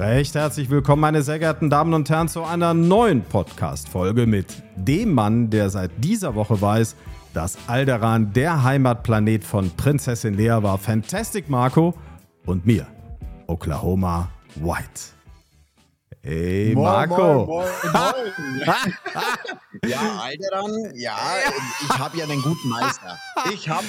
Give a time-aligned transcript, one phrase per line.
[0.00, 5.12] Recht herzlich willkommen, meine sehr geehrten Damen und Herren, zu einer neuen Podcast-Folge mit dem
[5.12, 6.96] Mann, der seit dieser Woche weiß,
[7.34, 11.92] dass Alderan der Heimatplanet von Prinzessin Lea war, Fantastic Marco
[12.46, 12.86] und mir,
[13.46, 15.19] Oklahoma White.
[16.30, 17.44] Hey Moin, Marco.
[17.44, 18.32] Moin, moin,
[18.64, 18.94] moin.
[19.90, 21.16] ja, Alderan, ja,
[21.82, 23.18] ich habe ja einen guten Meister.
[23.52, 23.84] Ich habe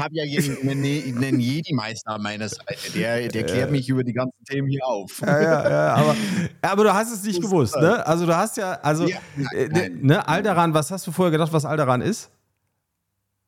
[0.00, 2.90] habe ja einen, einen Jedi-Meister an meiner Seite.
[2.92, 5.20] Der, der klärt mich über die ganzen Themen hier auf.
[5.20, 6.16] Ja, ja, ja, aber,
[6.60, 8.04] aber du hast es nicht gewusst, ne?
[8.04, 9.18] Also du hast ja, also, Ja,
[9.52, 9.98] äh, nein.
[10.02, 12.32] ne, Alderan, was hast du vorher gedacht, was Alderan ist?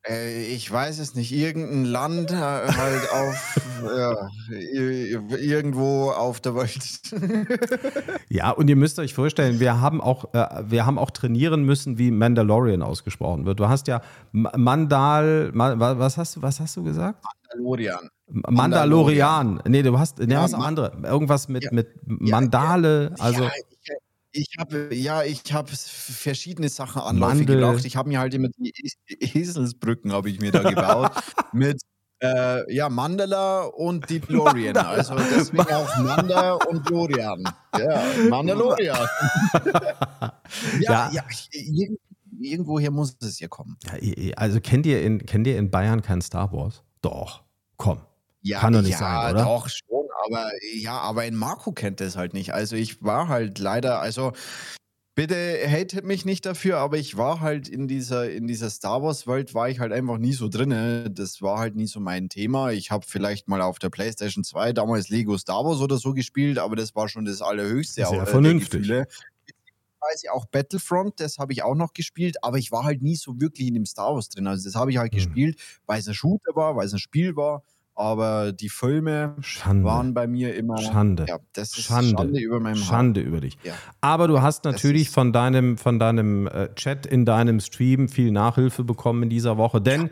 [0.09, 1.30] Äh, ich weiß es nicht.
[1.33, 7.01] Irgendein Land äh, halt auf ja, i- irgendwo auf der Welt.
[8.29, 11.98] Ja, und ihr müsst euch vorstellen, wir haben auch, äh, wir haben auch trainieren müssen,
[11.98, 13.60] wie Mandalorian ausgesprochen wird.
[13.60, 14.01] Du hast ja
[14.33, 17.23] Mandal, Ma, wa- was hast du, was hast du gesagt?
[17.55, 18.09] Mandalorian.
[18.29, 19.62] M- Mandalorian.
[19.68, 20.93] Nee, du hast, nee, Ja, hast auch andere.
[21.05, 21.71] Irgendwas mit, Ja.
[21.73, 23.45] mit Mandale, also.
[23.45, 23.51] ja,
[24.33, 27.61] ich, habe ja, ich habe verschiedene Sachen anläufig Mandel.
[27.61, 27.85] gebracht.
[27.85, 31.13] Ich habe mir halt immer die Es- Eselsbrücken habe ich mir da gebaut
[31.52, 31.80] mit
[32.21, 34.77] äh, ja Mandela und die DeLorean.
[34.77, 37.43] Also deswegen auch Manda und Dorian.
[37.79, 39.09] Ja, Mandalorian.
[39.74, 40.41] Ja.
[40.80, 41.99] ja, ja, irgend,
[42.41, 43.77] irgendwoher muss es ja kommen.
[44.01, 46.83] Ja, also kennt ihr, in, kennt ihr in Bayern kein Star Wars?
[47.01, 47.43] Doch,
[47.77, 48.01] komm.
[48.43, 49.45] Ja, Kann doch nicht ja, sein, oder?
[49.45, 52.52] Doch schon, aber ja, aber in Marco kennt es halt nicht.
[52.54, 54.32] Also ich war halt leider, also
[55.15, 55.37] bitte
[55.68, 59.54] hatet mich nicht dafür, aber ich war halt in dieser in dieser Star Wars Welt
[59.54, 61.10] war ich halt einfach nie so drinne.
[61.10, 62.70] Das war halt nie so mein Thema.
[62.73, 66.59] Ich habe vielleicht mal auf der PlayStation 2 damals Lego Star Wars oder so gespielt,
[66.59, 68.82] aber das war schon das allerhöchste Sehr vernünftig.
[68.82, 69.06] Gefühle.
[69.47, 73.41] Beziehungsweise auch Battlefront, das habe ich auch noch gespielt, aber ich war halt nie so
[73.41, 74.47] wirklich in dem Star Wars drin.
[74.47, 75.16] Also das habe ich halt Mhm.
[75.16, 77.62] gespielt, weil es ein Shooter war, weil es ein Spiel war.
[77.94, 79.84] Aber die Filme Schande.
[79.84, 80.78] waren bei mir immer.
[80.78, 81.27] Schande.
[81.28, 82.11] Ja, das ist Schande.
[82.11, 83.59] Schande, über meinem Schande über dich.
[83.65, 83.75] Ja.
[84.00, 88.83] Aber du hast natürlich von deinem, von deinem äh, Chat in deinem Stream viel Nachhilfe
[88.83, 89.81] bekommen in dieser Woche.
[89.83, 90.09] Denn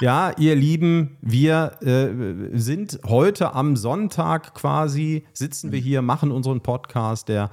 [0.00, 5.72] ja, ihr Lieben, wir äh, sind heute am Sonntag quasi, sitzen Mhm.
[5.72, 7.28] wir hier, machen unseren Podcast.
[7.28, 7.50] Der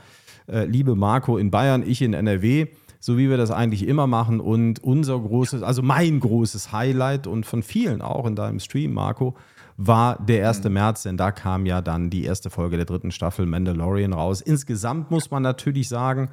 [0.47, 2.67] äh, liebe Marco in Bayern, ich in NRW.
[3.01, 4.39] So wie wir das eigentlich immer machen.
[4.39, 9.35] Und unser großes, also mein großes Highlight und von vielen auch in deinem Stream, Marco,
[9.77, 10.63] war der 1.
[10.63, 10.73] Mhm.
[10.73, 14.41] März, denn da kam ja dann die erste Folge der dritten Staffel Mandalorian raus.
[14.41, 16.29] Insgesamt muss man natürlich sagen,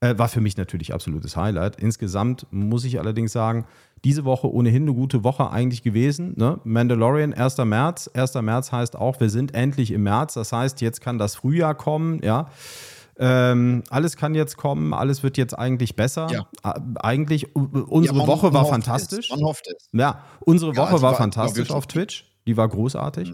[0.00, 1.76] äh, war für mich natürlich absolutes Highlight.
[1.76, 3.66] Insgesamt muss ich allerdings sagen,
[4.04, 6.34] diese Woche ohnehin eine gute Woche eigentlich gewesen.
[6.36, 6.60] Ne?
[6.64, 7.58] Mandalorian, 1.
[7.64, 8.08] März.
[8.14, 8.34] 1.
[8.42, 10.34] März heißt auch, wir sind endlich im März.
[10.34, 12.48] Das heißt, jetzt kann das Frühjahr kommen, ja.
[13.18, 16.28] Ähm, alles kann jetzt kommen, alles wird jetzt eigentlich besser.
[16.30, 16.46] Ja.
[16.96, 19.30] Eigentlich, unsere Ja, man- Woche war fantastisch.
[19.30, 19.88] Es, man hofft es.
[19.92, 22.26] Ja, unsere Ja, Woche also war, war- fantastisch auf Twitch.
[22.46, 23.32] Die war großartig.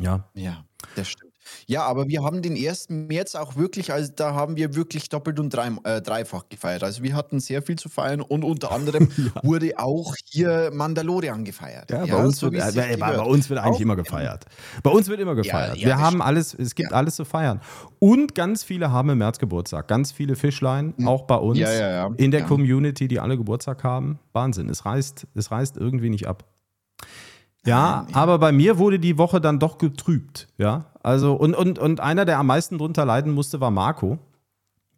[0.00, 0.28] Ja.
[0.34, 0.64] Ja,
[0.96, 1.32] das stimmt.
[1.66, 2.88] Ja, aber wir haben den 1.
[2.90, 6.84] März auch wirklich, also da haben wir wirklich doppelt und drei, äh, dreifach gefeiert.
[6.84, 9.08] Also wir hatten sehr viel zu feiern und unter anderem
[9.42, 11.90] wurde auch hier Mandalorian gefeiert.
[11.90, 14.44] Ja, bei, uns so wird, äh, bei, bei uns wird eigentlich Auch- immer gefeiert.
[14.84, 15.76] Bei uns wird immer gefeiert.
[15.76, 16.22] ja, Wir haben stimmt.
[16.24, 16.96] alles, es gibt Ja.
[16.96, 17.60] alles zu feiern.
[17.98, 19.88] Und ganz viele haben im März Geburtstag.
[19.88, 21.58] Ganz viele Fischlein, auch bei uns.
[21.58, 22.10] Ja, ja, ja.
[22.18, 22.46] in der Ja.
[22.46, 24.20] Community, die alle Geburtstag haben.
[24.32, 24.68] Wahnsinn.
[24.68, 26.44] Es reißt, es reißt irgendwie nicht ab.
[27.64, 30.48] Ja, aber bei mir wurde die Woche dann doch getrübt.
[30.58, 34.18] Ja, also und, und, und einer, der am meisten drunter leiden musste, war Marco.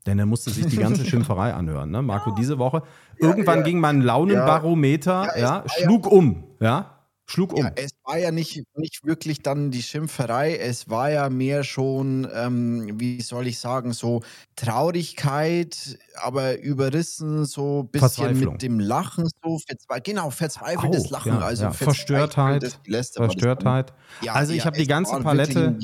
[0.07, 1.91] Denn er musste sich die ganze Schimpferei anhören.
[1.91, 2.03] Ne?
[2.03, 2.83] Marco, diese Woche.
[3.17, 3.65] Irgendwann ja.
[3.65, 6.45] ging mein Launenbarometer, Ja, ja, war ja- schlug um.
[6.61, 6.94] Ja,
[7.27, 7.65] schlug um.
[7.65, 12.29] Ja, es war ja nicht, nicht wirklich dann die Schimpferei, es war ja mehr schon,
[12.35, 14.23] ähm, wie soll ich sagen, so
[14.57, 21.33] Traurigkeit, aber überrissen, so ein bisschen mit dem Lachen, so verzwe genau, verzweifeltes Auch, Lachen,
[21.33, 21.71] ja, also ja.
[21.73, 23.05] Verstörtheit, dann.
[23.05, 23.93] Verstörtheit.
[24.23, 25.77] Ja, Also ich habe die ganze Palette-.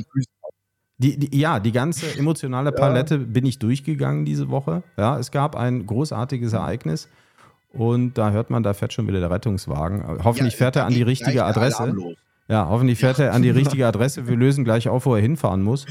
[1.02, 4.82] Die, die, ja, die ganze emotionale Palette bin ich durchgegangen diese Woche.
[4.98, 7.08] Ja, es gab ein großartiges Ereignis
[7.72, 10.02] und da hört man, da fährt schon wieder der Rettungswagen.
[10.24, 11.94] Hoffentlich Ja, fährt er an die richtige Adresse.
[12.48, 14.26] Ja, hoffentlich fährt er an die richtige Adresse.
[14.26, 15.86] Wir lösen gleich auf, wo er hinfahren muss.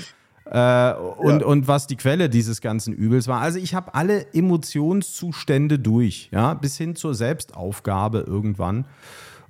[0.45, 1.45] Äh, und, Ja.
[1.45, 3.39] und was die Quelle dieses ganzen Übels war.
[3.39, 8.85] Also ich habe alle Emotionszustände durch, ja, bis hin zur Selbstaufgabe irgendwann.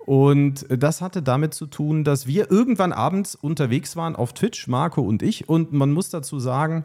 [0.06, 5.02] Und das hatte damit zu tun, dass wir irgendwann abends unterwegs waren auf Twitch, Marco
[5.02, 5.48] und ich.
[5.48, 6.84] Und man muss dazu sagen,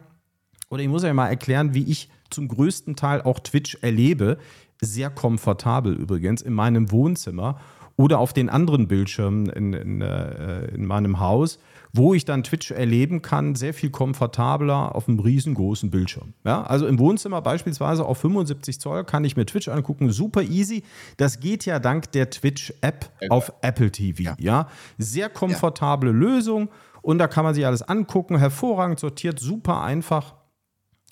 [0.69, 4.37] oder ich muss ja mal erklären, wie ich zum größten Teil auch Twitch erlebe.
[4.81, 7.59] Sehr komfortabel übrigens in meinem Wohnzimmer
[7.97, 11.59] oder auf den anderen Bildschirmen in, in, äh, in meinem Haus,
[11.93, 16.33] wo ich dann Twitch erleben kann, sehr viel komfortabler auf einem riesengroßen Bildschirm.
[16.43, 20.83] Ja, also im Wohnzimmer beispielsweise auf 75 Zoll kann ich mir Twitch angucken, super easy.
[21.15, 24.35] Das geht ja dank der Twitch-App auf Apple TV.
[24.39, 24.67] Ja.
[24.97, 26.69] sehr komfortable Lösung.
[27.01, 30.33] Und da kann man sich alles angucken, hervorragend sortiert, super einfach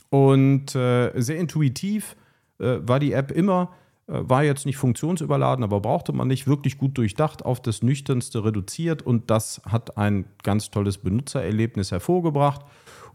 [0.10, 2.16] und äh, sehr intuitiv
[2.64, 3.72] äh, war die App immer.
[4.08, 6.48] Äh, war jetzt nicht funktionsüberladen, aber brauchte man nicht.
[6.48, 12.62] Wirklich gut durchdacht, auf das Nüchternste reduziert und das hat ein ganz tolles Benutzererlebnis hervorgebracht.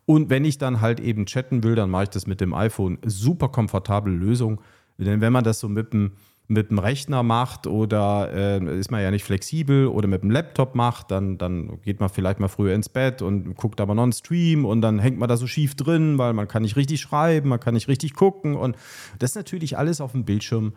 [0.07, 2.99] Und wenn ich dann halt eben chatten will, dann mache ich das mit dem iPhone.
[3.05, 4.61] Super komfortable Lösung.
[4.97, 6.13] Denn wenn man das so mit dem
[6.51, 10.75] mit dem Rechner macht oder äh, ist man ja nicht flexibel oder mit dem Laptop
[10.75, 14.13] macht, dann, dann geht man vielleicht mal früher ins Bett und guckt aber noch einen
[14.13, 17.51] Stream und dann hängt man da so schief drin, weil man kann nicht richtig schreiben,
[17.51, 18.77] man kann nicht richtig gucken und
[19.19, 20.73] das ist natürlich alles auf dem Bildschirm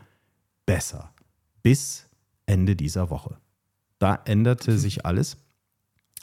[0.66, 1.14] besser.
[1.64, 2.10] Bis
[2.46, 3.38] Ende dieser Woche.
[3.98, 5.38] Da änderte sich alles.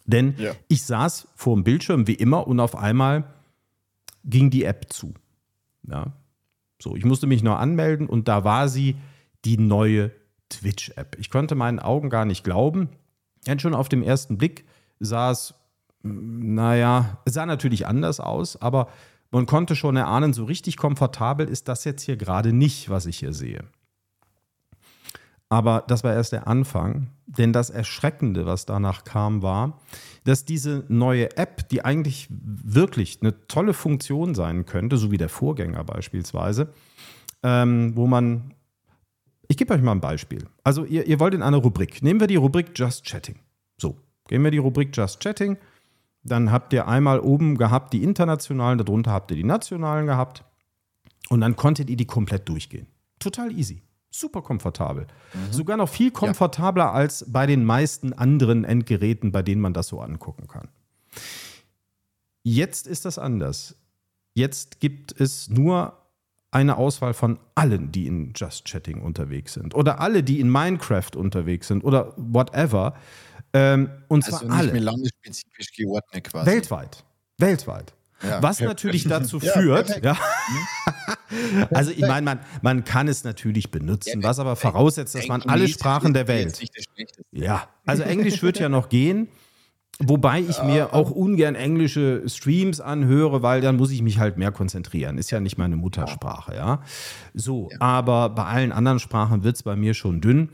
[0.05, 0.53] Denn ja.
[0.69, 3.25] ich saß vor dem Bildschirm wie immer und auf einmal
[4.25, 5.15] ging die App zu.
[5.85, 6.13] Ja.
[6.83, 8.97] So, ich musste mich noch anmelden und da war sie
[9.45, 10.11] die neue
[10.49, 11.17] Twitch-App.
[11.19, 12.91] Ich konnte meinen Augen gar nicht glauben.
[13.47, 14.67] Denn schon auf dem ersten Blick
[15.01, 15.55] sah es,
[16.03, 18.89] hm, naja, es sah natürlich anders aus, aber
[19.31, 23.19] man konnte schon erahnen, so richtig komfortabel ist das jetzt hier gerade nicht, was ich
[23.19, 23.65] hier sehe.
[25.51, 29.81] Aber das war erst der Anfang, denn das Erschreckende, was danach kam, war,
[30.25, 35.31] dass diese neue App, die eigentlich wirklich eine tolle Funktion sein könnte, so wie der
[35.31, 36.73] Vorgänger beispielsweise,
[37.43, 38.55] ähm, wo man
[39.49, 40.47] ich gebe euch mal ein Beispiel.
[40.63, 42.03] Also ihr, ihr wollt in eine Rubrik.
[42.03, 43.37] Nehmen wir die Rubrik Just Chatting.
[43.79, 43.97] So,
[44.29, 45.57] gehen wir die Rubrik Just Chatting.
[46.23, 50.45] Dann habt ihr einmal oben gehabt die internationalen, darunter habt ihr die nationalen gehabt.
[51.31, 52.87] Und dann konntet ihr die komplett durchgehen.
[53.19, 53.83] Total easy.
[54.11, 55.07] Super komfortabel.
[55.33, 55.53] Mhm.
[55.53, 56.93] Sogar noch viel komfortabler ja.
[56.93, 60.69] als bei den meisten anderen Endgeräten, bei denen man das so angucken kann.
[62.43, 63.77] Jetzt ist das anders.
[64.35, 65.99] Jetzt gibt es nur
[66.51, 69.75] eine Auswahl von allen, die in Just Chatting unterwegs sind.
[69.75, 72.95] Oder alle, die in Minecraft unterwegs sind oder whatever.
[73.53, 74.73] Ähm, und also zwar nicht alle.
[74.73, 76.47] Mehr landesspezifisch geordnet quasi.
[76.47, 77.05] Weltweit.
[77.39, 77.95] Weltweit.
[78.23, 78.43] Ja.
[78.43, 80.17] Was natürlich dazu ja, führt, ja.
[81.71, 85.69] also ich meine, man, man kann es natürlich benutzen, was aber voraussetzt, dass man alle
[85.69, 86.61] Sprachen der Welt.
[87.31, 89.29] Ja, also Englisch wird ja noch gehen.
[90.01, 94.53] Wobei ich mir auch ungern englische Streams anhöre, weil dann muss ich mich halt mehr
[94.53, 95.19] konzentrieren.
[95.19, 96.83] Ist ja nicht meine Muttersprache, ja.
[97.35, 97.81] So, ja.
[97.81, 100.51] aber bei allen anderen Sprachen wird es bei mir schon dünn.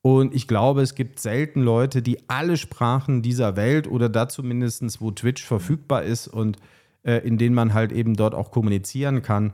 [0.00, 5.00] Und ich glaube, es gibt selten Leute, die alle Sprachen dieser Welt oder da zumindest,
[5.00, 6.56] wo Twitch verfügbar ist und
[7.02, 9.52] äh, in denen man halt eben dort auch kommunizieren kann,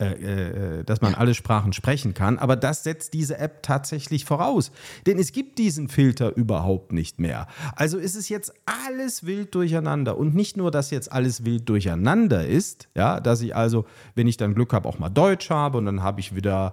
[0.00, 2.38] äh, äh, dass man alle Sprachen sprechen kann.
[2.38, 4.72] Aber das setzt diese App tatsächlich voraus.
[5.06, 7.46] Denn es gibt diesen Filter überhaupt nicht mehr.
[7.76, 10.16] Also ist es jetzt alles wild durcheinander.
[10.16, 14.38] Und nicht nur, dass jetzt alles wild durcheinander ist, ja, dass ich also, wenn ich
[14.38, 16.72] dann Glück habe, auch mal Deutsch habe und dann habe ich wieder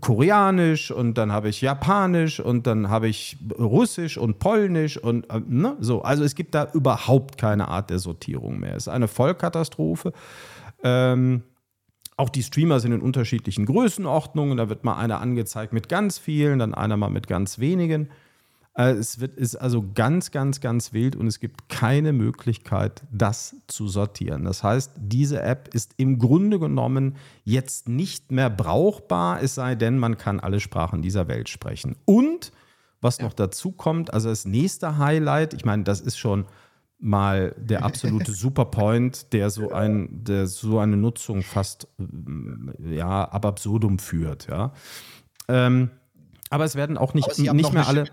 [0.00, 5.40] Koreanisch und dann habe ich Japanisch und dann habe ich Russisch und Polnisch und äh,
[5.48, 6.02] ne, so.
[6.02, 8.76] Also es gibt da überhaupt keine Art der Sortierung mehr.
[8.76, 10.12] Es ist eine Vollkatastrophe.
[10.84, 11.42] Ähm,
[12.18, 14.58] auch die Streamer sind in unterschiedlichen Größenordnungen.
[14.58, 18.08] Da wird mal einer angezeigt mit ganz vielen, dann einer mal mit ganz wenigen.
[18.74, 23.56] Äh, es wird, ist also ganz, ganz, ganz wild und es gibt keine Möglichkeit, das
[23.68, 24.44] zu sortieren.
[24.44, 29.96] Das heißt, diese App ist im Grunde genommen jetzt nicht mehr brauchbar, es sei denn,
[29.96, 31.96] man kann alle Sprachen dieser Welt sprechen.
[32.04, 32.50] Und
[33.00, 36.46] was noch dazu kommt, also das nächste Highlight, ich meine, das ist schon
[36.98, 41.88] mal der absolute Superpoint, der so ein, der so eine Nutzung fast
[42.80, 44.72] ja ab absurdum führt, ja.
[45.48, 45.90] Ähm,
[46.50, 48.04] aber es werden auch nicht, nicht mehr alle.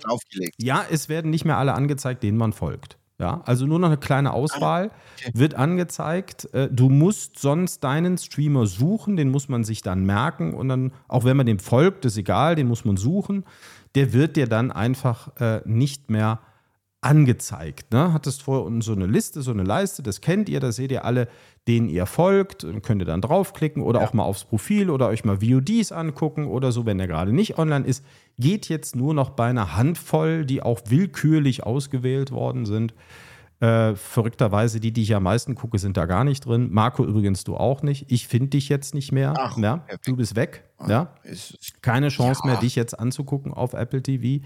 [0.58, 2.98] Ja, es werden nicht mehr alle angezeigt, denen man folgt.
[3.18, 5.32] Ja, also nur noch eine kleine Auswahl ah, okay.
[5.34, 6.54] wird angezeigt.
[6.54, 10.92] Äh, du musst sonst deinen Streamer suchen, den muss man sich dann merken und dann,
[11.08, 13.46] auch wenn man dem folgt, ist egal, den muss man suchen.
[13.96, 16.55] Der wird dir dann einfach äh, nicht mehr angezeigt.
[17.92, 18.14] Ne?
[18.14, 21.06] Hattest vorher unten so eine Liste, so eine Leiste, das kennt ihr, da seht ihr
[21.06, 21.28] alle,
[21.68, 24.08] denen ihr folgt und könnt ihr dann draufklicken oder ja.
[24.08, 27.58] auch mal aufs Profil oder euch mal VODs angucken oder so, wenn er gerade nicht
[27.58, 28.04] online ist.
[28.38, 32.94] Geht jetzt nur noch bei einer Handvoll, die auch willkürlich ausgewählt worden sind.
[33.62, 36.70] Äh, verrückterweise, die, die ich am meisten gucke, sind da gar nicht drin.
[36.72, 38.12] Marco übrigens, du auch nicht.
[38.12, 39.34] Ich finde dich jetzt nicht mehr.
[39.38, 40.66] Ach, ja, du bist weg.
[40.88, 41.16] Ja.
[41.82, 42.52] Keine Chance ja.
[42.52, 44.44] mehr, dich jetzt anzugucken auf Apple TV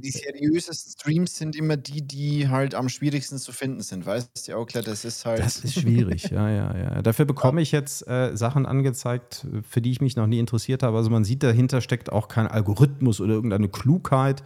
[0.00, 4.06] die seriösesten Streams sind immer die, die halt am schwierigsten zu finden sind.
[4.06, 5.40] Weißt du auch klar, das ist halt.
[5.40, 7.02] Das ist schwierig, ja, ja, ja.
[7.02, 10.96] Dafür bekomme ich jetzt äh, Sachen angezeigt, für die ich mich noch nie interessiert habe.
[10.96, 14.42] Also man sieht, dahinter steckt auch kein Algorithmus oder irgendeine Klugheit.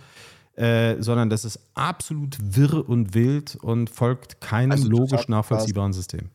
[0.57, 6.31] Äh, sondern das ist absolut wirr und wild und folgt keinem also, logisch nachvollziehbaren System.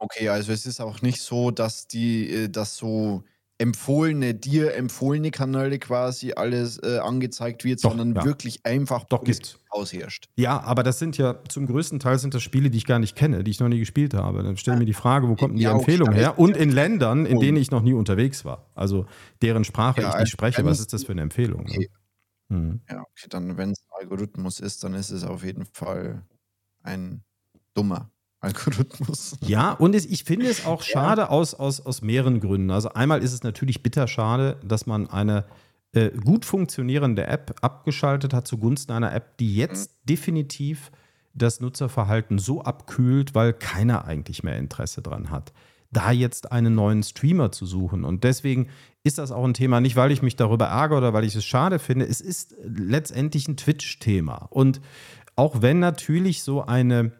[0.00, 3.24] Okay, also es ist auch nicht so, dass die, äh, dass so
[3.58, 8.24] empfohlene, dir empfohlene Kanäle quasi alles äh, angezeigt wird, Doch, sondern ja.
[8.24, 9.58] wirklich einfach Doch, gibt's.
[9.70, 10.28] ausherrscht.
[10.36, 13.16] Ja, aber das sind ja zum größten Teil sind das Spiele, die ich gar nicht
[13.16, 14.44] kenne, die ich noch nie gespielt habe.
[14.44, 16.38] Dann stelle ich mir die Frage, wo kommt denn die Ja, okay, Empfehlung dann her?
[16.38, 18.70] Und in Ländern, in denen ich noch nie unterwegs war.
[18.76, 19.06] Also
[19.42, 20.64] deren Sprache Ja, ich also nicht spreche.
[20.64, 21.66] wenn Was ist das für eine Empfehlung?
[21.66, 21.74] ne?
[21.74, 21.88] Okay.
[22.50, 22.80] Hm.
[22.88, 26.22] Ja, okay, dann, wenn es ein Algorithmus ist, dann ist es auf jeden Fall
[26.82, 27.22] ein
[27.74, 29.36] dummer Algorithmus.
[29.40, 32.70] Ja, und es, ich finde es auch schade aus, aus, aus mehreren Gründen.
[32.70, 35.44] Also einmal ist es natürlich bitter schade, dass man eine
[35.92, 40.90] äh, gut funktionierende App abgeschaltet hat zugunsten einer App, die jetzt definitiv
[41.34, 45.52] das Nutzerverhalten so abkühlt, weil keiner eigentlich mehr Interesse dran hat,
[45.90, 48.04] da jetzt einen neuen Streamer zu suchen.
[48.04, 48.68] Und deswegen
[49.08, 51.44] ist das auch ein Thema, nicht weil ich mich darüber ärgere oder weil ich es
[51.44, 54.46] schade finde, es ist letztendlich ein Twitch-Thema.
[54.50, 54.80] Und
[55.34, 57.12] auch wenn natürlich so eine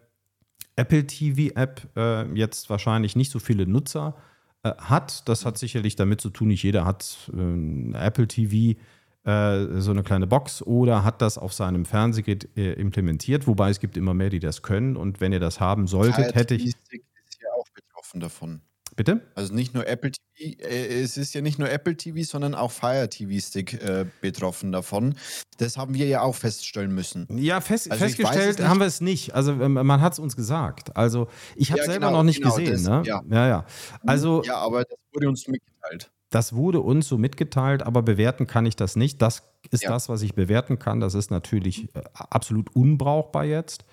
[0.75, 4.15] Apple TV-App äh, jetzt wahrscheinlich nicht so viele Nutzer
[4.63, 5.27] äh, hat.
[5.27, 8.79] Das hat sicherlich damit zu tun, nicht jeder hat äh, Apple TV,
[9.23, 13.79] äh, so eine kleine Box oder hat das auf seinem Fernsehgerät äh, implementiert, wobei es
[13.79, 14.95] gibt immer mehr, die das können.
[14.95, 16.67] Und wenn ihr das haben solltet, hätte ich.
[16.67, 18.61] Ist ja auch betroffen davon.
[18.99, 19.21] Bitte?
[19.33, 22.69] Also nicht nur Apple TV, äh, es ist ja nicht nur Apple TV, sondern auch
[22.69, 25.15] Fire TV Stick äh, betroffen davon.
[25.57, 27.25] Das haben wir ja auch feststellen müssen.
[27.37, 29.33] Ja, fest, Also es festgestellt haben wir es nicht.
[29.35, 30.97] Also ähm, man hat es uns gesagt.
[30.97, 32.73] Also ich habe Ja, selber genau, noch nicht genau, gesehen.
[32.73, 33.03] das- ne?
[33.05, 33.21] ja.
[33.31, 33.65] ja, ja.
[34.05, 36.11] Also Ja, aber das wurde uns mitgeteilt.
[36.29, 39.21] Das wurde uns so mitgeteilt, aber bewerten kann ich das nicht.
[39.21, 39.91] Das ist Ja.
[39.91, 40.99] das, was ich bewerten kann.
[40.99, 43.85] Das ist natürlich äh, absolut unbrauchbar jetzt.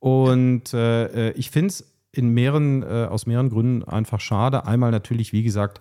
[0.00, 4.66] Und äh, äh, ich finde es in mehreren, äh, aus mehreren Gründen einfach schade.
[4.66, 5.80] Einmal natürlich, wie gesagt,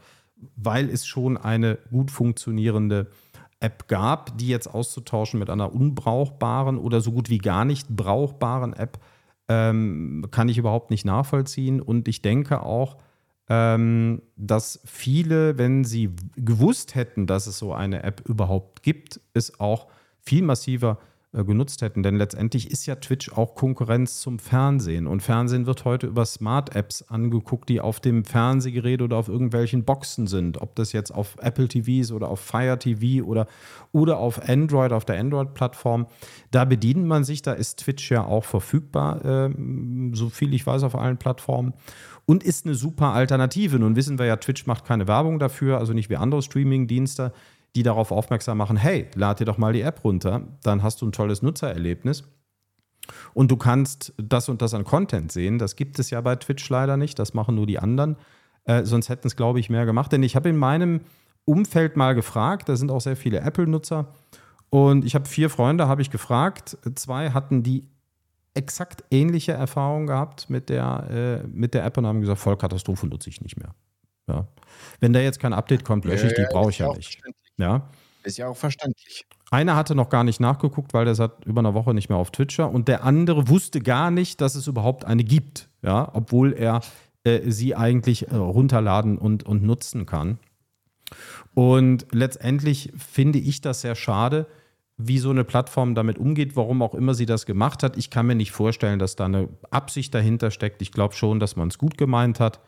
[0.56, 3.08] weil es schon eine gut funktionierende
[3.60, 8.74] App gab, die jetzt auszutauschen mit einer unbrauchbaren oder so gut wie gar nicht brauchbaren
[8.74, 9.00] App,
[9.50, 11.82] ähm, kann ich überhaupt nicht nachvollziehen.
[11.82, 12.98] Und ich denke auch,
[13.50, 19.60] ähm, dass viele, wenn sie gewusst hätten, dass es so eine App überhaupt gibt, es
[19.60, 19.88] auch
[20.22, 21.00] viel massiver
[21.32, 22.02] genutzt hätten.
[22.02, 25.06] Denn letztendlich ist ja Twitch auch Konkurrenz zum Fernsehen.
[25.06, 30.26] Und Fernsehen wird heute über Smart-Apps angeguckt, die auf dem Fernsehgerät oder auf irgendwelchen Boxen
[30.26, 30.60] sind.
[30.62, 33.48] Ob das jetzt auf Apple TVs oder auf Fire TV oder,
[33.92, 36.08] oder auf Android, auf der Android-Plattform.
[36.50, 40.84] Da bedient man sich, da ist Twitch ja auch verfügbar, ähm, so viel ich weiß,
[40.84, 41.74] auf allen Plattformen
[42.30, 43.80] und ist eine super Alternative.
[43.80, 47.34] Nun wissen wir ja, Twitch macht keine Werbung dafür, also nicht wie andere Streaming-Dienste,
[47.76, 51.08] die darauf aufmerksam machen, hey, lad dir doch mal die App runter, dann hast du
[51.08, 52.24] ein tolles Nutzererlebnis.
[53.34, 55.58] Und du kannst das und das an Content sehen.
[55.58, 57.18] Das gibt es ja bei Twitch leider nicht.
[57.18, 58.18] Das machen nur die anderen.
[58.66, 60.12] Äh, sonst hätten es, glaube ich, mehr gemacht.
[60.12, 61.02] Denn ich habe in meinem
[61.46, 64.14] Umfeld mal gefragt, da sind auch sehr viele Apple-Nutzer.
[64.70, 66.78] Und ich habe vier Freunde, habe ich gefragt.
[66.96, 67.88] Zwei hatten die
[68.54, 73.30] exakt ähnliche Erfahrung gehabt mit der, äh, mit der App und haben gesagt, Vollkatastrophe nutze
[73.30, 73.74] ich nicht mehr.
[74.28, 74.48] Ja.
[75.00, 77.22] Wenn da jetzt kein Update kommt, lösche ich die, brauche ich ja nicht.
[77.60, 77.90] Ja.
[78.24, 79.26] Ist ja auch verständlich.
[79.52, 82.32] Einer hatte noch gar nicht nachgeguckt, weil der seit über einer Woche nicht mehr auf
[82.32, 82.72] Twitch war.
[82.72, 85.70] Und der andere wusste gar nicht, dass es überhaupt eine gibt.
[85.82, 86.82] Ja, obwohl er
[87.24, 90.40] äh, sie eigentlich äh, runterladen und, und nutzen kann.
[91.54, 94.46] Und letztendlich finde ich das sehr schade,
[94.98, 97.98] wie so eine Plattform damit umgeht, warum auch immer sie das gemacht hat.
[97.98, 100.82] Ich kann mir nicht vorstellen, dass da eine Absicht dahinter steckt.
[100.82, 102.60] Ich glaube schon, dass man es gut gemeint hat.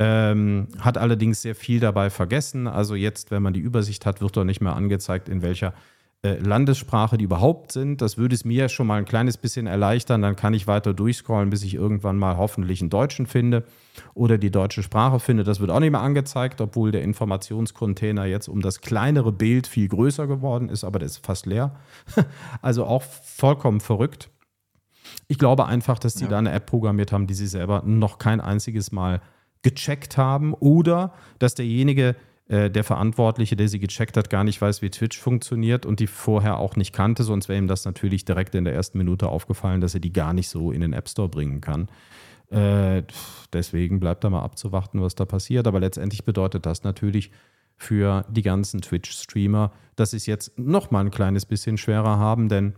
[0.00, 2.66] Ähm, hat allerdings sehr viel dabei vergessen.
[2.68, 5.74] Also jetzt, wenn man die Übersicht hat, wird doch nicht mehr angezeigt, in welcher
[6.22, 8.00] äh, Landessprache die überhaupt sind.
[8.00, 10.22] Das würde es mir schon mal ein kleines bisschen erleichtern.
[10.22, 13.64] Dann kann ich weiter durchscrollen, bis ich irgendwann mal hoffentlich einen Deutschen finde
[14.14, 15.42] oder die deutsche Sprache finde.
[15.42, 19.88] Das wird auch nicht mehr angezeigt, obwohl der Informationscontainer jetzt um das kleinere Bild viel
[19.88, 21.74] größer geworden ist, aber der ist fast leer.
[22.62, 24.30] also auch vollkommen verrückt.
[25.26, 26.30] Ich glaube einfach, dass die Ja.
[26.30, 29.20] da eine App programmiert haben, die sie selber noch kein einziges Mal
[29.62, 32.16] gecheckt haben oder dass derjenige,
[32.48, 36.06] äh, der Verantwortliche, der sie gecheckt hat, gar nicht weiß, wie Twitch funktioniert und die
[36.06, 39.80] vorher auch nicht kannte, sonst wäre ihm das natürlich direkt in der ersten Minute aufgefallen,
[39.80, 41.88] dass er die gar nicht so in den App Store bringen kann.
[42.50, 43.02] Äh,
[43.52, 45.66] deswegen bleibt da mal abzuwarten, was da passiert.
[45.66, 47.30] Aber letztendlich bedeutet das natürlich
[47.76, 52.48] für die ganzen Twitch-Streamer, dass sie es jetzt noch mal ein kleines bisschen schwerer haben,
[52.48, 52.74] denn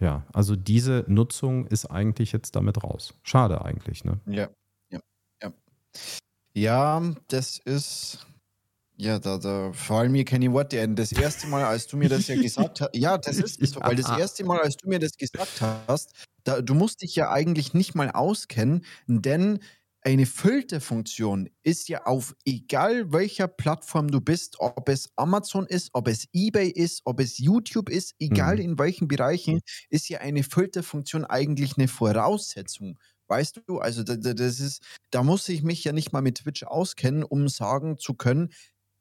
[0.00, 3.14] ja, also diese Nutzung ist eigentlich jetzt damit raus.
[3.22, 4.18] Schade eigentlich, ne?
[4.26, 4.48] Ja,
[6.54, 8.26] ja, das ist.
[8.98, 10.94] Ja, da, da fallen mir keine Worte ein.
[10.94, 13.96] Das erste Mal, als du mir das ja gesagt hast, ja, das ist so, weil
[13.96, 16.12] das erste Mal, als du mir das gesagt hast,
[16.44, 19.60] da, du musst dich ja eigentlich nicht mal auskennen, denn
[20.02, 26.08] eine Filterfunktion ist ja auf egal welcher Plattform du bist, ob es Amazon ist, ob
[26.08, 28.62] es eBay ist, ob es YouTube ist, egal Mhm.
[28.62, 32.98] in welchen Bereichen, ist ja eine Filterfunktion eigentlich eine Voraussetzung.
[33.32, 36.36] Weißt du, also da, da, das ist, da muss ich mich ja nicht mal mit
[36.36, 38.50] Twitch auskennen, um sagen zu können,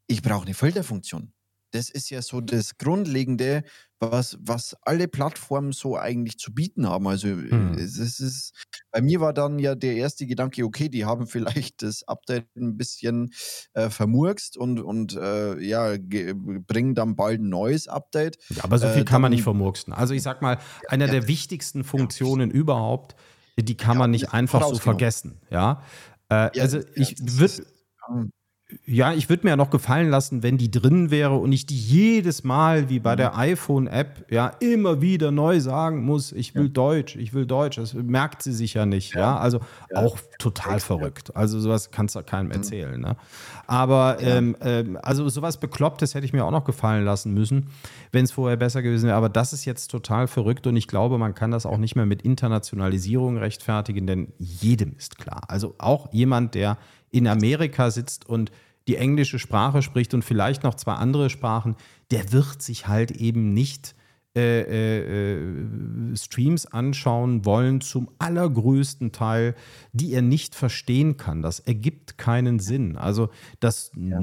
[0.07, 1.33] ich brauche eine Filterfunktion.
[1.71, 3.63] Das ist ja so das Grundlegende,
[3.99, 7.09] was, was alle Plattformen so eigentlich zu bieten haben.
[7.09, 7.73] Also hm.
[7.73, 8.53] es, ist,
[8.89, 12.77] bei mir war dann ja der erste Gedanke, okay, die haben vielleicht das Update ein
[12.77, 13.33] bisschen
[13.73, 18.37] äh, vermurkst und, und äh, ja, bringen dann bald ein neues Update.
[18.47, 19.91] Ja, aber so viel äh, kann man nicht vermurksen.
[19.91, 20.57] Also ich sag mal,
[20.87, 22.55] einer ja, der wichtigsten Funktionen ja.
[22.55, 23.17] überhaupt,
[23.57, 25.39] die kann man nicht einfach so vergessen.
[25.49, 25.83] Ja,
[26.29, 27.65] äh, also ich würde
[28.85, 31.77] ja, ich würde mir ja noch gefallen lassen, wenn die drin wäre und ich die
[31.77, 33.17] jedes Mal wie bei mhm.
[33.17, 36.69] der iPhone-App ja immer wieder neu sagen muss, ich will ja.
[36.69, 37.77] Deutsch, ich will Deutsch.
[37.77, 39.13] Das merkt sie sich ja nicht.
[39.13, 39.37] Ja, ja?
[39.37, 39.59] also
[39.91, 40.01] ja.
[40.01, 41.35] auch total verrückt.
[41.35, 42.53] Also sowas kannst du keinem mhm.
[42.53, 42.99] erzählen.
[42.99, 43.15] Ne?
[43.67, 47.67] Aber ähm, ähm, also sowas Beklopptes hätte ich mir auch noch gefallen lassen müssen,
[48.11, 49.17] wenn es vorher besser gewesen wäre.
[49.17, 52.05] Aber das ist jetzt total verrückt und ich glaube, man kann das auch nicht mehr
[52.05, 55.43] mit Internationalisierung rechtfertigen, denn jedem ist klar.
[55.47, 56.77] Also auch jemand, der
[57.11, 58.51] in Amerika sitzt und
[58.87, 61.75] die englische Sprache spricht und vielleicht noch zwei andere Sprachen,
[62.09, 63.95] der wird sich halt eben nicht
[64.33, 69.55] äh, äh, äh, Streams anschauen wollen, zum allergrößten Teil,
[69.91, 71.41] die er nicht verstehen kann.
[71.41, 72.95] Das ergibt keinen Sinn.
[72.95, 74.19] Also das, ja,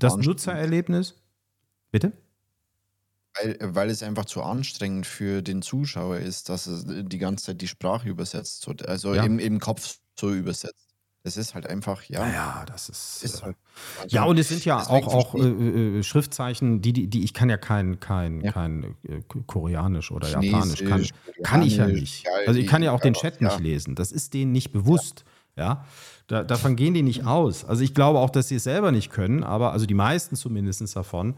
[0.00, 1.14] das Nutzererlebnis.
[1.92, 2.12] Bitte?
[3.34, 7.60] Weil, weil es einfach zu anstrengend für den Zuschauer ist, dass er die ganze Zeit
[7.60, 9.22] die Sprache übersetzt, also ja.
[9.22, 10.91] im, im Kopf so übersetzt.
[11.24, 12.26] Es ist halt einfach, ja.
[12.26, 13.22] Ja, das ist.
[13.22, 13.56] ist halt,
[14.02, 17.32] also ja, und es sind ja auch, auch äh, äh, Schriftzeichen, die, die, die, ich
[17.32, 18.50] kann ja kein, kein, ja.
[18.50, 20.82] kein äh, Koreanisch oder Japanisch.
[20.82, 21.06] Kann,
[21.44, 22.26] kann ich ja nicht.
[22.46, 23.94] Also ich kann ja auch den Chat nicht lesen.
[23.94, 25.24] Das ist denen nicht bewusst.
[25.54, 25.64] Ja.
[25.64, 25.84] ja?
[26.26, 27.64] Da, davon gehen die nicht aus.
[27.64, 30.96] Also ich glaube auch, dass sie es selber nicht können, aber also die meisten zumindest
[30.96, 31.34] davon.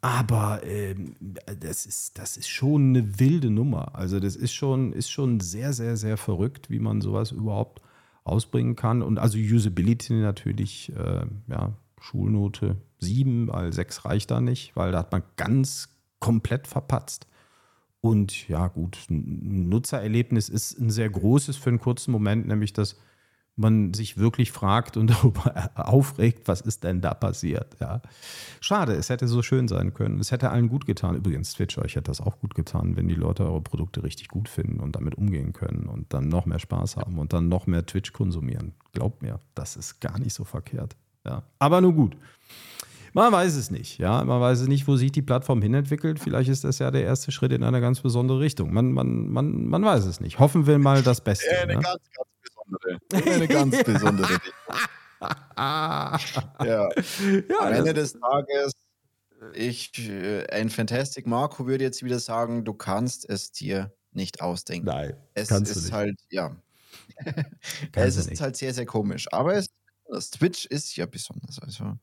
[0.00, 1.14] Aber ähm,
[1.60, 3.94] das, ist, das ist schon eine wilde Nummer.
[3.94, 7.82] Also das ist schon, ist schon sehr, sehr, sehr verrückt, wie man sowas überhaupt
[8.24, 9.02] ausbringen kann.
[9.02, 14.98] Und also Usability natürlich, äh, ja, Schulnote 7, weil 6 reicht da nicht, weil da
[14.98, 15.88] hat man ganz
[16.18, 17.26] komplett verpatzt.
[18.00, 22.98] Und ja, gut, ein Nutzererlebnis ist ein sehr großes für einen kurzen Moment, nämlich dass
[23.56, 27.76] man sich wirklich fragt und darüber aufregt, was ist denn da passiert.
[27.80, 28.00] Ja.
[28.60, 30.18] Schade, es hätte so schön sein können.
[30.20, 31.16] Es hätte allen gut getan.
[31.16, 34.48] Übrigens, Twitch, euch hätte das auch gut getan, wenn die Leute eure Produkte richtig gut
[34.48, 37.84] finden und damit umgehen können und dann noch mehr Spaß haben und dann noch mehr
[37.84, 38.72] Twitch konsumieren.
[38.92, 40.96] Glaubt mir, das ist gar nicht so verkehrt.
[41.24, 41.42] Ja.
[41.58, 42.16] Aber nur gut.
[43.14, 44.24] Man weiß es nicht, ja.
[44.24, 46.18] Man weiß es nicht, wo sich die Plattform hinentwickelt.
[46.18, 48.72] Vielleicht ist das ja der erste Schritt in eine ganz besondere Richtung.
[48.72, 50.38] Man, man, man, man weiß es nicht.
[50.38, 51.44] Hoffen wir mal das Beste.
[51.54, 51.82] Ja, eine ne?
[51.82, 52.31] ganz, ganz
[52.72, 52.98] besondere.
[53.34, 54.38] Eine ganz besondere
[55.56, 56.18] ja.
[56.64, 56.88] ja.
[57.60, 58.72] Am Ende des Tages,
[59.54, 64.86] ich, äh, ein Fantastic Marco würde jetzt wieder sagen, du kannst es dir nicht ausdenken.
[64.86, 66.56] Nein, es ist halt, ja.
[67.92, 69.26] es ist halt sehr, sehr komisch.
[69.30, 69.68] Aber es
[70.12, 71.58] das Twitch ist ja besonders.
[71.58, 71.96] Also,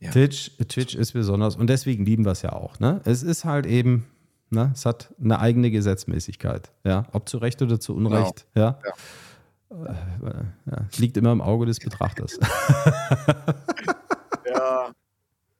[0.00, 0.10] ja.
[0.12, 2.78] Twitch, Twitch ist besonders und deswegen lieben wir es ja auch.
[2.78, 3.00] Ne?
[3.04, 4.06] Es ist halt eben,
[4.50, 4.70] ne?
[4.74, 6.70] es hat eine eigene Gesetzmäßigkeit.
[6.84, 7.08] Ja?
[7.12, 8.46] Ob zu Recht oder zu Unrecht.
[8.54, 8.66] Genau.
[8.66, 8.80] Ja?
[8.84, 8.92] ja.
[9.70, 12.38] Ja, liegt immer im Auge des Betrachters.
[14.46, 14.92] ja.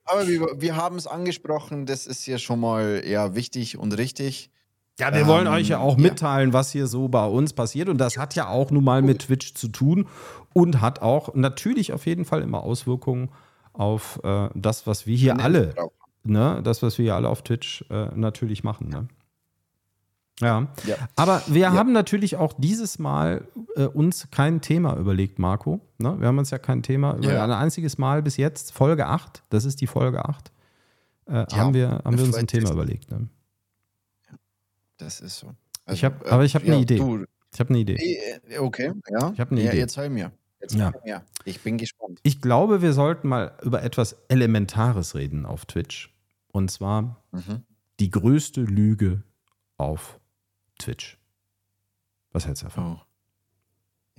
[0.05, 4.51] Aber wir, wir haben es angesprochen, das ist ja schon mal eher wichtig und richtig.
[4.99, 6.55] Ja, wir ähm, wollen euch ja auch mitteilen, ja.
[6.55, 7.89] was hier so bei uns passiert.
[7.89, 10.09] Und das hat ja auch nun mal mit Twitch zu tun
[10.55, 13.31] und hat auch natürlich auf jeden Fall immer Auswirkungen
[13.75, 15.75] auf äh, das, was wir hier alle,
[16.25, 18.89] ne, das, was wir hier alle auf Twitch äh, natürlich machen.
[18.89, 19.09] Ne?
[20.41, 20.69] Ja.
[20.87, 20.97] ja.
[21.17, 21.73] Aber wir ja.
[21.73, 25.81] haben natürlich auch dieses Mal äh, uns kein Thema überlegt, Marco.
[25.99, 26.17] Ne?
[26.21, 27.35] Wir haben uns ja kein Thema überlegt.
[27.35, 27.45] Ja.
[27.45, 30.53] Ein einziges Mal bis jetzt, Folge 8, das ist die Folge 8,
[31.27, 33.11] äh, haben wir, haben wir uns ein Thema überlegt.
[33.11, 33.29] Ne?
[34.99, 35.55] Das ist so.
[35.85, 36.99] Also, ich hab, aber ich habe eine Idee.
[36.99, 37.97] Du, ich habe eine Idee.
[38.49, 39.33] Äh, okay, ja.
[39.33, 39.79] Ich habe eine Idee.
[39.79, 40.33] Jetzt hör mir.
[40.61, 40.93] Jetzt ja.
[41.05, 41.23] mir.
[41.45, 42.21] Ich bin gespannt.
[42.23, 46.15] Ich glaube, wir sollten mal über etwas Elementares reden auf Twitch.
[46.53, 47.63] Und zwar mhm.
[48.01, 49.23] die größte Lüge
[49.77, 50.18] auf
[50.79, 51.19] Twitch.
[52.33, 52.99] Was hältst du davon?
[52.99, 53.09] Oh.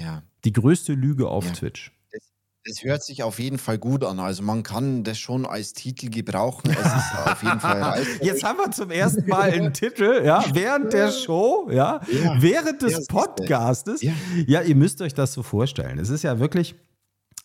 [0.02, 0.24] Ja.
[0.46, 1.52] Die größte Lüge auf ja.
[1.52, 1.92] Twitch.
[2.12, 2.22] Das,
[2.66, 4.20] das, hört sich auf jeden Fall gut an.
[4.20, 6.72] Also man kann das schon als Titel gebrauchen.
[6.72, 10.94] Es ist auf jeden Fall Jetzt haben wir zum ersten Mal einen Titel, ja, während
[10.94, 12.42] der Show, ja, ja.
[12.42, 14.02] während des Podcastes.
[14.02, 14.14] Ja.
[14.48, 16.00] ja, ihr müsst euch das so vorstellen.
[16.00, 16.76] Es ist ja wirklich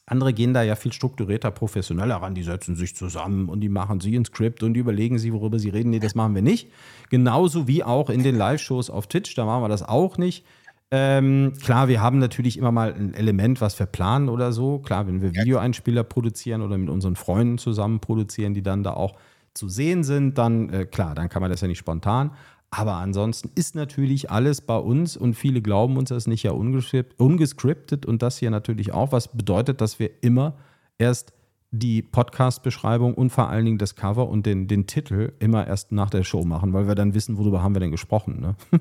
[0.06, 2.34] andere gehen da ja viel strukturierter, professioneller ran.
[2.34, 5.58] Die setzen sich zusammen und die machen sie ein Skript und die überlegen sie, worüber
[5.58, 5.90] sie reden.
[5.90, 6.70] Nee, das machen wir nicht.
[7.10, 10.44] Genauso wie auch in den Live-Shows auf Twitch, da machen wir das auch nicht.
[10.90, 14.78] Ähm, klar, wir haben natürlich immer mal ein Element, was wir planen oder so.
[14.78, 19.14] Klar, wenn wir Videoeinspieler produzieren oder mit unseren Freunden zusammen produzieren, die dann da auch
[19.54, 22.32] zu sehen sind, dann äh, klar, dann kann man das ja nicht spontan.
[22.76, 28.04] Aber ansonsten ist natürlich alles bei uns und viele glauben uns das nicht ja ungescriptet
[28.04, 30.56] und das hier natürlich auch, was bedeutet, dass wir immer
[30.98, 31.32] erst
[31.70, 36.10] die Podcast-Beschreibung und vor allen Dingen das Cover und den, den Titel immer erst nach
[36.10, 38.40] der Show machen, weil wir dann wissen, worüber haben wir denn gesprochen.
[38.40, 38.56] Ne?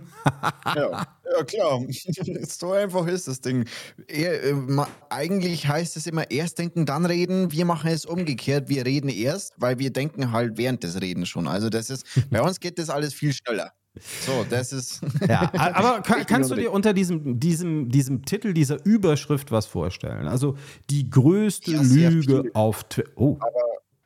[0.76, 1.82] ja, ja, klar.
[2.48, 3.66] so einfach ist das Ding.
[4.08, 4.56] Äh,
[5.10, 7.52] eigentlich heißt es immer erst denken, dann reden.
[7.52, 8.70] Wir machen es umgekehrt.
[8.70, 11.48] Wir reden erst, weil wir denken halt während des Redens schon.
[11.48, 13.72] Also das ist, bei uns geht das alles viel schneller.
[14.00, 15.02] So, das ist.
[15.28, 20.28] ja, aber kann, kannst du dir unter diesem, diesem, diesem Titel, dieser Überschrift was vorstellen?
[20.28, 20.58] Also
[20.90, 23.12] die größte ja, Lüge auf Twitter.
[23.16, 23.38] Oh.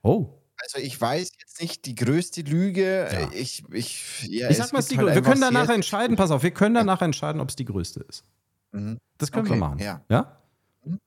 [0.03, 0.33] oh.
[0.59, 3.07] Also ich weiß jetzt nicht die größte Lüge.
[3.11, 3.29] Ja.
[3.31, 6.51] Ich, ich, ja, ich sag mal, die halt wir können danach entscheiden, pass auf, wir
[6.51, 8.23] können danach entscheiden, ob es die größte ist.
[8.71, 8.97] Mhm.
[9.17, 9.79] Das können okay, wir machen.
[9.79, 10.01] Ja?
[10.09, 10.37] ja?
[10.83, 10.99] Mhm.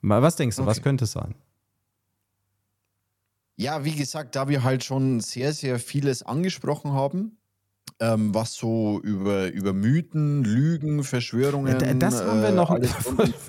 [0.00, 0.70] Was denkst du, okay.
[0.70, 1.34] was könnte es sein?
[3.56, 7.38] Ja, wie gesagt, da wir halt schon sehr, sehr vieles angesprochen haben,
[7.98, 11.80] ähm, was so über, über Mythen, Lügen, Verschwörungen.
[11.80, 12.70] Ja, das haben wir noch.
[12.70, 12.88] Äh,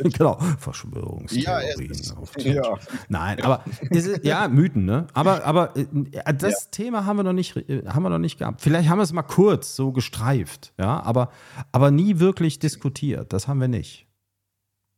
[0.10, 1.94] genau, Verschwörungstheorien.
[2.38, 2.78] Ja, ja.
[3.10, 5.08] Nein, aber ist, ja, Mythen, ne?
[5.14, 5.86] Aber, aber äh,
[6.34, 6.70] das ja.
[6.72, 8.62] Thema haben wir, noch nicht, äh, haben wir noch nicht gehabt.
[8.62, 11.32] Vielleicht haben wir es mal kurz so gestreift, ja, aber,
[11.72, 13.34] aber nie wirklich diskutiert.
[13.34, 14.08] Das haben wir nicht.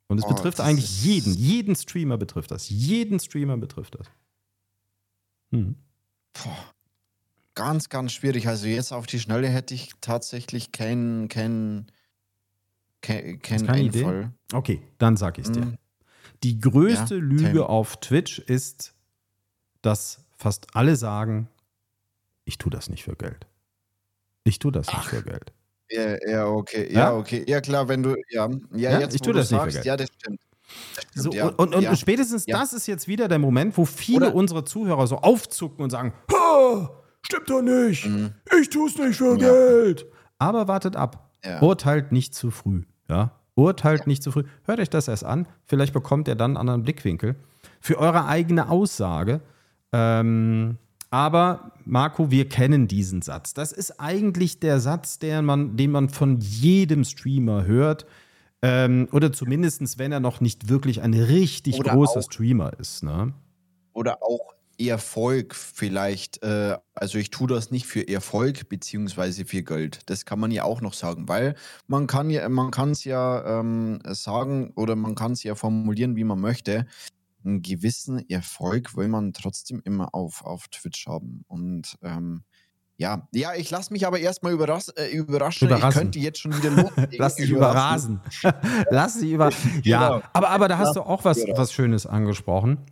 [0.07, 2.69] Und es oh, betrifft eigentlich jeden, jeden Streamer betrifft das.
[2.69, 4.07] Jeden Streamer betrifft das.
[5.51, 5.75] Hm.
[6.33, 6.73] Boah
[7.60, 8.48] ganz, ganz schwierig.
[8.48, 11.88] Also jetzt auf die Schnelle hätte ich tatsächlich keinen kein,
[13.02, 14.19] kein, kein keine Einfall.
[14.22, 14.56] Idee?
[14.56, 15.65] Okay, dann sag ich dir.
[15.65, 15.78] Mm.
[16.43, 17.62] Die größte ja, Lüge Tim.
[17.63, 18.93] auf Twitch ist,
[19.82, 21.50] dass fast alle sagen,
[22.45, 23.45] ich tue das nicht für Geld.
[24.45, 25.00] Ich tue das Ach.
[25.00, 25.52] nicht für Geld.
[25.91, 26.88] Ja, ja, okay.
[26.93, 27.43] Ja, ja, okay.
[27.45, 29.86] Ja, klar, wenn du, ja, ja, ja jetzt, ich tue das sagst, nicht für Geld.
[29.86, 30.39] Ja, das stimmt.
[30.93, 31.48] stimmt so, ja.
[31.48, 35.17] Und, und, spätestens das ist jetzt wieder der Moment, wo viele Oder unserer Zuhörer so
[35.17, 36.13] aufzucken und sagen,
[37.21, 38.05] Stimmt doch nicht.
[38.05, 38.32] Mhm.
[38.60, 39.49] Ich tue es nicht für ja.
[39.49, 40.05] Geld.
[40.38, 41.32] Aber wartet ab.
[41.43, 41.62] Ja.
[41.62, 42.84] Urteilt nicht zu früh.
[43.08, 43.32] Ja?
[43.55, 44.08] Urteilt ja.
[44.08, 44.43] nicht zu früh.
[44.63, 45.47] Hört euch das erst an.
[45.65, 47.36] Vielleicht bekommt ihr dann einen anderen Blickwinkel
[47.79, 49.41] für eure eigene Aussage.
[49.91, 50.77] Ähm,
[51.12, 53.53] aber Marco, wir kennen diesen Satz.
[53.53, 58.05] Das ist eigentlich der Satz, den man, den man von jedem Streamer hört.
[58.62, 63.03] Ähm, oder zumindest, wenn er noch nicht wirklich ein richtig oder großer auch, Streamer ist.
[63.03, 63.34] Ne?
[63.93, 69.99] Oder auch Erfolg vielleicht, äh, also ich tue das nicht für Erfolg beziehungsweise für Geld.
[70.05, 71.55] Das kann man ja auch noch sagen, weil
[71.87, 76.15] man kann ja, man kann es ja ähm, sagen oder man kann es ja formulieren,
[76.15, 76.85] wie man möchte.
[77.43, 81.45] Einen gewissen Erfolg will man trotzdem immer auf, auf Twitch haben.
[81.47, 82.43] Und ähm,
[82.97, 85.67] ja, ja, ich lasse mich aber erstmal überras äh, überraschen.
[85.67, 85.89] Überraschen.
[85.89, 86.91] Ich könnte jetzt schon wieder los.
[87.17, 88.21] Lass dich überrasen.
[88.89, 89.51] Lass dich über.
[89.83, 90.27] Ja, genau.
[90.33, 92.85] aber, aber da hast du auch was, was Schönes angesprochen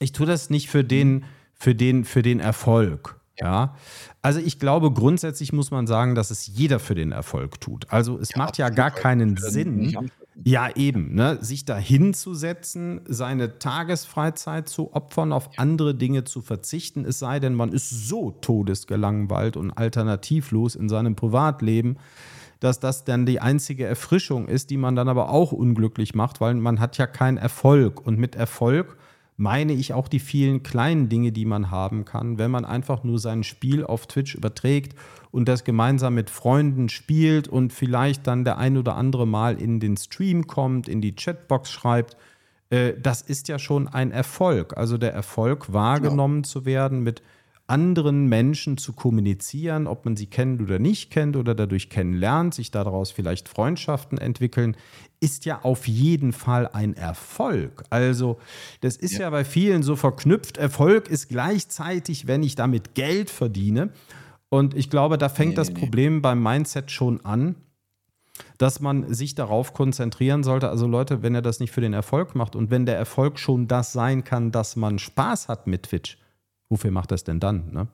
[0.00, 3.20] ich tue das nicht für den, für den, für den Erfolg.
[3.38, 3.74] Ja.
[4.22, 7.90] Also ich glaube, grundsätzlich muss man sagen, dass es jeder für den Erfolg tut.
[7.90, 10.10] Also es ja, macht ja gar keinen Sinn.
[10.42, 11.38] Ja, eben, ne?
[11.42, 17.54] sich da hinzusetzen, seine Tagesfreizeit zu opfern, auf andere Dinge zu verzichten, es sei denn,
[17.54, 21.98] man ist so todesgelangweilt und alternativlos in seinem Privatleben,
[22.58, 26.54] dass das dann die einzige Erfrischung ist, die man dann aber auch unglücklich macht, weil
[26.54, 28.06] man hat ja keinen Erfolg.
[28.06, 28.96] Und mit Erfolg
[29.40, 33.18] meine ich auch die vielen kleinen Dinge, die man haben kann, wenn man einfach nur
[33.18, 34.94] sein Spiel auf Twitch überträgt
[35.30, 39.80] und das gemeinsam mit Freunden spielt und vielleicht dann der ein oder andere Mal in
[39.80, 42.18] den Stream kommt, in die Chatbox schreibt.
[42.68, 44.76] Äh, das ist ja schon ein Erfolg.
[44.76, 46.48] Also der Erfolg, wahrgenommen genau.
[46.48, 47.22] zu werden mit
[47.70, 52.72] anderen Menschen zu kommunizieren, ob man sie kennt oder nicht kennt oder dadurch kennenlernt, sich
[52.72, 54.76] daraus vielleicht Freundschaften entwickeln,
[55.20, 57.84] ist ja auf jeden Fall ein Erfolg.
[57.88, 58.38] Also
[58.80, 59.20] das ist ja.
[59.20, 60.56] ja bei vielen so verknüpft.
[60.56, 63.90] Erfolg ist gleichzeitig, wenn ich damit Geld verdiene.
[64.48, 66.20] Und ich glaube, da fängt nee, das nee, Problem nee.
[66.20, 67.54] beim Mindset schon an,
[68.58, 70.68] dass man sich darauf konzentrieren sollte.
[70.70, 73.68] Also Leute, wenn er das nicht für den Erfolg macht und wenn der Erfolg schon
[73.68, 76.18] das sein kann, dass man Spaß hat mit Twitch,
[76.70, 77.70] wofür macht das denn dann?
[77.72, 77.88] Ne?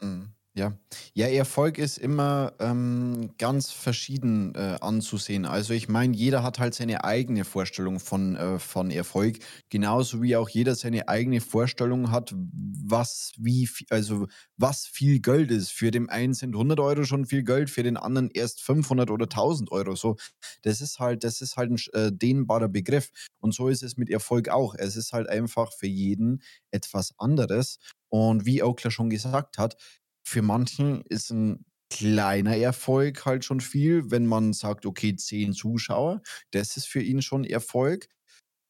[0.00, 0.34] Mhm.
[0.54, 0.76] Ja,
[1.14, 5.46] ja, Erfolg ist immer ähm, ganz verschieden äh, anzusehen.
[5.46, 9.38] Also ich meine, jeder hat halt seine eigene Vorstellung von, äh, von Erfolg,
[9.70, 14.26] genauso wie auch jeder seine eigene Vorstellung hat, was wie also
[14.58, 15.70] was viel Geld ist.
[15.72, 19.24] Für den einen sind 100 Euro schon viel Geld, für den anderen erst 500 oder
[19.24, 19.96] 1000 Euro.
[19.96, 20.16] So,
[20.60, 23.10] das ist halt, das ist halt ein äh, dehnbarer Begriff.
[23.40, 24.74] Und so ist es mit Erfolg auch.
[24.74, 27.78] Es ist halt einfach für jeden etwas anderes.
[28.10, 29.76] Und wie Oakler schon gesagt hat,
[30.24, 36.22] für manchen ist ein kleiner Erfolg halt schon viel, wenn man sagt, okay, 10 Zuschauer,
[36.50, 38.08] das ist für ihn schon Erfolg.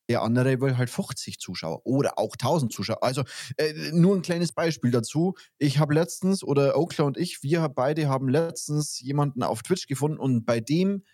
[0.09, 3.03] Der andere will halt 50 Zuschauer oder auch 1000 Zuschauer.
[3.03, 3.23] Also
[3.57, 5.35] äh, nur ein kleines Beispiel dazu.
[5.59, 10.19] Ich habe letztens, oder Oakler und ich, wir beide haben letztens jemanden auf Twitch gefunden
[10.19, 11.05] und bei dem,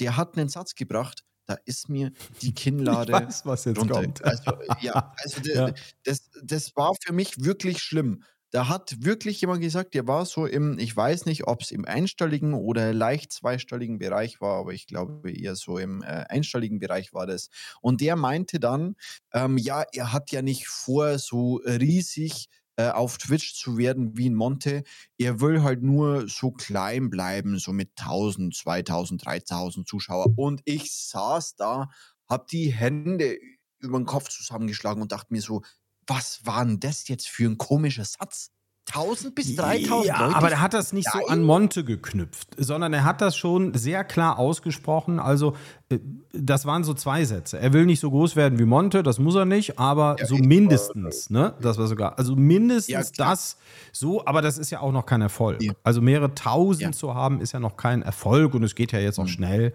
[0.00, 3.12] der hat einen Satz gebracht, da ist mir die Kinnlade.
[3.12, 4.02] Ich weiß, was jetzt runter.
[4.02, 4.24] kommt.
[4.24, 5.72] Also, ja, also ja.
[6.04, 8.22] Das, das war für mich wirklich schlimm.
[8.54, 11.84] Da hat wirklich jemand gesagt, der war so im, ich weiß nicht, ob es im
[11.84, 17.12] einstelligen oder leicht zweistelligen Bereich war, aber ich glaube eher so im äh, einstelligen Bereich
[17.12, 17.50] war das.
[17.80, 18.94] Und der meinte dann,
[19.32, 24.30] ähm, ja, er hat ja nicht vor, so riesig äh, auf Twitch zu werden wie
[24.30, 24.84] ein Monte.
[25.18, 30.32] Er will halt nur so klein bleiben, so mit 1000, 2000, 3000 Zuschauer.
[30.36, 31.90] Und ich saß da,
[32.28, 33.36] hab die Hände
[33.80, 35.62] über den Kopf zusammengeschlagen und dachte mir so,
[36.06, 38.50] was war denn das jetzt für ein komischer Satz?
[38.92, 40.36] 1000 bis 3000 ja, Leute.
[40.36, 41.22] Aber er hat das nicht Nein.
[41.26, 45.18] so an Monte geknüpft, sondern er hat das schon sehr klar ausgesprochen.
[45.18, 45.56] Also,
[45.88, 45.98] äh,
[46.32, 47.58] das waren so zwei Sätze.
[47.58, 50.36] Er will nicht so groß werden wie Monte, das muss er nicht, aber ja, so
[50.36, 51.54] mindestens, ne?
[51.60, 53.56] Das war sogar, also mindestens ja, das
[53.92, 55.60] so, aber das ist ja auch noch kein Erfolg.
[55.82, 59.18] Also mehrere tausend zu haben, ist ja noch kein Erfolg und es geht ja jetzt
[59.18, 59.28] auch mhm.
[59.28, 59.74] schnell.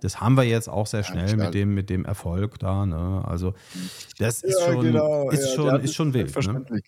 [0.00, 2.86] Das haben wir jetzt auch sehr schnell mit dem, mit dem Erfolg da.
[2.86, 3.22] Ne?
[3.26, 3.54] Also
[4.18, 5.30] das ist schon, genau.
[5.30, 6.34] ist schon, ist schon wild.
[6.36, 6.64] Ne?
[6.68, 6.80] Hm,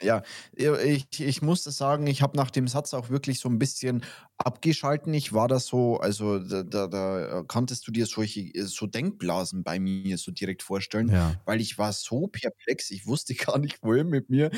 [0.00, 0.22] ja,
[0.54, 4.04] ich, ich musste sagen, ich habe nach dem Satz auch wirklich so ein bisschen
[4.36, 5.14] abgeschalten.
[5.14, 9.78] Ich war das so, also da, da, da konntest du dir solche so Denkblasen bei
[9.78, 11.40] mir so direkt vorstellen, ja.
[11.46, 14.50] weil ich war so perplex, ich wusste gar nicht, wohin mit mir.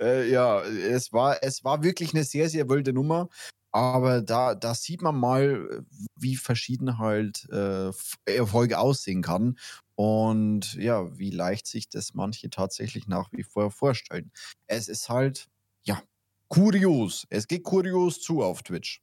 [0.00, 3.28] Äh, ja, es war, es war wirklich eine sehr, sehr wilde Nummer.
[3.74, 5.82] Aber da, da sieht man mal,
[6.14, 7.90] wie verschieden halt äh,
[8.26, 9.56] Erfolge aussehen kann.
[9.94, 14.30] Und ja, wie leicht sich das manche tatsächlich nach wie vor vorstellen.
[14.66, 15.48] Es ist halt,
[15.82, 16.02] ja,
[16.48, 17.26] kurios.
[17.30, 19.02] Es geht kurios zu auf Twitch.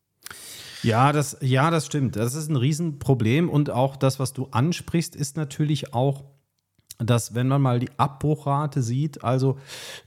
[0.81, 2.15] Ja, das, ja, das stimmt.
[2.15, 3.49] Das ist ein Riesenproblem.
[3.49, 6.25] Und auch das, was du ansprichst, ist natürlich auch,
[6.97, 9.57] dass wenn man mal die Abbruchrate sieht, also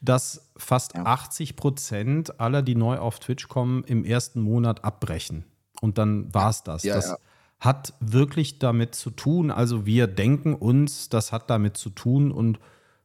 [0.01, 1.07] dass fast ja.
[1.07, 5.45] 80 Prozent aller, die neu auf Twitch kommen, im ersten Monat abbrechen.
[5.81, 6.83] Und dann war es das.
[6.83, 7.17] Ja, das ja
[7.63, 9.53] hat wirklich damit zu tun.
[9.53, 12.59] Also wir denken uns, das hat damit zu tun und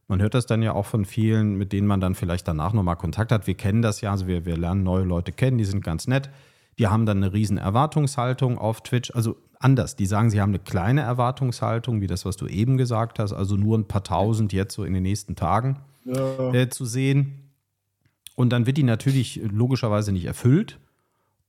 [0.08, 2.96] man hört das dann ja auch von vielen, mit denen man dann vielleicht danach nochmal
[2.96, 3.46] Kontakt hat.
[3.46, 6.28] Wir kennen das ja, also wir, wir lernen neue Leute kennen, die sind ganz nett.
[6.76, 9.12] Die haben dann eine riesen Erwartungshaltung auf Twitch.
[9.14, 13.20] Also anders, die sagen, sie haben eine kleine Erwartungshaltung, wie das, was du eben gesagt
[13.20, 16.52] hast, also nur ein paar tausend jetzt so in den nächsten Tagen ja.
[16.52, 17.52] äh, zu sehen.
[18.34, 20.80] Und dann wird die natürlich logischerweise nicht erfüllt.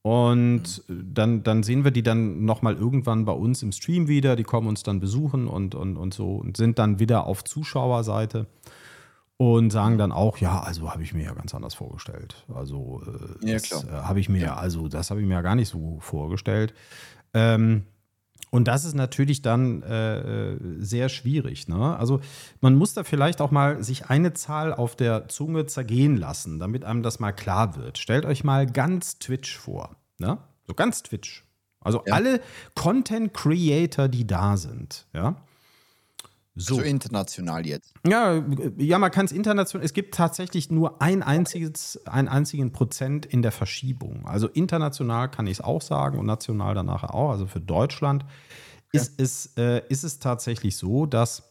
[0.01, 4.35] Und dann, dann sehen wir die dann nochmal irgendwann bei uns im Stream wieder.
[4.35, 8.47] Die kommen uns dann besuchen und, und, und so und sind dann wieder auf Zuschauerseite
[9.35, 12.45] und sagen dann auch, ja, also habe ich mir ja ganz anders vorgestellt.
[12.53, 13.01] Also
[13.41, 14.55] äh, ja, das äh, habe ich mir, ja.
[14.55, 16.73] also das habe ich mir ja gar nicht so vorgestellt.
[17.33, 17.83] Ähm,
[18.51, 21.67] und das ist natürlich dann äh, äh, sehr schwierig.
[21.67, 21.97] Ne?
[21.97, 22.19] Also
[22.61, 26.83] man muss da vielleicht auch mal sich eine Zahl auf der Zunge zergehen lassen, damit
[26.83, 27.97] einem das mal klar wird.
[27.97, 29.95] Stellt euch mal ganz Twitch vor.
[30.17, 30.39] Ne?
[30.67, 31.45] So ganz Twitch.
[31.81, 32.13] Also ja.
[32.13, 32.41] alle
[32.75, 35.07] Content Creator, die da sind.
[35.13, 35.35] Ja?
[36.59, 36.75] So.
[36.75, 37.93] Also international jetzt.
[38.05, 38.43] Ja,
[38.77, 39.85] ja man kann es international.
[39.85, 44.25] Es gibt tatsächlich nur ein einziges, einen einzigen Prozent in der Verschiebung.
[44.25, 47.31] Also international kann ich es auch sagen und national dann nachher auch.
[47.31, 48.25] Also für Deutschland
[48.91, 49.01] ja.
[49.01, 51.43] ist, es, äh, ist es tatsächlich so, dass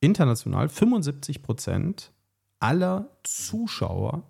[0.00, 2.12] international 75 Prozent
[2.60, 4.22] aller Zuschauer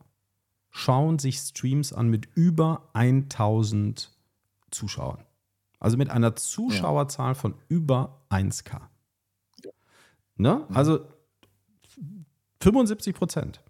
[0.71, 4.11] schauen sich Streams an mit über 1000
[4.71, 5.26] Zuschauern.
[5.79, 8.81] Also mit einer Zuschauerzahl von über 1K.
[10.37, 10.65] Ne?
[10.69, 10.77] Mhm.
[10.77, 11.01] Also
[12.61, 13.62] 75 Prozent.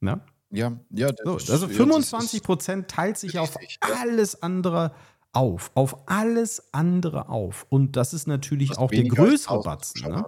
[0.00, 0.20] Ne?
[0.50, 1.10] Ja, ja.
[1.24, 4.92] So, also 25 Prozent teilt sich auf alles andere
[5.32, 5.70] auf.
[5.74, 7.66] Auf alles andere auf.
[7.68, 10.10] Und das ist natürlich auch der größere Batzen.
[10.10, 10.26] Ne?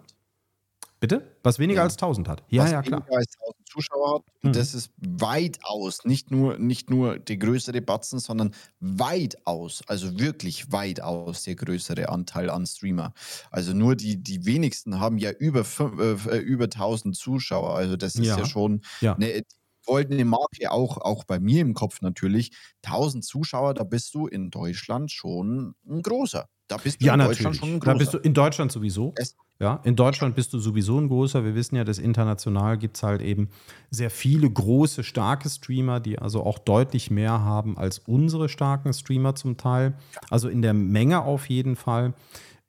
[1.03, 1.37] Bitte?
[1.43, 1.83] Was weniger ja.
[1.83, 2.45] als 1000 hat.
[2.49, 3.01] Ja, Was ja, klar.
[3.01, 4.23] Weniger als 1000 Zuschauer hat.
[4.43, 4.53] Mhm.
[4.53, 11.43] das ist weitaus, nicht nur, nicht nur der größere Batzen, sondern weitaus, also wirklich weitaus
[11.43, 13.15] der größere Anteil an Streamer.
[13.51, 15.65] Also nur die, die wenigsten haben ja über,
[15.99, 17.75] äh, über 1000 Zuschauer.
[17.75, 19.17] Also das ist ja, ja schon ja.
[19.17, 19.43] eine
[19.85, 22.53] goldene Marke, auch, auch bei mir im Kopf natürlich.
[22.85, 26.49] 1000 Zuschauer, da bist du in Deutschland schon ein großer.
[26.73, 27.39] Da bist du ja, in natürlich.
[27.39, 27.93] Deutschland schon ein großer.
[27.93, 29.13] Da bist du in Deutschland sowieso.
[29.17, 31.45] Es ja, in Deutschland bist du sowieso ein großer.
[31.45, 33.49] Wir wissen ja, dass international gibt es halt eben
[33.91, 39.37] sehr viele große, starke Streamer, die also auch deutlich mehr haben als unsere starken Streamer
[39.37, 39.95] zum Teil.
[40.31, 42.15] Also in der Menge auf jeden Fall.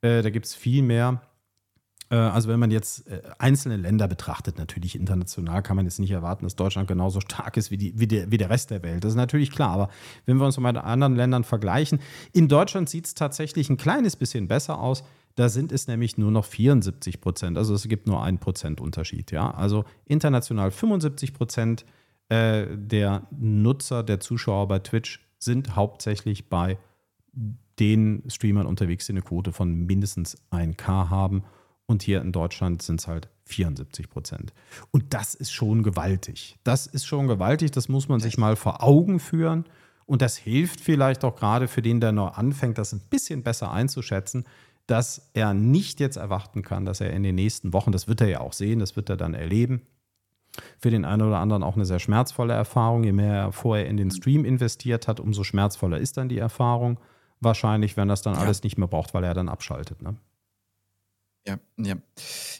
[0.02, 1.20] Äh, da gibt es viel mehr.
[2.10, 6.10] Äh, also wenn man jetzt äh, einzelne Länder betrachtet, natürlich international kann man jetzt nicht
[6.10, 9.04] erwarten, dass Deutschland genauso stark ist wie, die, wie, der, wie der Rest der Welt.
[9.04, 9.70] Das ist natürlich klar.
[9.70, 9.88] Aber
[10.26, 12.00] wenn wir uns mit anderen Ländern vergleichen,
[12.32, 15.04] in Deutschland sieht es tatsächlich ein kleines bisschen besser aus.
[15.36, 17.58] Da sind es nämlich nur noch 74 Prozent.
[17.58, 19.32] Also es gibt nur einen Prozent Unterschied.
[19.32, 19.50] Ja?
[19.50, 21.84] Also international 75 Prozent
[22.28, 26.78] äh, der Nutzer, der Zuschauer bei Twitch sind hauptsächlich bei
[27.80, 31.42] den Streamern unterwegs, die eine Quote von mindestens 1K haben.
[31.86, 34.54] Und hier in Deutschland sind es halt 74 Prozent.
[34.90, 36.56] Und das ist schon gewaltig.
[36.64, 37.72] Das ist schon gewaltig.
[37.72, 39.64] Das muss man sich mal vor Augen führen.
[40.06, 43.70] Und das hilft vielleicht auch gerade für den, der neu anfängt, das ein bisschen besser
[43.70, 44.44] einzuschätzen,
[44.86, 48.28] dass er nicht jetzt erwarten kann, dass er in den nächsten Wochen, das wird er
[48.28, 49.82] ja auch sehen, das wird er dann erleben,
[50.78, 53.04] für den einen oder anderen auch eine sehr schmerzvolle Erfahrung.
[53.04, 57.00] Je mehr er vorher in den Stream investiert hat, umso schmerzvoller ist dann die Erfahrung.
[57.40, 58.40] Wahrscheinlich, wenn das dann ja.
[58.40, 60.02] alles nicht mehr braucht, weil er dann abschaltet.
[60.02, 60.16] Ne?
[61.46, 61.96] Ja, ja.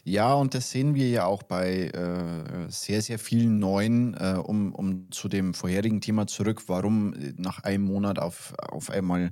[0.03, 4.75] Ja, und das sehen wir ja auch bei äh, sehr, sehr vielen neuen, äh, um,
[4.75, 9.31] um zu dem vorherigen Thema zurück, warum äh, nach einem Monat auf, auf einmal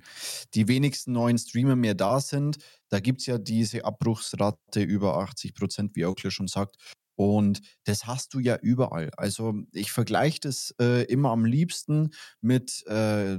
[0.56, 2.58] die wenigsten neuen Streamer mehr da sind.
[2.90, 6.78] Da gibt es ja diese Abbruchsrate über 80 Prozent, wie Oakler schon sagt.
[7.16, 9.12] Und das hast du ja überall.
[9.18, 12.10] Also ich vergleiche das äh, immer am liebsten
[12.42, 13.38] mit äh,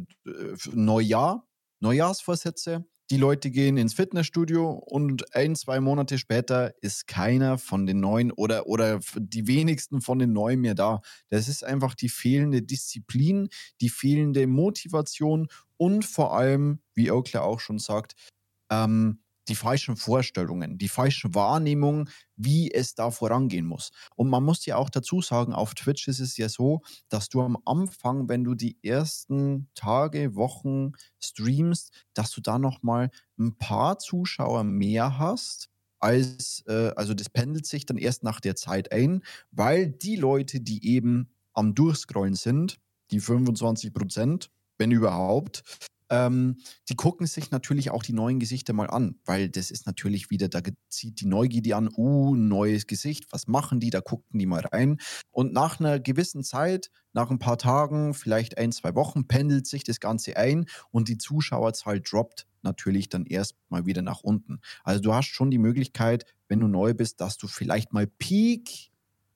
[0.72, 1.48] Neujahr,
[1.81, 8.01] Neujahrsvorsätze die Leute gehen ins Fitnessstudio und ein, zwei Monate später ist keiner von den
[8.01, 11.01] Neuen oder, oder die wenigsten von den Neuen mehr da.
[11.29, 13.49] Das ist einfach die fehlende Disziplin,
[13.81, 18.14] die fehlende Motivation und vor allem, wie Oakler auch schon sagt,
[18.71, 23.90] ähm, die falschen Vorstellungen, die falschen Wahrnehmungen, wie es da vorangehen muss.
[24.16, 27.42] Und man muss ja auch dazu sagen, auf Twitch ist es ja so, dass du
[27.42, 33.98] am Anfang, wenn du die ersten Tage, Wochen streamst, dass du da nochmal ein paar
[33.98, 35.70] Zuschauer mehr hast.
[36.00, 40.61] Als, äh, also das pendelt sich dann erst nach der Zeit ein, weil die Leute,
[40.61, 42.78] die eben am Durchscrollen sind,
[43.11, 45.62] die 25 Prozent, wenn überhaupt,
[46.11, 50.31] ähm, die gucken sich natürlich auch die neuen Gesichter mal an, weil das ist natürlich
[50.31, 54.47] wieder, da zieht die Neugierde an, uh, neues Gesicht, was machen die, da gucken die
[54.47, 54.99] mal rein.
[55.31, 59.85] Und nach einer gewissen Zeit, nach ein paar Tagen, vielleicht ein, zwei Wochen, pendelt sich
[59.85, 64.61] das Ganze ein und die Zuschauerzahl droppt natürlich dann erst mal wieder nach unten.
[64.83, 68.90] Also du hast schon die Möglichkeit, wenn du neu bist, dass du vielleicht mal Peak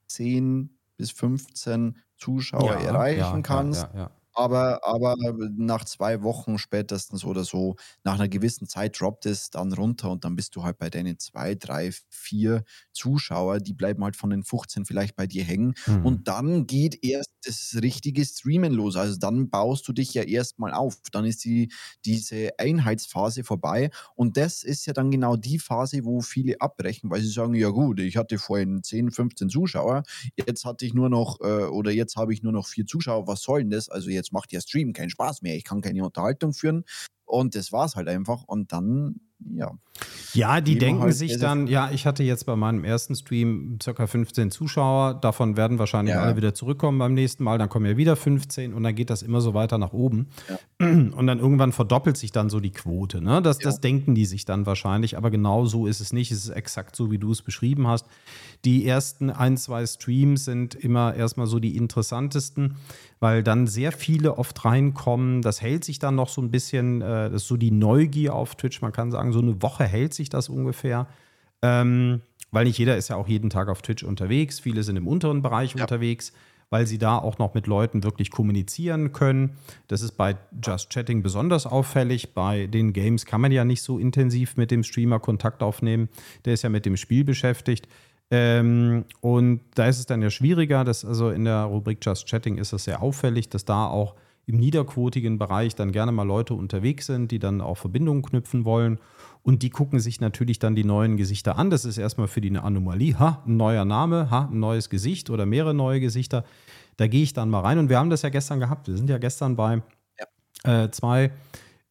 [0.07, 3.87] 10 bis 15 Zuschauer ja, erreichen ja, kannst.
[3.93, 5.15] Ja, aber, aber
[5.57, 10.23] nach zwei Wochen spätestens oder so, nach einer gewissen Zeit droppt es dann runter und
[10.23, 14.43] dann bist du halt bei deinen zwei, drei, vier Zuschauer, die bleiben halt von den
[14.43, 15.73] 15 vielleicht bei dir hängen.
[15.85, 16.05] Mhm.
[16.05, 18.95] Und dann geht erst das richtige Streamen los.
[18.95, 20.97] Also dann baust du dich ja erstmal auf.
[21.11, 21.71] Dann ist die,
[22.05, 23.89] diese Einheitsphase vorbei.
[24.15, 27.69] Und das ist ja dann genau die Phase, wo viele abbrechen, weil sie sagen, ja
[27.69, 30.03] gut, ich hatte vorhin 10, 15 Zuschauer,
[30.47, 33.41] jetzt hatte ich nur noch, äh, oder jetzt habe ich nur noch vier Zuschauer, was
[33.41, 33.89] soll denn das?
[33.89, 36.85] Also jetzt macht ja Stream keinen Spaß mehr, ich kann keine Unterhaltung führen.
[37.25, 38.43] Und das war es halt einfach.
[38.43, 39.21] Und dann
[39.55, 39.71] ja.
[40.33, 44.05] Ja, die denken halt sich dann, ja, ich hatte jetzt bei meinem ersten Stream circa
[44.05, 46.21] 15 Zuschauer, davon werden wahrscheinlich ja.
[46.21, 49.23] alle wieder zurückkommen beim nächsten Mal, dann kommen ja wieder 15 und dann geht das
[49.23, 50.27] immer so weiter nach oben.
[50.47, 50.59] Ja.
[50.79, 53.21] Und dann irgendwann verdoppelt sich dann so die Quote.
[53.21, 53.41] Ne?
[53.41, 53.65] Das, ja.
[53.65, 56.31] das denken die sich dann wahrscheinlich, aber genau so ist es nicht.
[56.31, 58.05] Es ist exakt so, wie du es beschrieben hast.
[58.63, 62.75] Die ersten ein, zwei Streams sind immer erstmal so die interessantesten,
[63.19, 65.41] weil dann sehr viele oft reinkommen.
[65.41, 68.55] Das hält sich dann noch so ein bisschen, äh, das ist so die Neugier auf
[68.55, 68.81] Twitch.
[68.81, 71.07] Man kann sagen, so eine Woche hält sich das ungefähr.
[71.61, 74.59] Ähm, weil nicht jeder ist ja auch jeden Tag auf Twitch unterwegs.
[74.59, 75.81] Viele sind im unteren Bereich ja.
[75.81, 76.33] unterwegs,
[76.69, 79.57] weil sie da auch noch mit Leuten wirklich kommunizieren können.
[79.87, 82.33] Das ist bei Just Chatting besonders auffällig.
[82.33, 86.09] Bei den Games kann man ja nicht so intensiv mit dem Streamer Kontakt aufnehmen.
[86.45, 87.87] Der ist ja mit dem Spiel beschäftigt.
[88.31, 92.57] Ähm, und da ist es dann ja schwieriger, dass also in der Rubrik Just Chatting
[92.57, 94.15] ist es sehr auffällig, dass da auch
[94.45, 98.99] im niederquotigen Bereich dann gerne mal Leute unterwegs sind, die dann auch Verbindungen knüpfen wollen.
[99.41, 101.69] Und die gucken sich natürlich dann die neuen Gesichter an.
[101.69, 103.17] Das ist erstmal für die eine Anomalie.
[103.17, 106.43] Ha, ein neuer Name, ha, ein neues Gesicht oder mehrere neue Gesichter.
[106.97, 107.79] Da gehe ich dann mal rein.
[107.79, 108.87] Und wir haben das ja gestern gehabt.
[108.87, 109.81] Wir sind ja gestern bei
[110.65, 110.83] ja.
[110.83, 111.31] äh, zwei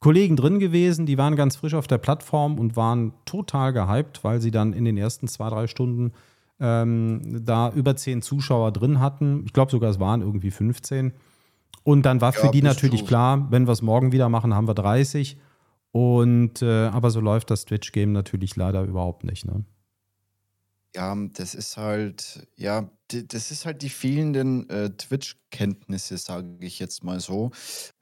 [0.01, 4.41] Kollegen drin gewesen, die waren ganz frisch auf der Plattform und waren total gehypt, weil
[4.41, 6.13] sie dann in den ersten zwei, drei Stunden
[6.61, 9.43] ähm, da über zehn Zuschauer drin hatten.
[9.45, 11.13] Ich glaube sogar, es waren irgendwie 15.
[11.83, 14.69] Und dann war ja, für die natürlich klar, wenn wir es morgen wieder machen, haben
[14.69, 15.37] wir 30.
[15.93, 19.47] Und äh, aber so läuft das Twitch-Game natürlich leider überhaupt nicht.
[19.47, 19.65] Ne?
[20.95, 27.05] Ja, das ist halt, ja, das ist halt die fehlenden äh, Twitch-Kenntnisse, sage ich jetzt
[27.05, 27.51] mal so.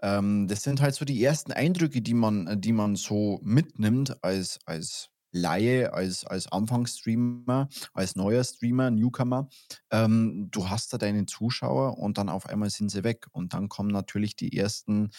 [0.02, 4.60] Ähm, das sind halt so die ersten Eindrücke, die man, die man so mitnimmt als,
[4.66, 9.48] als Laie, als, als Anfangsstreamer, als neuer Streamer, Newcomer.
[9.90, 13.26] Ähm, du hast da deine Zuschauer und dann auf einmal sind sie weg.
[13.32, 15.10] Und dann kommen natürlich die ersten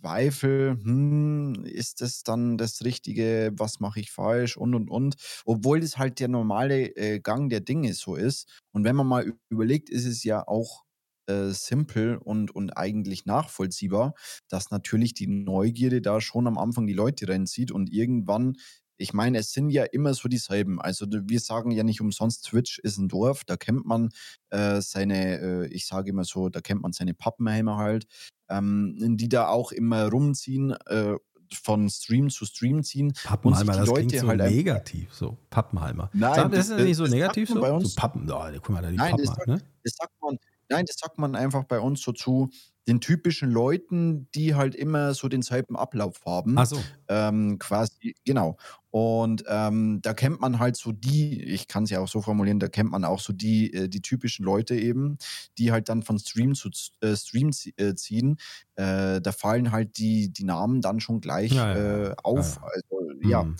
[0.00, 5.16] Zweifel, hm, ist das dann das Richtige, was mache ich falsch und und und.
[5.44, 8.48] Obwohl das halt der normale äh, Gang der Dinge so ist.
[8.72, 10.84] Und wenn man mal überlegt, ist es ja auch
[11.28, 14.14] äh, simpel und, und eigentlich nachvollziehbar,
[14.48, 18.56] dass natürlich die Neugierde da schon am Anfang die Leute reinzieht und irgendwann
[19.00, 20.80] ich meine, es sind ja immer so dieselben.
[20.80, 24.10] Also wir sagen ja nicht umsonst, Twitch ist ein Dorf, da kennt man
[24.50, 28.06] äh, seine, äh, ich sage immer so, da kennt man seine Pappenheimer halt,
[28.48, 31.16] ähm, die da auch immer rumziehen, äh,
[31.52, 33.12] von Stream zu Stream ziehen.
[33.24, 36.10] Pappenheimer, das Leute klingt so halt negativ, so Pappenheimer.
[36.12, 37.60] Nein, Sag, das ist das, nicht so negativ so?
[37.60, 39.62] Bei uns, so Pappen, oh, guck mal da die nein, Pappen das, sagt, ne?
[39.84, 40.38] das sagt man,
[40.68, 42.50] nein, das sagt man einfach bei uns so zu
[42.86, 46.56] den typischen Leuten, die halt immer so denselben Ablauf haben.
[46.58, 46.82] Ach so.
[47.08, 48.56] Ähm, quasi, genau.
[48.90, 52.58] Und ähm, da kennt man halt so die, ich kann es ja auch so formulieren,
[52.58, 55.18] da kennt man auch so die, äh, die typischen Leute eben,
[55.58, 56.70] die halt dann von Stream zu
[57.00, 58.38] äh, Stream äh, ziehen.
[58.76, 62.08] Äh, da fallen halt die, die Namen dann schon gleich ja, ja.
[62.08, 62.56] Äh, auf.
[62.56, 63.42] Ja, also ja.
[63.44, 63.56] Mhm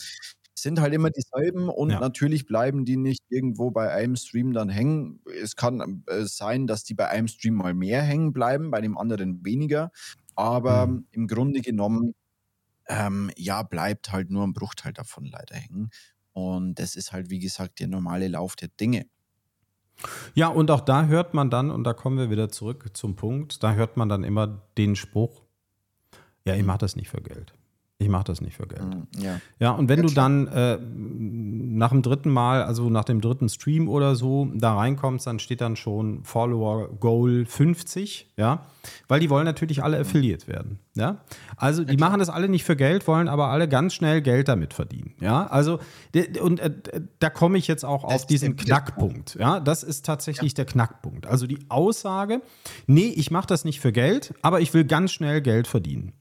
[0.62, 2.00] sind halt immer dieselben und ja.
[2.00, 5.20] natürlich bleiben die nicht irgendwo bei einem Stream dann hängen.
[5.40, 8.98] Es kann äh, sein, dass die bei einem Stream mal mehr hängen bleiben, bei dem
[8.98, 9.90] anderen weniger.
[10.34, 11.06] Aber mhm.
[11.12, 12.14] im Grunde genommen,
[12.88, 15.90] ähm, ja, bleibt halt nur ein Bruchteil davon leider hängen.
[16.32, 19.06] Und das ist halt, wie gesagt, der normale Lauf der Dinge.
[20.34, 23.62] Ja, und auch da hört man dann, und da kommen wir wieder zurück zum Punkt,
[23.62, 25.42] da hört man dann immer den Spruch,
[26.44, 27.52] ja, ich mache das nicht für Geld.
[28.00, 28.84] Ich mache das nicht für Geld.
[28.84, 33.02] Mm, ja, ja und wenn ja, du dann äh, nach dem dritten Mal, also nach
[33.02, 38.62] dem dritten Stream oder so, da reinkommst, dann steht dann schon Follower Goal 50, ja,
[39.08, 41.22] weil die wollen natürlich alle affiliate werden, ja.
[41.56, 44.46] Also die ja, machen das alle nicht für Geld, wollen aber alle ganz schnell Geld
[44.46, 45.48] damit verdienen, ja.
[45.48, 45.80] Also
[46.40, 46.70] und äh,
[47.18, 49.58] da komme ich jetzt auch das auf diesen Knackpunkt, ja.
[49.58, 51.26] Das ist tatsächlich der Knackpunkt.
[51.26, 52.42] Also die Aussage,
[52.86, 56.12] nee, ich mache das nicht für Geld, aber ich will ganz schnell Geld verdienen.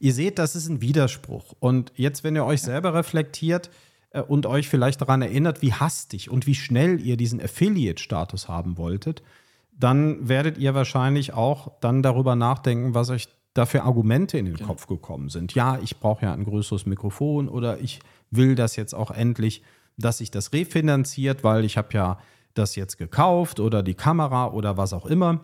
[0.00, 1.54] Ihr seht, das ist ein Widerspruch.
[1.60, 3.70] Und jetzt, wenn ihr euch selber reflektiert
[4.10, 8.78] äh, und euch vielleicht daran erinnert, wie hastig und wie schnell ihr diesen Affiliate-Status haben
[8.78, 9.22] wolltet,
[9.72, 14.56] dann werdet ihr wahrscheinlich auch dann darüber nachdenken, was euch da für Argumente in den
[14.56, 14.66] ja.
[14.66, 15.54] Kopf gekommen sind.
[15.54, 19.62] Ja, ich brauche ja ein größeres Mikrofon oder ich will das jetzt auch endlich,
[19.98, 22.18] dass sich das refinanziert, weil ich habe ja
[22.54, 25.40] das jetzt gekauft oder die Kamera oder was auch immer.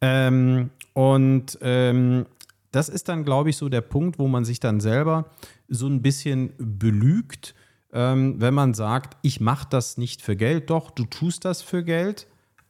[0.00, 2.26] Ähm, und ähm,
[2.72, 5.30] das ist dann, glaube ich, so der Punkt, wo man sich dann selber
[5.68, 7.54] so ein bisschen belügt,
[7.92, 10.70] ähm, wenn man sagt, ich mache das nicht für Geld.
[10.70, 12.26] Doch, du tust das für Geld,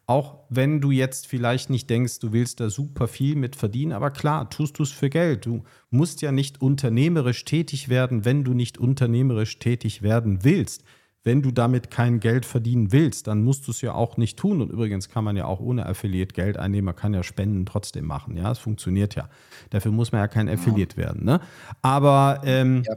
[0.07, 4.11] auch wenn du jetzt vielleicht nicht denkst, du willst da super viel mit verdienen, aber
[4.11, 5.47] klar, tust du es für Geld.
[5.47, 10.85] Du musst ja nicht unternehmerisch tätig werden, wenn du nicht unternehmerisch tätig werden willst
[11.25, 14.61] wenn du damit kein Geld verdienen willst, dann musst du es ja auch nicht tun.
[14.61, 18.07] Und übrigens kann man ja auch ohne Affiliate Geld einnehmen, man kann ja Spenden trotzdem
[18.07, 18.37] machen.
[18.37, 19.29] Ja, es funktioniert ja.
[19.71, 21.07] Dafür muss man ja kein Affiliate ja.
[21.07, 21.25] werden.
[21.25, 21.41] Ne?
[21.81, 22.97] Aber, ähm, ja.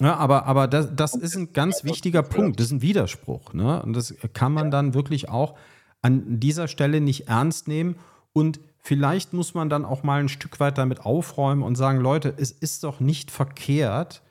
[0.00, 0.16] ja.
[0.16, 2.60] aber, aber das, das ist ein ganz wichtiger Punkt.
[2.60, 3.52] Das ist ein Widerspruch.
[3.54, 3.82] Ne?
[3.82, 5.56] Und das kann man dann wirklich auch
[6.00, 7.96] an dieser Stelle nicht ernst nehmen.
[8.32, 12.32] Und vielleicht muss man dann auch mal ein Stück weit damit aufräumen und sagen, Leute,
[12.36, 14.22] es ist doch nicht verkehrt,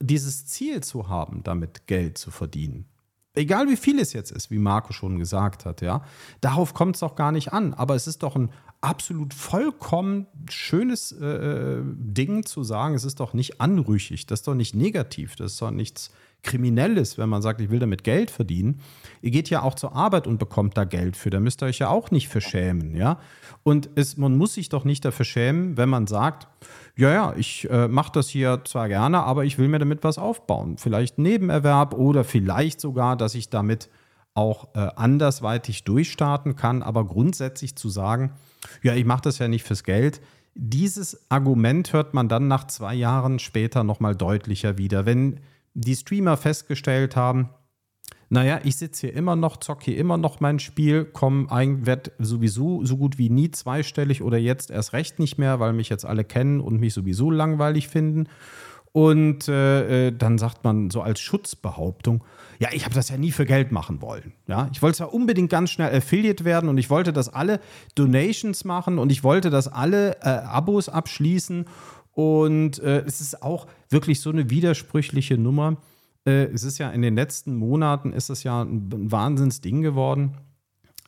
[0.00, 2.86] dieses Ziel zu haben, damit Geld zu verdienen.
[3.34, 6.02] Egal wie viel es jetzt ist, wie Marco schon gesagt hat, ja,
[6.40, 7.74] darauf kommt es doch gar nicht an.
[7.74, 13.20] Aber es ist doch ein absolut vollkommen schönes äh, äh, Ding zu sagen, es ist
[13.20, 16.10] doch nicht anrüchig, das ist doch nicht negativ, das ist doch nichts
[16.42, 18.80] Kriminelles, wenn man sagt, ich will damit Geld verdienen.
[19.20, 21.80] Ihr geht ja auch zur Arbeit und bekommt da Geld für, da müsst ihr euch
[21.80, 23.18] ja auch nicht für schämen, ja.
[23.62, 26.48] Und es, man muss sich doch nicht dafür schämen, wenn man sagt,
[26.96, 30.16] ja, ja, ich äh, mache das hier zwar gerne, aber ich will mir damit was
[30.16, 30.78] aufbauen.
[30.78, 33.90] Vielleicht Nebenerwerb oder vielleicht sogar, dass ich damit
[34.32, 36.82] auch äh, andersweitig durchstarten kann.
[36.82, 38.32] Aber grundsätzlich zu sagen,
[38.82, 40.20] ja, ich mache das ja nicht fürs Geld,
[40.54, 45.06] dieses Argument hört man dann nach zwei Jahren später nochmal deutlicher wieder.
[45.06, 45.40] Wenn
[45.74, 47.50] die Streamer festgestellt haben,
[48.28, 51.48] naja, ich sitze hier immer noch, zocke hier immer noch mein Spiel, komme
[51.84, 55.88] werde sowieso so gut wie nie zweistellig oder jetzt erst recht nicht mehr, weil mich
[55.88, 58.28] jetzt alle kennen und mich sowieso langweilig finden.
[58.92, 62.22] Und äh, äh dann sagt man so als Schutzbehauptung,
[62.60, 64.34] ja, ich habe das ja nie für Geld machen wollen.
[64.46, 67.58] Ja, ich wollte zwar unbedingt ganz schnell Affiliate werden und ich wollte, dass alle
[67.96, 71.64] Donations machen und ich wollte, dass alle äh, Abos abschließen.
[72.12, 75.78] Und äh, es ist auch wirklich so eine widersprüchliche Nummer
[76.26, 80.36] äh, es ist ja in den letzten Monaten ist es ja ein Wahnsinnsding geworden.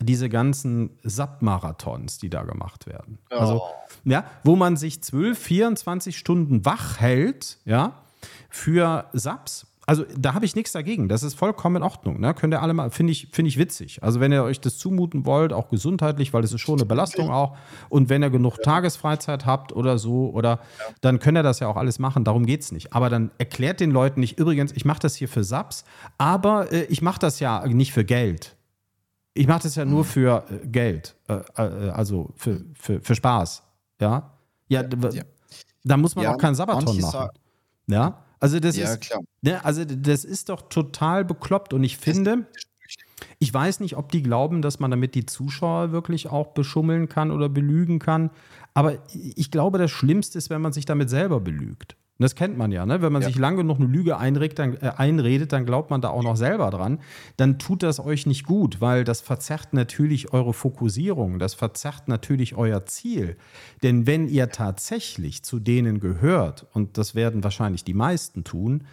[0.00, 3.18] Diese ganzen SAP-Marathons, die da gemacht werden.
[3.30, 3.34] Oh.
[3.34, 3.62] Also,
[4.04, 8.02] ja, wo man sich 12, 24 Stunden wach hält, ja,
[8.48, 11.08] für SAPs also da habe ich nichts dagegen.
[11.08, 12.20] Das ist vollkommen in Ordnung.
[12.20, 12.34] Ne?
[12.34, 14.02] Könnt ihr alle mal, finde ich, finde ich witzig.
[14.02, 17.30] Also wenn ihr euch das zumuten wollt, auch gesundheitlich, weil das ist schon eine Belastung
[17.30, 17.56] auch.
[17.88, 18.62] Und wenn ihr genug ja.
[18.62, 20.94] Tagesfreizeit habt oder so, oder ja.
[21.00, 22.22] dann könnt ihr das ja auch alles machen.
[22.22, 22.92] Darum geht es nicht.
[22.92, 25.84] Aber dann erklärt den Leuten nicht, übrigens, ich mache das hier für Subs,
[26.16, 28.56] aber äh, ich mache das ja nicht für Geld.
[29.34, 33.62] ich mache das ja nur für äh, Geld, äh, äh, also für, für, für Spaß.
[34.00, 34.32] Ja,
[34.68, 35.22] ja, ja.
[35.84, 37.30] da muss man auch keinen Sabaton machen.
[37.88, 39.08] Ja, also das ja, ist.
[39.42, 42.46] Ne, also das ist doch total bekloppt und ich finde,
[43.38, 47.30] ich weiß nicht, ob die glauben, dass man damit die Zuschauer wirklich auch beschummeln kann
[47.30, 48.30] oder belügen kann,
[48.74, 51.96] aber ich glaube, das Schlimmste ist, wenn man sich damit selber belügt.
[52.22, 53.02] Und das kennt man ja, ne?
[53.02, 53.26] wenn man ja.
[53.26, 56.36] sich lange noch eine Lüge einregt, dann, äh, einredet, dann glaubt man da auch noch
[56.36, 57.00] selber dran.
[57.36, 62.54] Dann tut das euch nicht gut, weil das verzerrt natürlich eure Fokussierung, das verzerrt natürlich
[62.54, 63.36] euer Ziel.
[63.82, 68.84] Denn wenn ihr tatsächlich zu denen gehört, und das werden wahrscheinlich die meisten tun,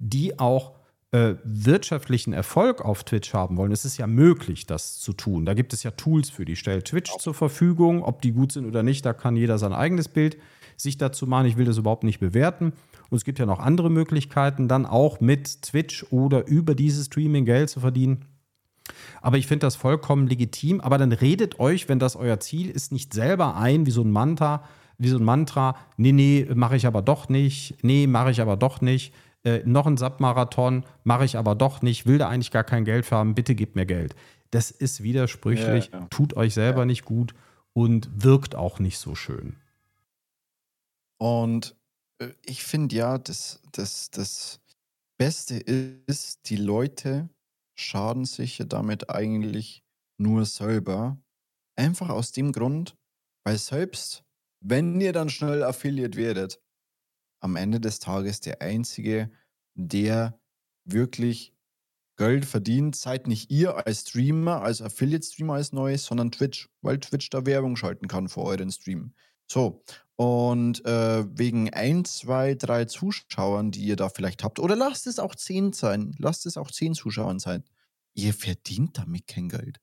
[0.00, 0.72] die auch
[1.12, 5.46] äh, wirtschaftlichen Erfolg auf Twitch haben wollen, es ist ja möglich, das zu tun.
[5.46, 8.02] Da gibt es ja Tools für, die stellt Twitch zur Verfügung.
[8.02, 10.36] Ob die gut sind oder nicht, da kann jeder sein eigenes Bild
[10.82, 11.46] sich dazu machen.
[11.46, 12.72] Ich will das überhaupt nicht bewerten.
[13.10, 17.44] Und es gibt ja noch andere Möglichkeiten, dann auch mit Twitch oder über dieses Streaming
[17.44, 18.24] Geld zu verdienen.
[19.20, 20.80] Aber ich finde das vollkommen legitim.
[20.80, 24.10] Aber dann redet euch, wenn das euer Ziel ist, nicht selber ein, wie so ein
[24.10, 24.64] Mantra,
[24.98, 28.56] wie so ein Mantra, nee, nee, mache ich aber doch nicht, nee, mache ich aber
[28.56, 29.14] doch nicht,
[29.44, 33.04] äh, noch ein Sub-Marathon, mache ich aber doch nicht, will da eigentlich gar kein Geld
[33.04, 34.14] für haben, bitte gebt mir Geld.
[34.50, 36.06] Das ist widersprüchlich, ja, ja.
[36.10, 36.86] tut euch selber ja.
[36.86, 37.34] nicht gut
[37.72, 39.56] und wirkt auch nicht so schön.
[41.22, 41.76] Und
[42.20, 44.60] äh, ich finde ja, das, das, das
[45.20, 47.30] Beste ist, die Leute
[47.78, 49.84] schaden sich ja damit eigentlich
[50.18, 51.22] nur selber.
[51.78, 52.96] Einfach aus dem Grund,
[53.46, 54.24] weil selbst
[54.64, 56.60] wenn ihr dann schnell Affiliate werdet,
[57.40, 59.30] am Ende des Tages der Einzige,
[59.74, 60.40] der
[60.84, 61.54] wirklich
[62.18, 67.30] Geld verdient, seid nicht ihr als Streamer, als Affiliate-Streamer als Neues, sondern Twitch, weil Twitch
[67.30, 69.14] da Werbung schalten kann für euren Stream.
[69.52, 69.82] So,
[70.16, 75.18] und äh, wegen ein, zwei, drei Zuschauern, die ihr da vielleicht habt, oder lasst es
[75.18, 77.62] auch zehn sein, lasst es auch zehn Zuschauern sein,
[78.14, 79.78] ihr verdient damit kein Geld.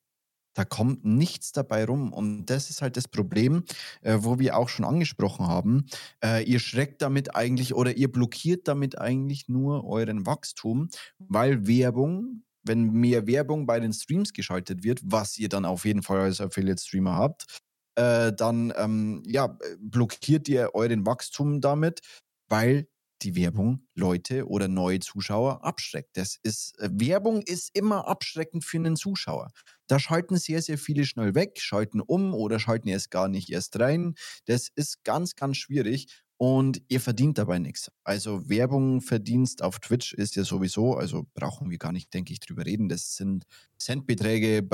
[0.55, 2.11] Da kommt nichts dabei rum.
[2.11, 3.63] Und das ist halt das Problem,
[4.01, 5.85] äh, wo wir auch schon angesprochen haben.
[6.23, 10.89] Äh, ihr schreckt damit eigentlich oder ihr blockiert damit eigentlich nur euren Wachstum,
[11.19, 16.01] weil Werbung, wenn mehr Werbung bei den Streams geschaltet wird, was ihr dann auf jeden
[16.01, 17.61] Fall als Affiliate-Streamer habt,
[17.99, 21.99] äh, dann ähm, ja, blockiert ihr euren Wachstum damit,
[22.47, 22.87] weil
[23.21, 26.15] die Werbung Leute oder neue Zuschauer abschreckt.
[26.15, 29.51] Das ist, äh, Werbung ist immer abschreckend für einen Zuschauer.
[29.87, 33.77] Da schalten sehr, sehr viele schnell weg, schalten um oder schalten erst gar nicht erst
[33.79, 34.15] rein.
[34.45, 36.07] Das ist ganz, ganz schwierig
[36.41, 37.91] und ihr verdient dabei nichts.
[38.05, 42.39] Also Werbung, Verdienst auf Twitch ist ja sowieso, also brauchen wir gar nicht, denke ich,
[42.39, 42.87] drüber reden.
[42.87, 43.43] Das sind
[43.77, 44.65] Centbeträge,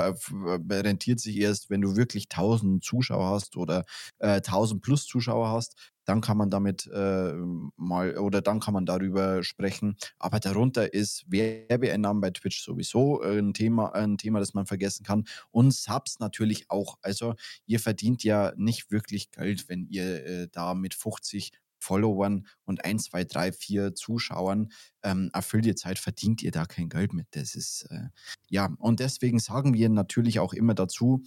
[0.70, 3.84] rentiert sich erst, wenn du wirklich 1000 Zuschauer hast oder
[4.20, 5.76] äh, 1000 plus Zuschauer hast
[6.06, 7.34] dann kann man damit äh,
[7.76, 9.97] mal oder dann kann man darüber sprechen.
[10.20, 15.03] Aber darunter ist Werbeeinnahmen bei Twitch sowieso äh, ein Thema, ein Thema, das man vergessen
[15.03, 15.26] kann.
[15.51, 16.97] Und Subs natürlich auch.
[17.01, 17.36] Also
[17.66, 21.51] ihr verdient ja nicht wirklich Geld, wenn ihr äh, da mit 50
[21.86, 24.72] Followern und 1, 2, 3, 4 Zuschauern
[25.03, 27.28] ähm, Affiliate seid, verdient ihr da kein Geld mit.
[27.32, 28.10] Das ist, äh,
[28.49, 31.24] ja, und deswegen sagen wir natürlich auch immer dazu,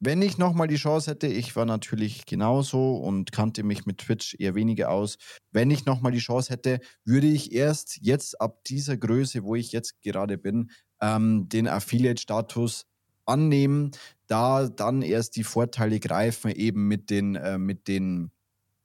[0.00, 4.36] wenn ich nochmal die Chance hätte, ich war natürlich genauso und kannte mich mit Twitch
[4.38, 5.16] eher weniger aus.
[5.50, 9.72] Wenn ich nochmal die Chance hätte, würde ich erst jetzt ab dieser Größe, wo ich
[9.72, 10.70] jetzt gerade bin,
[11.00, 12.86] ähm, den Affiliate-Status
[13.26, 13.90] annehmen,
[14.26, 18.30] da dann erst die Vorteile greifen, eben mit den, äh, mit den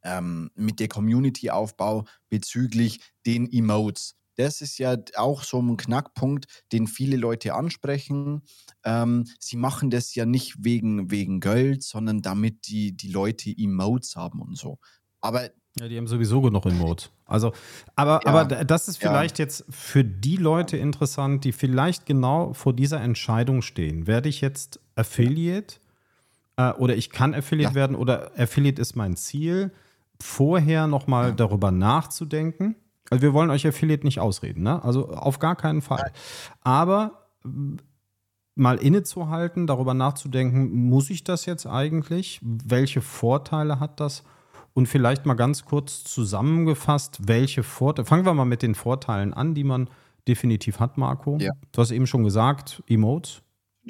[0.04, 6.88] ähm, mit der Community-Aufbau bezüglich den Emotes das ist ja auch so ein Knackpunkt, den
[6.88, 8.42] viele Leute ansprechen.
[8.84, 14.16] Ähm, sie machen das ja nicht wegen, wegen Geld, sondern damit die, die Leute Emotes
[14.16, 14.80] haben und so.
[15.22, 17.10] Aber ja, die haben sowieso genug Emotes.
[17.26, 17.52] Also,
[17.96, 19.46] aber, ja, aber das ist vielleicht ja.
[19.46, 24.06] jetzt für die Leute interessant, die vielleicht genau vor dieser Entscheidung stehen.
[24.06, 25.78] Werde ich jetzt Affiliate
[26.58, 27.76] äh, oder ich kann Affiliate ja.
[27.76, 29.72] werden oder Affiliate ist mein Ziel,
[30.20, 32.76] vorher nochmal darüber nachzudenken
[33.10, 34.84] also wir wollen euch Affiliate nicht ausreden, ne?
[34.84, 36.12] Also auf gar keinen Fall.
[36.62, 37.28] Aber
[38.56, 42.40] mal innezuhalten, darüber nachzudenken, muss ich das jetzt eigentlich?
[42.42, 44.24] Welche Vorteile hat das?
[44.74, 48.06] Und vielleicht mal ganz kurz zusammengefasst, welche Vorteile.
[48.06, 49.90] Fangen wir mal mit den Vorteilen an, die man
[50.28, 51.38] definitiv hat, Marco.
[51.40, 51.52] Ja.
[51.72, 53.42] Du hast eben schon gesagt, Emotes.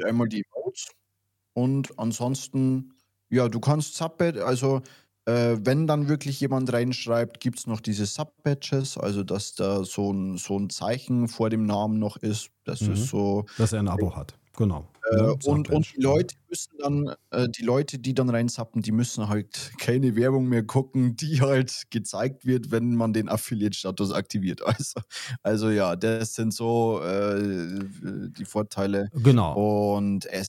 [0.03, 0.87] Einmal die Emotes.
[1.53, 2.95] Und ansonsten,
[3.29, 4.81] ja, du kannst Subbed, also
[5.25, 10.11] äh, wenn dann wirklich jemand reinschreibt, gibt es noch diese Sub-Badges, also dass da so
[10.11, 12.49] ein, so ein Zeichen vor dem Namen noch ist.
[12.65, 12.93] Das mhm.
[12.93, 13.45] ist so.
[13.57, 14.87] Dass er ein Abo hat, genau.
[15.11, 15.35] Äh, ne?
[15.45, 19.71] und, und die Leute müssen dann, äh, die Leute, die dann reinzappen, die müssen halt
[19.77, 24.61] keine Werbung mehr gucken, die halt gezeigt wird, wenn man den Affiliate-Status aktiviert.
[24.73, 25.01] Also,
[25.43, 29.09] also ja, das sind so äh, die Vorteile.
[29.13, 29.95] Genau.
[29.95, 30.47] Und es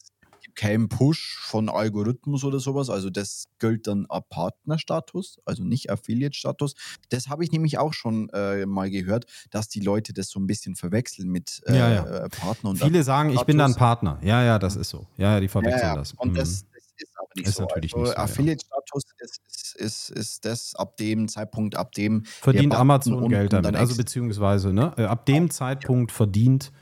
[0.54, 2.90] kein Push von Algorithmus oder sowas.
[2.90, 6.74] Also das gilt dann ab Partnerstatus, also nicht Affiliate-Status.
[7.10, 10.46] Das habe ich nämlich auch schon äh, mal gehört, dass die Leute das so ein
[10.46, 12.04] bisschen verwechseln mit äh, ja, ja.
[12.04, 12.70] Äh, Partner.
[12.70, 14.18] Und Viele sagen, ich bin dann Partner.
[14.22, 15.06] Ja, ja, das ist so.
[15.16, 16.12] Ja, ja, die verwechseln ja, das.
[16.12, 16.36] Und mhm.
[16.36, 16.64] das,
[16.96, 17.62] ist aber nicht ist so.
[17.62, 22.24] Natürlich also, nicht so Affiliate-Status ist, ist, ist, ist, das ab dem Zeitpunkt, ab dem
[22.24, 23.74] verdient Amazon Geld damit.
[23.76, 26.72] Also beziehungsweise ne, äh, ab dem Zeitpunkt verdient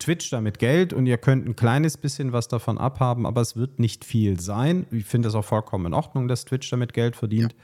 [0.00, 3.78] Twitch damit Geld und ihr könnt ein kleines bisschen was davon abhaben, aber es wird
[3.78, 4.86] nicht viel sein.
[4.90, 7.54] Ich finde es auch vollkommen in Ordnung, dass Twitch damit Geld verdient.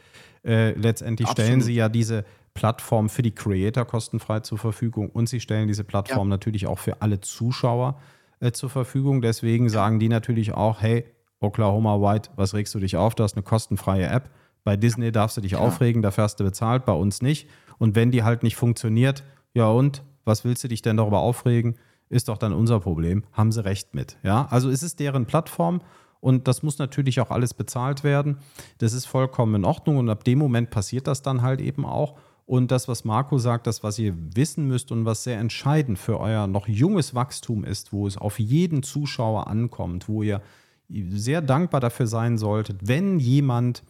[0.44, 0.50] Ja.
[0.50, 1.46] Äh, letztendlich Absolut.
[1.46, 2.24] stellen sie ja diese
[2.54, 6.34] Plattform für die Creator kostenfrei zur Verfügung und sie stellen diese Plattform ja.
[6.34, 7.98] natürlich auch für alle Zuschauer
[8.40, 9.22] äh, zur Verfügung.
[9.22, 11.04] Deswegen sagen die natürlich auch, hey,
[11.40, 13.14] Oklahoma White, was regst du dich auf?
[13.14, 14.30] Du hast eine kostenfreie App.
[14.64, 15.58] Bei Disney darfst du dich ja.
[15.58, 17.48] aufregen, dafür hast du bezahlt, bei uns nicht.
[17.78, 19.22] Und wenn die halt nicht funktioniert,
[19.54, 20.02] ja und?
[20.24, 21.76] Was willst du dich denn darüber aufregen?
[22.08, 23.24] Ist doch dann unser Problem.
[23.32, 24.18] Haben sie recht mit.
[24.22, 25.80] Ja, also ist es deren Plattform
[26.20, 28.38] und das muss natürlich auch alles bezahlt werden.
[28.78, 32.16] Das ist vollkommen in Ordnung und ab dem Moment passiert das dann halt eben auch.
[32.46, 36.20] Und das, was Marco sagt, das, was ihr wissen müsst und was sehr entscheidend für
[36.20, 40.42] euer noch junges Wachstum ist, wo es auf jeden Zuschauer ankommt, wo ihr
[40.88, 43.82] sehr dankbar dafür sein solltet, wenn jemand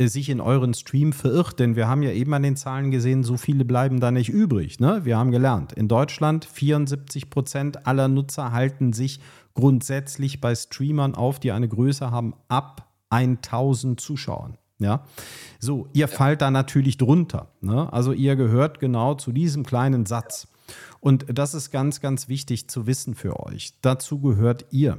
[0.00, 3.36] sich in euren Stream verirrt, denn wir haben ja eben an den Zahlen gesehen, so
[3.36, 4.80] viele bleiben da nicht übrig.
[4.80, 5.04] Ne?
[5.04, 9.20] Wir haben gelernt, in Deutschland 74 Prozent aller Nutzer halten sich
[9.54, 14.58] grundsätzlich bei Streamern auf, die eine Größe haben ab 1000 Zuschauern.
[14.80, 15.04] Ja,
[15.60, 17.48] so, ihr fallt da natürlich drunter.
[17.60, 17.90] Ne?
[17.92, 20.48] Also ihr gehört genau zu diesem kleinen Satz.
[20.98, 23.74] Und das ist ganz, ganz wichtig zu wissen für euch.
[23.82, 24.98] Dazu gehört ihr.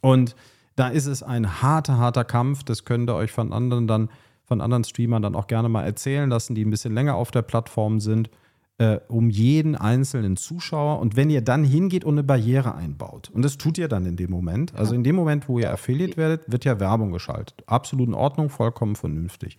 [0.00, 0.34] Und
[0.80, 2.64] da ist es ein harter, harter Kampf.
[2.64, 4.08] Das könnt ihr euch von anderen dann,
[4.44, 7.42] von anderen Streamern dann auch gerne mal erzählen lassen, die ein bisschen länger auf der
[7.42, 8.30] Plattform sind,
[8.78, 10.98] äh, um jeden einzelnen Zuschauer.
[11.00, 14.16] Und wenn ihr dann hingeht und eine Barriere einbaut, und das tut ihr dann in
[14.16, 17.62] dem Moment, also in dem Moment, wo ihr Affiliate werdet, wird ja Werbung geschaltet.
[17.66, 19.58] Absolut in Ordnung, vollkommen vernünftig.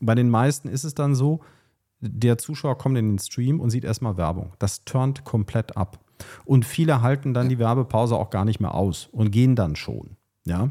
[0.00, 1.40] Bei den meisten ist es dann so,
[2.00, 4.54] der Zuschauer kommt in den Stream und sieht erstmal Werbung.
[4.58, 5.98] Das turnt komplett ab.
[6.46, 10.16] Und viele halten dann die Werbepause auch gar nicht mehr aus und gehen dann schon.
[10.44, 10.70] Ja.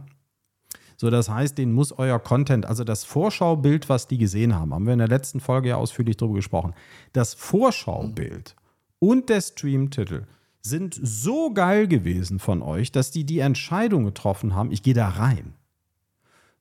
[0.98, 4.86] So, das heißt, den muss euer Content, also das Vorschaubild, was die gesehen haben, haben
[4.86, 6.74] wir in der letzten Folge ja ausführlich darüber gesprochen.
[7.12, 8.56] Das Vorschaubild
[9.00, 10.26] und der Streamtitel
[10.62, 15.10] sind so geil gewesen von euch, dass die die Entscheidung getroffen haben, ich gehe da
[15.10, 15.54] rein.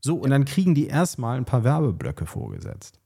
[0.00, 2.98] So, und dann kriegen die erstmal ein paar Werbeblöcke vorgesetzt.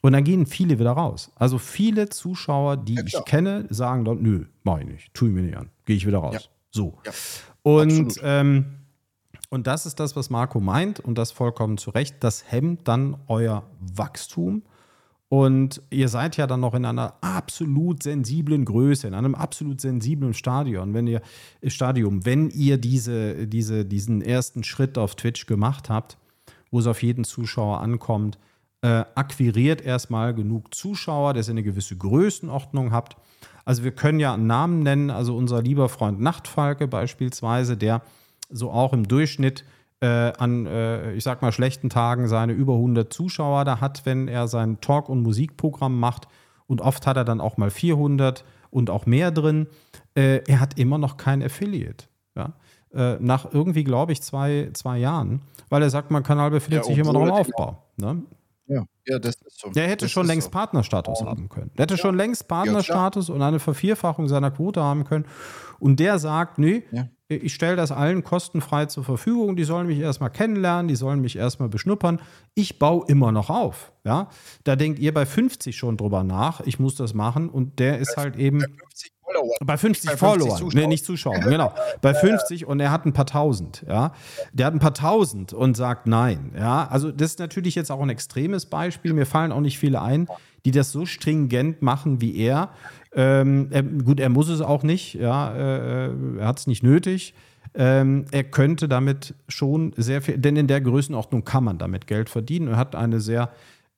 [0.00, 1.30] Und dann gehen viele wieder raus.
[1.36, 5.34] Also viele Zuschauer, die ja, ich kenne, sagen dann, nö, mach ich nicht, tue ich
[5.34, 6.34] mir nicht an, gehe ich wieder raus.
[6.34, 6.40] Ja.
[6.72, 6.98] So.
[7.06, 7.12] Ja.
[7.62, 8.81] Und ähm,
[9.52, 12.16] und das ist das, was Marco meint und das vollkommen zu Recht.
[12.20, 14.62] Das hemmt dann euer Wachstum.
[15.28, 20.32] Und ihr seid ja dann noch in einer absolut sensiblen Größe, in einem absolut sensiblen
[20.32, 21.20] Stadion, wenn ihr
[21.66, 26.16] Stadium, wenn ihr diese, diese, diesen ersten Schritt auf Twitch gemacht habt,
[26.70, 28.38] wo es auf jeden Zuschauer ankommt,
[28.80, 33.18] äh, akquiriert erstmal genug Zuschauer, dass ihr eine gewisse Größenordnung habt.
[33.66, 38.00] Also wir können ja einen Namen nennen, also unser lieber Freund Nachtfalke beispielsweise, der
[38.52, 39.64] so auch im Durchschnitt
[40.00, 44.28] äh, an, äh, ich sag mal, schlechten Tagen seine über 100 Zuschauer da hat, wenn
[44.28, 46.26] er sein Talk- und Musikprogramm macht.
[46.66, 49.68] Und oft hat er dann auch mal 400 und auch mehr drin.
[50.14, 52.06] Äh, er hat immer noch kein Affiliate.
[52.34, 52.54] Ja?
[52.92, 56.88] Äh, nach irgendwie, glaube ich, zwei, zwei Jahren, weil er sagt, mein Kanal befindet ja,
[56.88, 57.84] sich immer noch im Aufbau.
[57.96, 58.22] Ne?
[58.66, 59.70] Ja, ja, das ist so.
[59.70, 60.50] Der hätte das schon längst so.
[60.50, 61.70] Partnerstatus haben können.
[61.76, 61.98] Der hätte ja.
[61.98, 65.26] schon längst Partnerstatus ja, und eine Vervierfachung seiner Quote haben können.
[65.82, 67.08] Und der sagt, nee, ja.
[67.28, 69.56] ich stelle das allen kostenfrei zur Verfügung.
[69.56, 72.20] Die sollen mich erstmal kennenlernen, die sollen mich erstmal beschnuppern.
[72.54, 73.90] Ich baue immer noch auf.
[74.04, 74.28] Ja?
[74.62, 77.50] Da denkt ihr bei 50 schon drüber nach, ich muss das machen.
[77.50, 78.60] Und der ist halt eben.
[78.60, 79.56] Bei 50 Followern.
[79.64, 81.74] Bei 50 bei Followern, nee, nicht Zuschauern, genau.
[82.00, 84.12] Bei 50 und er hat ein paar tausend, ja.
[84.52, 86.86] Der hat ein paar tausend und sagt nein, ja.
[86.88, 89.14] Also das ist natürlich jetzt auch ein extremes Beispiel.
[89.14, 90.28] Mir fallen auch nicht viele ein,
[90.64, 92.70] die das so stringent machen wie er.
[93.14, 95.54] Ähm, er gut, er muss es auch nicht, ja.
[95.54, 97.34] Äh, er hat es nicht nötig.
[97.74, 102.28] Ähm, er könnte damit schon sehr viel, denn in der Größenordnung kann man damit Geld
[102.28, 102.68] verdienen.
[102.68, 103.50] Er hat eine sehr,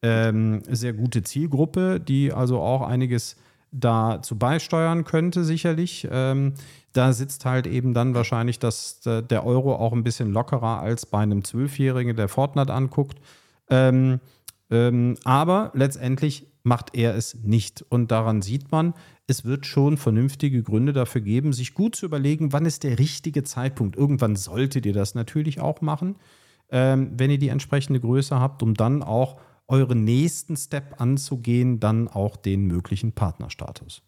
[0.03, 3.37] ähm, sehr gute Zielgruppe, die also auch einiges
[3.73, 6.07] dazu beisteuern könnte, sicherlich.
[6.11, 6.55] Ähm,
[6.93, 11.19] da sitzt halt eben dann wahrscheinlich das, der Euro auch ein bisschen lockerer als bei
[11.19, 13.19] einem Zwölfjährigen, der Fortnite anguckt.
[13.69, 14.21] Ähm,
[14.71, 17.83] ähm, aber letztendlich macht er es nicht.
[17.89, 18.95] Und daran sieht man,
[19.27, 23.45] es wird schon vernünftige Gründe dafür geben, sich gut zu überlegen, wann ist der richtige
[23.45, 23.97] Zeitpunkt.
[23.97, 26.17] Irgendwann solltet ihr das natürlich auch machen,
[26.71, 29.39] ähm, wenn ihr die entsprechende Größe habt, um dann auch
[29.69, 34.03] euren nächsten Step anzugehen, dann auch den möglichen Partnerstatus.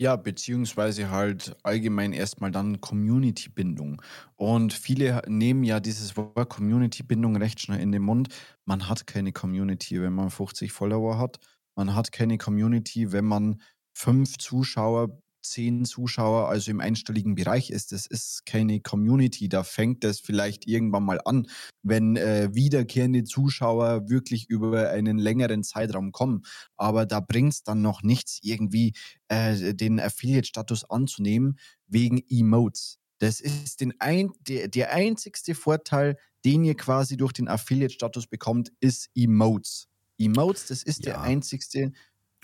[0.00, 4.00] Ja, beziehungsweise halt allgemein erstmal dann Community-Bindung.
[4.36, 8.28] Und viele nehmen ja dieses Wort Community-Bindung recht schnell in den Mund.
[8.64, 11.38] Man hat keine Community, wenn man 50 Follower hat.
[11.74, 13.60] Man hat keine Community, wenn man
[13.92, 15.20] fünf Zuschauer
[15.50, 17.92] zehn Zuschauer, also im einstelligen Bereich ist.
[17.92, 19.48] Das ist keine Community.
[19.48, 21.46] Da fängt das vielleicht irgendwann mal an,
[21.82, 26.42] wenn äh, wiederkehrende Zuschauer wirklich über einen längeren Zeitraum kommen.
[26.76, 28.92] Aber da bringt es dann noch nichts, irgendwie
[29.28, 32.98] äh, den Affiliate-Status anzunehmen wegen Emotes.
[33.18, 38.72] Das ist den ein, der, der einzigste Vorteil, den ihr quasi durch den Affiliate-Status bekommt,
[38.80, 39.88] ist Emotes.
[40.18, 41.12] Emotes, das ist ja.
[41.12, 41.92] der einzigste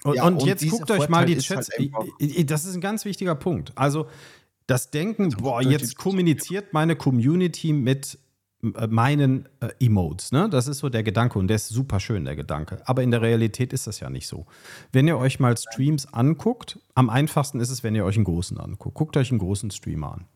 [0.05, 1.71] und, ja, und, und jetzt guckt euch mal die Chats.
[1.77, 3.73] Halt das ist ein ganz wichtiger Punkt.
[3.75, 4.07] Also
[4.67, 8.19] das Denken, boah, jetzt kommuniziert meine Community mit
[8.63, 10.31] äh, meinen äh, Emotes.
[10.33, 10.49] Ne?
[10.51, 12.83] Das ist so der Gedanke und der ist super schön, der Gedanke.
[12.87, 14.47] Aber in der Realität ist das ja nicht so.
[14.93, 18.59] Wenn ihr euch mal Streams anguckt, am einfachsten ist es, wenn ihr euch einen großen
[18.59, 18.95] anguckt.
[18.95, 20.27] Guckt euch einen großen Streamer an.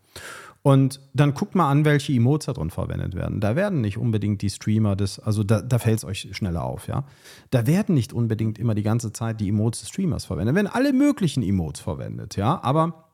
[0.69, 3.41] Und dann guckt mal an, welche Emotes da drin verwendet werden.
[3.41, 6.89] Da werden nicht unbedingt die Streamer des, also da, da fällt es euch schneller auf,
[6.89, 7.07] ja.
[7.49, 10.53] Da werden nicht unbedingt immer die ganze Zeit die Emotes des Streamers verwendet.
[10.53, 13.09] Da werden alle möglichen Emotes verwendet, ja, aber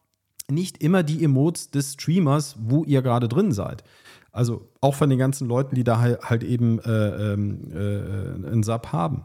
[0.50, 3.84] nicht immer die Emotes des Streamers, wo ihr gerade drin seid.
[4.32, 8.88] Also auch von den ganzen Leuten, die da halt, eben äh, ähm, äh, einen Sub
[8.88, 9.22] haben.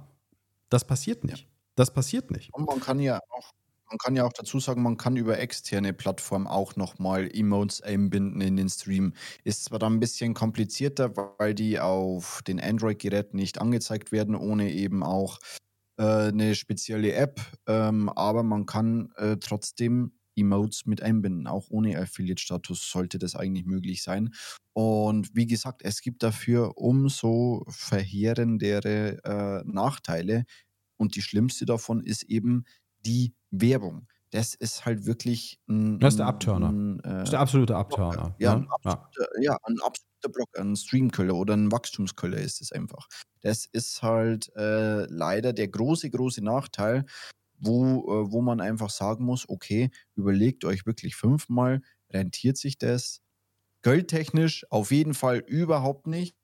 [0.70, 1.48] Das passiert nicht.
[1.74, 2.54] Das passiert nicht.
[2.54, 3.54] Und man kann ja auch
[3.90, 8.42] man kann ja auch dazu sagen, man kann über externe Plattformen auch nochmal Emotes einbinden
[8.42, 9.14] in den Stream.
[9.44, 14.72] Ist zwar dann ein bisschen komplizierter, weil die auf den Android-Geräten nicht angezeigt werden, ohne
[14.72, 15.40] eben auch
[15.98, 21.48] äh, eine spezielle App, ähm, aber man kann äh, trotzdem Emotes mit einbinden.
[21.48, 24.34] Auch ohne Affiliate-Status sollte das eigentlich möglich sein.
[24.74, 30.46] Und wie gesagt, es gibt dafür umso verheerendere äh, Nachteile.
[30.98, 32.64] Und die schlimmste davon ist eben
[33.06, 34.08] die Werbung.
[34.32, 36.00] Das ist halt wirklich ein.
[36.00, 36.70] Das ist der Abturner.
[36.70, 38.36] Ein, äh, das ist der absolute Abturner.
[38.38, 38.62] Ja, ne?
[38.62, 39.58] ein absoluter, ja.
[39.64, 43.08] ein absoluter Block, ein Streamköller oder ein Wachstumsköller ist es einfach.
[43.41, 47.06] Das ist halt äh, leider der große, große Nachteil,
[47.58, 51.82] wo, äh, wo man einfach sagen muss: Okay, überlegt euch wirklich fünfmal,
[52.12, 53.22] rentiert sich das?
[53.82, 56.36] Geldtechnisch auf jeden Fall überhaupt nicht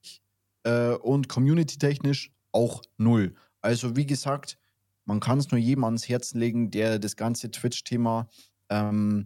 [0.64, 3.36] äh, und community-technisch auch null.
[3.62, 4.58] Also, wie gesagt,
[5.06, 8.28] man kann es nur jedem ans Herzen legen, der das ganze Twitch-Thema
[8.70, 9.26] ähm,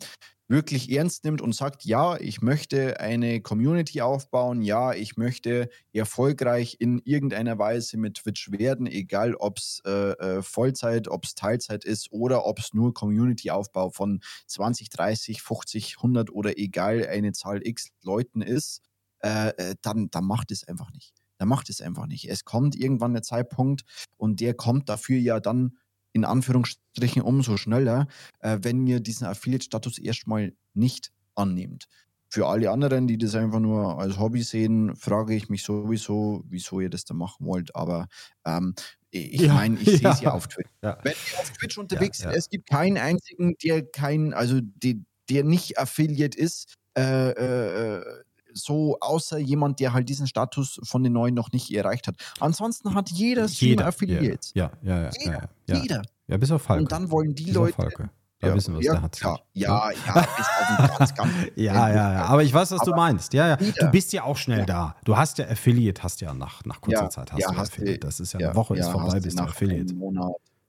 [0.49, 6.77] wirklich ernst nimmt und sagt, ja, ich möchte eine Community aufbauen, ja, ich möchte erfolgreich
[6.79, 11.85] in irgendeiner Weise mit Twitch werden, egal ob es äh, äh, Vollzeit, ob es Teilzeit
[11.85, 17.65] ist oder ob es nur Community-Aufbau von 20, 30, 50, 100 oder egal eine Zahl
[17.65, 18.81] X Leuten ist,
[19.19, 22.29] äh, äh, dann, dann macht es einfach nicht der macht es einfach nicht.
[22.29, 23.83] Es kommt irgendwann der Zeitpunkt
[24.17, 25.77] und der kommt dafür ja dann
[26.13, 28.07] in Anführungsstrichen umso schneller,
[28.39, 31.87] äh, wenn ihr diesen Affiliate-Status erstmal nicht annehmt.
[32.31, 36.79] Für alle anderen, die das einfach nur als Hobby sehen, frage ich mich sowieso, wieso
[36.79, 37.75] ihr das da machen wollt.
[37.75, 38.07] Aber
[38.45, 38.75] ähm,
[39.09, 39.97] ich ja, meine, ich ja.
[39.97, 40.69] sehe es ja auf Twitch.
[40.83, 40.99] Ja.
[41.03, 45.43] Wenn ihr auf Twitch unterwegs seid, es gibt keinen einzigen, der kein, also die, der
[45.43, 48.23] nicht Affiliate ist, äh, äh, äh
[48.59, 52.15] so, außer jemand, der halt diesen Status von den Neuen noch nicht erreicht hat.
[52.39, 54.51] Ansonsten hat jeder Streamer Affiliates.
[54.53, 55.09] Ja, ja, ja.
[55.19, 55.33] Jeder.
[55.33, 55.81] Ja, ja.
[55.81, 56.01] jeder.
[56.27, 56.83] Ja, bis auf Falke.
[56.83, 57.73] Und dann wollen die bis Leute.
[57.73, 58.09] Falke.
[58.39, 59.19] Da ja, wissen wir, was ja, der hat.
[59.19, 60.47] Ja, ja, ja, bis
[60.79, 61.33] auf ganz, ganz.
[61.57, 62.25] ja, ja, ja.
[62.25, 63.33] Aber ich weiß, was aber du meinst.
[63.33, 63.55] Ja, ja.
[63.57, 64.65] Du bist ja auch schnell ja.
[64.65, 64.95] da.
[65.03, 67.73] Du hast ja Affiliate, hast ja nach, nach kurzer ja, Zeit hast ja, du hast
[67.73, 67.99] Affiliate.
[67.99, 69.93] Das ist ja, eine Woche ist vorbei, bist du Affiliate.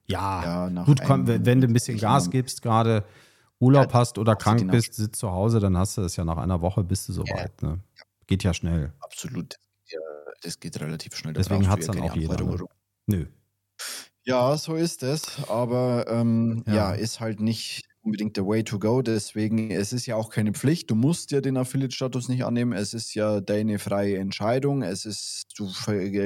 [0.07, 3.05] Ja, gut, komm, wenn du ein bisschen Gas gibst, gerade
[3.61, 6.61] Urlaub hast oder krank bist, sitzt zu Hause, dann hast du es ja nach einer
[6.61, 7.61] Woche, bist du soweit.
[7.61, 7.79] Ne?
[8.27, 8.91] Geht ja schnell.
[8.99, 9.55] Absolut.
[9.87, 9.99] Ja,
[10.41, 11.33] das geht relativ schnell.
[11.33, 12.43] Deswegen hat es dann auch jeder.
[12.43, 12.65] Ne?
[13.05, 13.25] Nö.
[14.23, 15.47] Ja, so ist es.
[15.47, 16.73] Aber ähm, ja.
[16.73, 16.91] ja.
[16.93, 19.01] ist halt nicht unbedingt der Way to go.
[19.01, 20.89] Deswegen, es ist ja auch keine Pflicht.
[20.89, 22.73] Du musst ja den Affiliate-Status nicht annehmen.
[22.73, 24.81] Es ist ja deine freie Entscheidung.
[24.81, 25.69] Es ist, du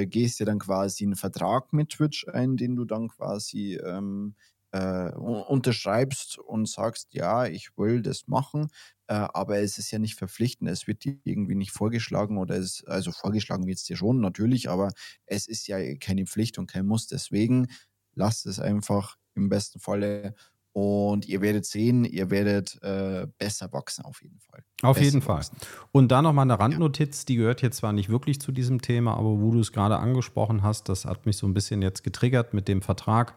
[0.07, 4.35] gehst ja dann quasi einen Vertrag mit Twitch ein, den du dann quasi ähm,
[4.75, 8.67] äh, unterschreibst und sagst, ja, ich will das machen,
[9.07, 12.83] äh, aber es ist ja nicht verpflichtend, es wird dir irgendwie nicht vorgeschlagen oder es,
[12.85, 14.91] also vorgeschlagen wird es dir schon natürlich, aber
[15.25, 17.07] es ist ja keine Pflicht und kein Muss.
[17.07, 17.67] Deswegen
[18.15, 20.35] lasst es einfach im besten Falle
[20.73, 24.61] Und ihr werdet sehen, ihr werdet äh, besser wachsen auf jeden Fall.
[24.81, 25.37] Auf besser jeden Fall.
[25.37, 25.57] wachsen.
[25.93, 29.39] Und da nochmal eine Randnotiz, die gehört jetzt zwar nicht wirklich zu diesem Thema, aber
[29.39, 32.67] wo du es gerade angesprochen hast, das hat mich so ein bisschen jetzt getriggert mit
[32.67, 33.35] dem Vertrag.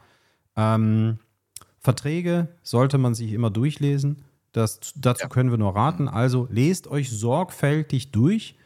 [0.57, 1.21] Ähm,
[1.81, 4.23] Verträge sollte man sich immer durchlesen.
[4.53, 5.29] Das, dazu Ja.
[5.29, 6.09] können wir nur raten.
[6.09, 8.57] Also lest euch sorgfältig durch,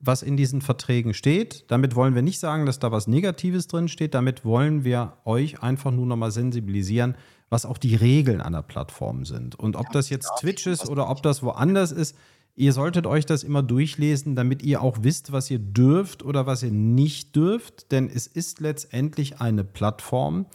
[0.00, 1.64] was in diesen Verträgen steht.
[1.68, 4.14] Damit wollen wir nicht sagen, dass da was Negatives drin steht.
[4.14, 7.16] Damit wollen wir euch einfach nur nochmal sensibilisieren,
[7.50, 9.54] was auch die Regeln einer Plattform sind.
[9.56, 12.16] Und ob das jetzt darf Twitch ist oder ob das woanders ist,
[12.56, 16.62] ihr solltet euch das immer durchlesen, damit ihr auch wisst, was ihr dürft oder was
[16.62, 17.92] ihr nicht dürft.
[17.92, 20.46] Denn es ist letztendlich eine Plattform,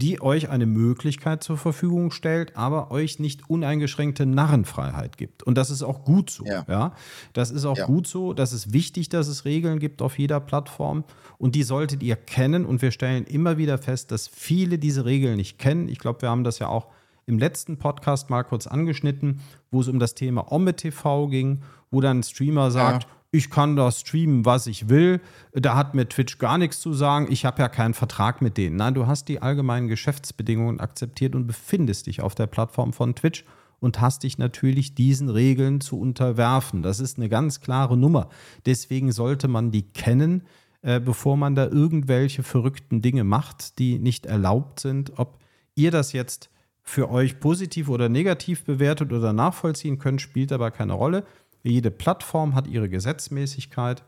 [0.00, 5.42] die euch eine Möglichkeit zur Verfügung stellt, aber euch nicht uneingeschränkte Narrenfreiheit gibt.
[5.42, 6.44] Und das ist auch gut so.
[6.46, 6.64] Ja.
[6.68, 6.92] Ja.
[7.32, 7.86] Das ist auch Ja.
[7.86, 8.32] gut so.
[8.32, 11.02] Das ist wichtig, dass es Regeln gibt auf jeder Plattform.
[11.36, 12.64] Und die solltet ihr kennen.
[12.64, 15.88] Und wir stellen immer wieder fest, dass viele diese Regeln nicht kennen.
[15.88, 16.86] Ich glaube, wir haben das ja auch
[17.26, 19.40] im letzten Podcast mal kurz angeschnitten,
[19.72, 23.76] wo es um das Thema Omme TV ging, wo dann ein Streamer sagt, ich kann
[23.76, 25.20] da streamen, was ich will.
[25.52, 27.26] Da hat mir Twitch gar nichts zu sagen.
[27.30, 28.76] Ich habe ja keinen Vertrag mit denen.
[28.76, 33.44] Nein, du hast die allgemeinen Geschäftsbedingungen akzeptiert und befindest dich auf der Plattform von Twitch
[33.80, 36.82] und hast dich natürlich diesen Regeln zu unterwerfen.
[36.82, 38.30] Das ist eine ganz klare Nummer.
[38.64, 40.44] Deswegen sollte man die kennen,
[40.80, 45.18] äh, bevor man da irgendwelche verrückten Dinge macht, die nicht erlaubt sind.
[45.18, 45.38] Ob
[45.74, 46.50] ihr das jetzt
[46.82, 51.24] für euch positiv oder negativ bewertet oder nachvollziehen könnt, spielt aber keine Rolle.
[51.62, 54.04] Jede Plattform hat ihre Gesetzmäßigkeit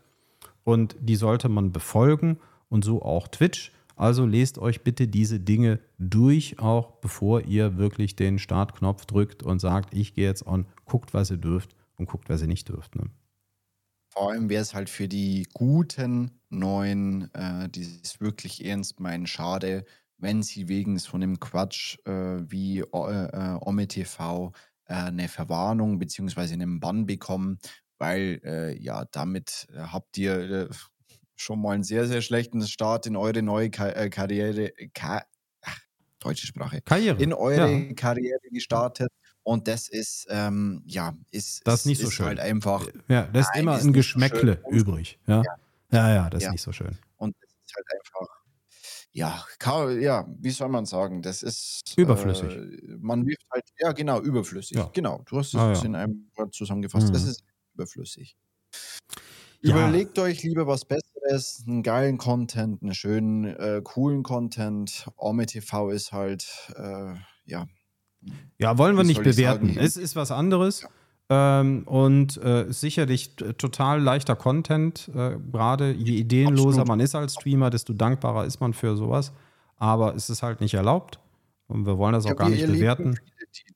[0.63, 2.37] und die sollte man befolgen
[2.69, 3.71] und so auch Twitch.
[3.95, 9.59] Also lest euch bitte diese Dinge durch, auch bevor ihr wirklich den Startknopf drückt und
[9.59, 12.95] sagt, ich gehe jetzt on, guckt, was ihr dürft und guckt, was ihr nicht dürft.
[12.95, 13.11] Ne?
[14.09, 19.27] Vor allem wäre es halt für die guten Neuen, äh, die es wirklich ernst meinen,
[19.27, 19.85] schade,
[20.17, 23.57] wenn sie wegen so einem Quatsch äh, wie äh, äh,
[24.93, 26.53] eine Verwarnung bzw.
[26.53, 27.59] einen Bann bekommen,
[27.97, 30.69] weil äh, ja, damit äh, habt ihr äh,
[31.35, 35.23] schon mal einen sehr, sehr schlechten Start in eure neue Ka äh, Karriere, Ka
[35.63, 35.79] ach,
[36.19, 37.21] deutsche Sprache, Karriere.
[37.21, 37.93] in eure Ja.
[37.95, 39.11] Karriere gestartet.
[39.43, 42.27] Und das ist, ähm, ja, ist, Das ist nicht so ist schön.
[42.27, 44.71] halt einfach Ja, lässt Nein, immer ist ein so Geschmäckle schön.
[44.77, 45.17] übrig.
[45.25, 45.43] Ja?
[45.91, 46.51] ja, ja, das ist Ja.
[46.51, 46.95] nicht so schön.
[47.17, 48.27] Und das ist halt einfach,
[49.13, 49.43] ja,
[49.99, 52.49] ja, wie soll man sagen, das ist Überflüssig.
[52.55, 54.77] Äh, man wirft halt, ja, genau, überflüssig.
[54.77, 54.89] Ja.
[54.93, 55.83] Genau, du hast es Ah, ja.
[55.83, 57.13] in einem Wort zusammengefasst.
[57.13, 57.29] Das Mhm.
[57.29, 57.43] ist
[57.73, 58.37] überflüssig.
[59.61, 59.75] Ja.
[59.75, 65.07] Überlegt euch lieber was Besseres, einen geilen Content, einen schönen, äh, coolen Content.
[65.17, 67.13] Ome TV ist halt, äh,
[67.45, 67.67] ja,
[68.59, 69.75] Ja, wollen wir nicht bewerten.
[69.77, 70.85] Es ist was anderes.
[71.33, 75.09] Ähm, und äh, sicherlich total leichter Content.
[75.15, 76.87] Äh, Gerade je ideenloser Absolut.
[76.89, 79.31] man ist als Streamer, desto dankbarer ist man für sowas.
[79.77, 81.19] Aber es ist halt nicht erlaubt.
[81.67, 83.15] Und wir wollen das auch Ja, gar wir nicht bewerten.
[83.15, 83.73] Viele, die,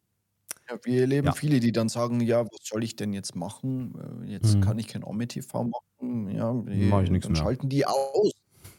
[0.70, 1.34] ja, wir erleben Ja.
[1.34, 3.94] viele, die dann sagen, ja, was soll ich denn jetzt machen?
[4.26, 4.62] Äh, Jetzt Mhm.
[4.62, 6.30] kann ich kein Omi-TV machen.
[6.30, 7.42] Ja, Mach ich nix dann mehr.
[7.42, 8.32] schalten die aus.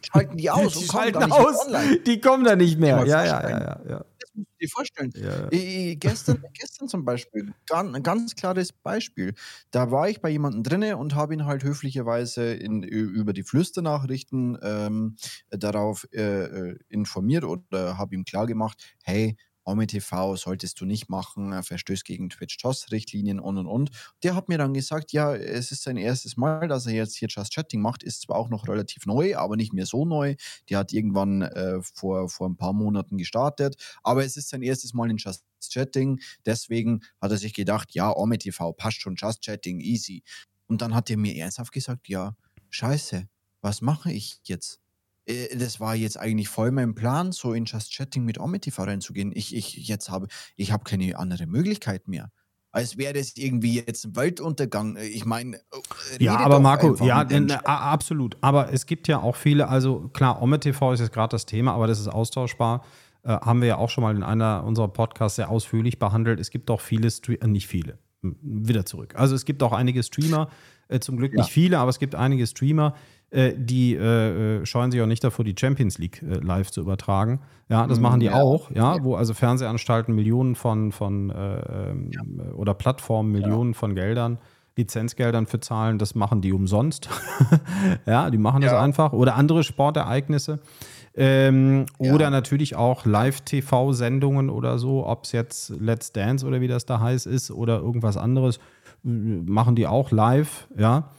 [0.07, 1.67] Schalten die aus Die und kommen nicht aus.
[1.67, 1.99] online.
[2.01, 3.05] Die kommen da nicht mehr.
[3.07, 4.05] Ja, ja, ja, ja.
[4.19, 5.13] Das musst du dir vorstellen.
[5.17, 5.49] ja.
[5.51, 9.35] Äh, gestern, gestern zum Beispiel, ganz, ein ganz klares Beispiel.
[9.71, 14.59] Da war ich bei jemandem drinne und habe ihn halt höflicherweise in, über die Flüsternachrichten
[14.63, 15.17] ähm,
[15.51, 19.37] darauf äh, äh, informiert oder habe ihm klargemacht, hey,
[19.67, 23.91] Omi TV solltest du nicht machen, er verstößt gegen Twitch-TOS-Richtlinien und und und.
[24.23, 27.29] Der hat mir dann gesagt, ja, es ist sein erstes Mal, dass er jetzt hier
[27.29, 30.37] Just Chatting macht, ist zwar auch noch relativ neu, aber nicht mehr so neu.
[30.71, 34.95] Der hat irgendwann äh, vor, vor ein paar Monaten gestartet, aber es ist sein erstes
[34.95, 39.43] Mal in Just Chatting, deswegen hat er sich gedacht, ja, Omi TV passt schon, Just
[39.43, 40.23] Chatting, easy.
[40.69, 42.37] Und dann hat er mir ernsthaft gesagt, ja,
[42.71, 43.29] scheiße,
[43.63, 44.81] was mache ich jetzt?
[45.27, 49.33] Äh, Das war jetzt eigentlich voll mein Plan, so in Just Chatting mit Omitiv reinzugehen.
[49.35, 52.31] Ich, ich jetzt habe, ich habe keine andere Möglichkeit mehr.
[52.73, 54.97] Als wäre das irgendwie jetzt ein Weltuntergang.
[54.97, 55.61] Äh, Ich meine, äh,
[56.25, 58.37] Ja, aber Marco, ja, mit den a- absolut.
[58.43, 61.73] Aber es gibt ja auch viele, also klar, Omme TV ist jetzt gerade das Thema,
[61.73, 62.85] aber das ist austauschbar.
[63.23, 66.39] Äh, haben wir ja auch schon mal in einer unserer Podcasts sehr ausführlich behandelt.
[66.39, 69.15] Es gibt auch viele, Stre äh, nicht viele, wieder zurück.
[69.17, 70.51] Also es gibt auch einige Streamer,
[70.89, 71.39] äh, zum Glück Ja.
[71.43, 72.99] nicht viele, aber es gibt einige Streamer, äh,
[73.57, 77.41] die äh, äh, scheuen sich auch nicht davor, die Champions League äh, live zu übertragen.
[77.69, 78.35] Ja, das Mm, machen die ja.
[78.35, 82.11] auch, ja, wo also Fernsehanstalten Millionen von, von äh, ähm,
[82.57, 84.39] oder Plattformen Millionen von Geldern,
[84.77, 87.09] Lizenzgeldern für zahlen, das machen die umsonst.
[88.07, 88.81] ja, die machen das Ja.
[88.81, 89.13] einfach.
[89.13, 90.61] Oder andere Sportereignisse.
[91.15, 92.13] Ähm, Ja.
[92.15, 97.01] Oder natürlich auch Live-TV-Sendungen oder so, ob es jetzt Let's Dance oder wie das da
[97.01, 98.59] heißt ist oder irgendwas anderes,
[99.05, 101.11] äh, machen die auch live, ja.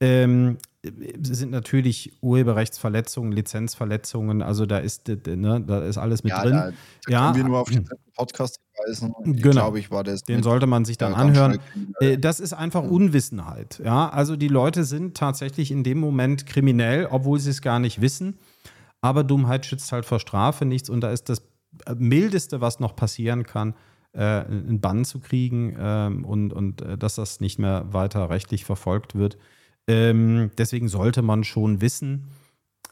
[0.00, 6.52] Ähm, sind natürlich Urheberrechtsverletzungen, Lizenzverletzungen, also da ist, ne, da ist alles mit ja, drin.
[6.52, 6.70] Da,
[7.04, 9.14] da ja, können wir nur auf den Podcast hinweisen.
[9.24, 9.50] Genau.
[9.50, 10.22] Glaube ich, war das.
[10.22, 11.60] Den sollte man sich dann anhören.
[12.00, 13.80] Äh, das ist einfach Unwissenheit.
[13.84, 18.00] Ja, also die Leute sind tatsächlich in dem Moment kriminell, obwohl sie es gar nicht
[18.00, 18.38] wissen.
[19.00, 21.42] Aber Dummheit schützt halt vor Strafe nichts und da ist das
[21.96, 23.74] Mildeste, was noch passieren kann,
[24.12, 28.64] äh, einen Bann zu kriegen ähm, und, und äh, dass das nicht mehr weiter rechtlich
[28.64, 29.38] verfolgt wird.
[29.86, 32.28] Ähm, deswegen sollte man schon wissen,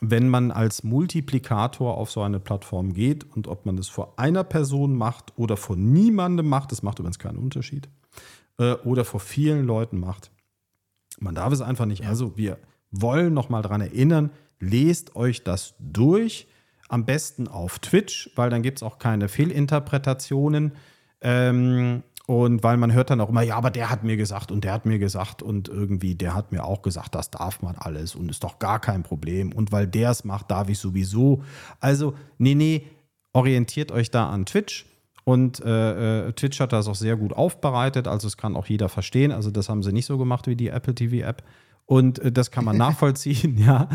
[0.01, 4.45] wenn man als Multiplikator auf so eine Plattform geht und ob man das vor einer
[4.45, 7.89] Person macht oder vor niemandem macht, das macht übrigens keinen Unterschied,
[8.59, 10.31] äh, oder vor vielen Leuten macht.
[11.19, 12.07] Man darf es einfach nicht.
[12.07, 12.59] Also wir
[12.91, 16.49] wollen nochmal daran erinnern, lest euch das durch.
[16.89, 20.73] Am besten auf Twitch, weil dann gibt es auch keine Fehlinterpretationen.
[21.21, 24.63] Ähm, und weil man hört dann auch immer, ja, aber der hat mir gesagt und
[24.63, 28.15] der hat mir gesagt und irgendwie, der hat mir auch gesagt, das darf man alles
[28.15, 29.51] und ist doch gar kein Problem.
[29.51, 31.43] Und weil der es macht, darf ich sowieso.
[31.81, 32.87] Also, nee, nee,
[33.33, 34.87] orientiert euch da an Twitch.
[35.25, 38.89] Und äh, äh Twitch hat das auch sehr gut aufbereitet, also es kann auch jeder
[38.89, 39.33] verstehen.
[39.33, 41.43] Also das haben sie nicht so gemacht wie die Apple TV App.
[41.91, 43.89] Und äh, das kann man nachvollziehen, ja.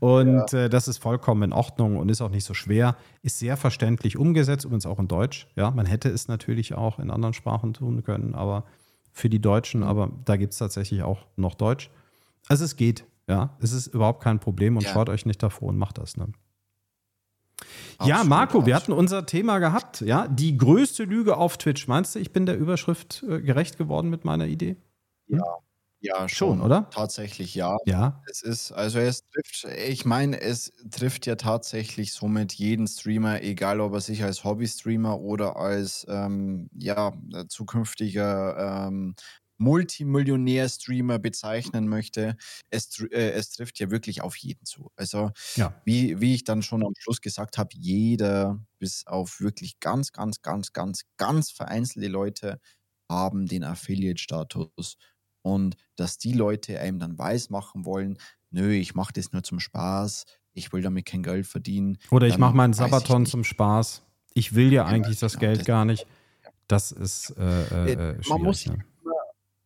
[0.00, 0.64] Und ja.
[0.64, 2.96] Äh, das ist vollkommen in Ordnung und ist auch nicht so schwer.
[3.20, 5.46] Ist sehr verständlich umgesetzt, übrigens auch in Deutsch.
[5.54, 8.64] Ja, man hätte es natürlich auch in anderen Sprachen tun können, aber
[9.12, 9.86] für die Deutschen, mhm.
[9.86, 11.90] aber da gibt es tatsächlich auch noch Deutsch.
[12.48, 13.54] Also es geht, ja.
[13.60, 14.90] Es ist überhaupt kein Problem und ja.
[14.90, 16.16] schaut euch nicht davor und macht das.
[16.16, 16.28] Ne?
[18.02, 20.26] ja, Marco, wir hatten unser Thema gehabt, ja.
[20.26, 21.86] Die größte Lüge auf Twitch.
[21.86, 24.76] Meinst du, ich bin der Überschrift äh, gerecht geworden mit meiner Idee?
[25.28, 25.36] Hm?
[25.36, 25.58] Ja,
[26.02, 26.90] ja, schon, schon, oder?
[26.90, 27.76] Tatsächlich ja.
[27.86, 28.22] Ja.
[28.30, 33.80] Es ist, also es trifft, ich meine, es trifft ja tatsächlich somit jeden Streamer, egal
[33.80, 37.12] ob er sich als Hobby-Streamer oder als ähm, ja,
[37.48, 39.14] zukünftiger ähm,
[39.58, 42.36] Multimillionär-Streamer bezeichnen möchte.
[42.70, 44.90] Es, äh, es trifft ja wirklich auf jeden zu.
[44.96, 45.80] Also, ja.
[45.84, 50.42] wie, wie ich dann schon am Schluss gesagt habe, jeder, bis auf wirklich ganz, ganz,
[50.42, 52.58] ganz, ganz, ganz vereinzelte Leute,
[53.08, 54.96] haben den Affiliate-Status
[55.42, 58.18] und dass die Leute einem dann weismachen wollen,
[58.50, 60.24] nö, ich mache das nur zum Spaß,
[60.54, 61.98] ich will damit kein Geld verdienen.
[62.10, 64.02] Oder ich mache meinen Sabaton zum Spaß.
[64.34, 66.06] Ich will ja genau, eigentlich das genau, Geld das gar nicht.
[66.68, 68.84] Das ist äh, äh, äh Man muss ne?
[69.02, 69.14] immer,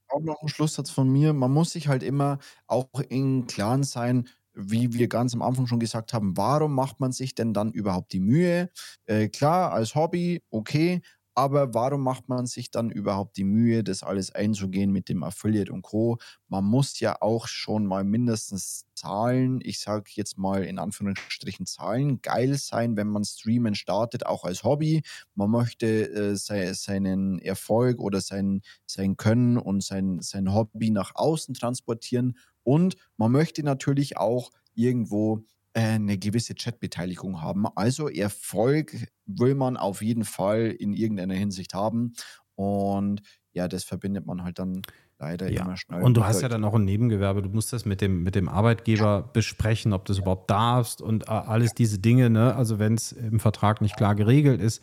[0.08, 4.28] auch noch ein Schlusssatz von mir, man muss sich halt immer auch in Klaren sein,
[4.56, 8.12] wie wir ganz am Anfang schon gesagt haben, warum macht man sich denn dann überhaupt
[8.12, 8.70] die Mühe?
[9.04, 11.02] Äh, klar, als Hobby, okay,
[11.36, 15.70] aber warum macht man sich dann überhaupt die Mühe, das alles einzugehen mit dem Affiliate
[15.70, 16.16] und Co?
[16.48, 22.22] Man muss ja auch schon mal mindestens Zahlen, ich sage jetzt mal in Anführungsstrichen Zahlen,
[22.22, 25.02] geil sein, wenn man Streamen startet, auch als Hobby.
[25.34, 31.12] Man möchte äh, se seinen Erfolg oder sein, sein Können und sein, sein Hobby nach
[31.14, 32.38] außen transportieren.
[32.62, 35.44] Und man möchte natürlich auch irgendwo
[35.76, 37.66] eine gewisse Chatbeteiligung haben.
[37.74, 38.96] Also Erfolg
[39.26, 42.14] will man auf jeden Fall in irgendeiner Hinsicht haben.
[42.54, 43.20] Und
[43.52, 44.80] ja, das verbindet man halt dann
[45.18, 45.62] leider ja.
[45.62, 46.02] immer schnell.
[46.02, 47.42] Und du hast ja dann auch ein Nebengewerbe.
[47.42, 49.20] Du musst das mit dem, mit dem Arbeitgeber ja.
[49.20, 52.30] besprechen, ob du es überhaupt darfst und äh, alles diese Dinge.
[52.30, 52.54] Ne?
[52.54, 54.82] Also wenn es im Vertrag nicht klar geregelt ist,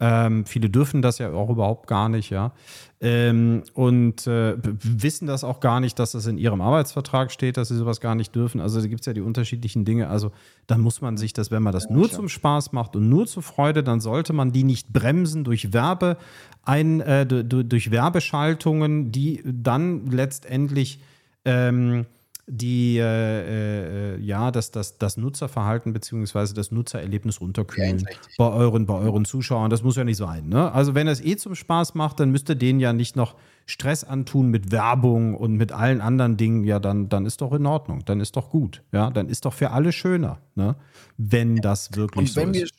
[0.00, 2.52] ähm, viele dürfen das ja auch überhaupt gar nicht, ja.
[3.00, 7.68] Ähm, und äh, wissen das auch gar nicht, dass das in ihrem Arbeitsvertrag steht, dass
[7.68, 8.60] sie sowas gar nicht dürfen.
[8.60, 10.08] Also da gibt es ja die unterschiedlichen Dinge.
[10.08, 10.32] Also
[10.66, 13.42] dann muss man sich das, wenn man das nur zum Spaß macht und nur zur
[13.42, 16.16] Freude, dann sollte man die nicht bremsen durch Werbe,
[16.62, 20.98] ein, äh, durch Werbeschaltungen, die dann letztendlich
[21.44, 22.06] ähm,
[22.46, 26.52] die äh, äh, ja das, das, das Nutzerverhalten bzw.
[26.52, 29.70] das Nutzererlebnis runterkühlen ja, bei euren, bei euren Zuschauern.
[29.70, 30.48] Das muss ja nicht sein.
[30.48, 30.70] Ne?
[30.72, 33.34] Also wenn es eh zum Spaß macht, dann müsst ihr denen ja nicht noch
[33.66, 36.64] Stress antun mit Werbung und mit allen anderen Dingen.
[36.64, 38.04] Ja, dann, dann ist doch in Ordnung.
[38.04, 38.82] Dann ist doch gut.
[38.92, 40.76] Ja, dann ist doch für alle schöner, ne?
[41.16, 42.74] wenn das wirklich so ist.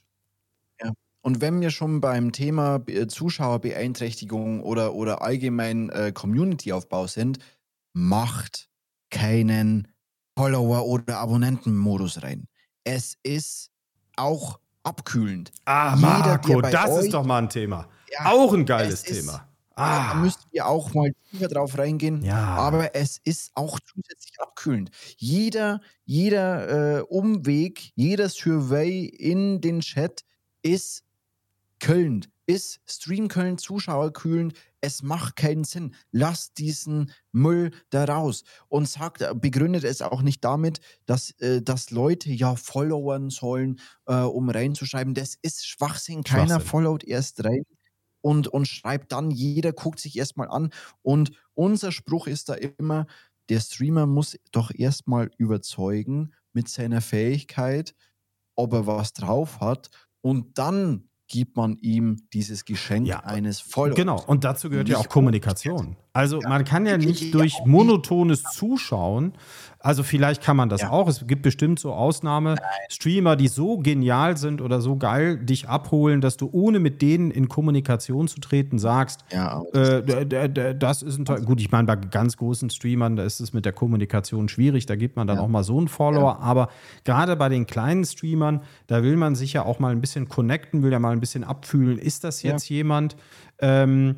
[0.83, 0.91] ja.
[1.21, 7.39] Und wenn wir schon beim Thema äh, Zuschauerbeeinträchtigung oder, oder allgemein äh, Community-Aufbau sind,
[7.93, 8.69] macht
[9.15, 9.87] keinen
[10.37, 12.47] Follower- oder Abonnentenmodus rein.
[12.83, 13.71] Es ist
[14.17, 15.51] auch abkühlend.
[15.63, 17.87] Ah, Marco, das ist doch mal ein Thema.
[18.11, 19.47] Ja, auch ein geiles Thema.
[19.75, 20.13] Ah.
[20.13, 22.23] Da müssten wir auch mal tiefer drauf reingehen.
[22.23, 22.55] Ja.
[22.55, 24.91] Aber es ist auch zusätzlich abkühlend.
[25.17, 30.23] Jeder, jeder äh, Umweg, jeder Survey in den Chat
[30.61, 31.03] ist
[31.79, 35.95] kühlend, ist Stream Köln Zuschauer kühlend, es macht keinen Sinn.
[36.11, 38.43] Lasst diesen Müll da raus.
[38.67, 44.15] Und sagt, begründet es auch nicht damit, dass, äh, dass Leute ja followern sollen, äh,
[44.21, 45.15] um reinzuschreiben.
[45.15, 46.23] Das ist Schwachsinn.
[46.23, 46.67] Keiner Schwachsinn.
[46.69, 47.63] followt erst rein
[48.21, 49.31] und, und schreibt dann.
[49.31, 50.69] Jeder guckt sich erstmal an.
[51.01, 53.07] Und unser Spruch ist da immer,
[53.49, 57.95] der Streamer muss doch erstmal überzeugen mit seiner Fähigkeit,
[58.55, 59.89] ob er was drauf hat
[60.21, 63.95] und dann gibt man ihm dieses Geschenk ja, eines Followers.
[63.95, 65.97] Genau, und dazu gehört ja auch Kommunikation.
[66.15, 69.33] Also ja, man kann ja nicht durch monotones Zuschauen,
[69.85, 70.89] also vielleicht kann man das ja.
[70.89, 76.21] auch, es gibt bestimmt so Ausnahme-Streamer, die so genial sind oder so geil dich abholen,
[76.21, 81.25] dass du ohne mit denen in Kommunikation zu treten sagst, ja, äh, das ist ein
[81.25, 81.41] toll.
[81.41, 84.95] Gut, ich meine, bei ganz großen Streamern, da ist es mit der Kommunikation schwierig, da
[84.95, 86.69] gibt man dann auch mal so einen Follower, aber
[87.03, 90.81] gerade bei den kleinen Streamern, da will man sich ja auch mal ein bisschen connecten,
[90.81, 93.17] will ja mal ein bisschen abfühlen, ist das jetzt jemand,
[93.59, 94.13] ähm, äh,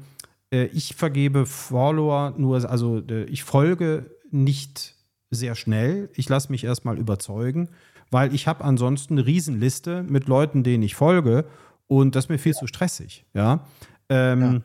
[0.51, 4.95] ich vergebe Follower nur, also äh, ich folge nicht
[5.29, 6.09] sehr schnell.
[6.15, 7.69] Ich lasse mich erstmal überzeugen,
[8.11, 11.45] weil ich habe ansonsten eine Riesenliste mit Leuten, denen ich folge
[11.87, 12.59] und das ist mir viel ja.
[12.59, 13.25] zu stressig.
[13.33, 13.65] Ja.
[14.09, 14.61] Ähm, ja.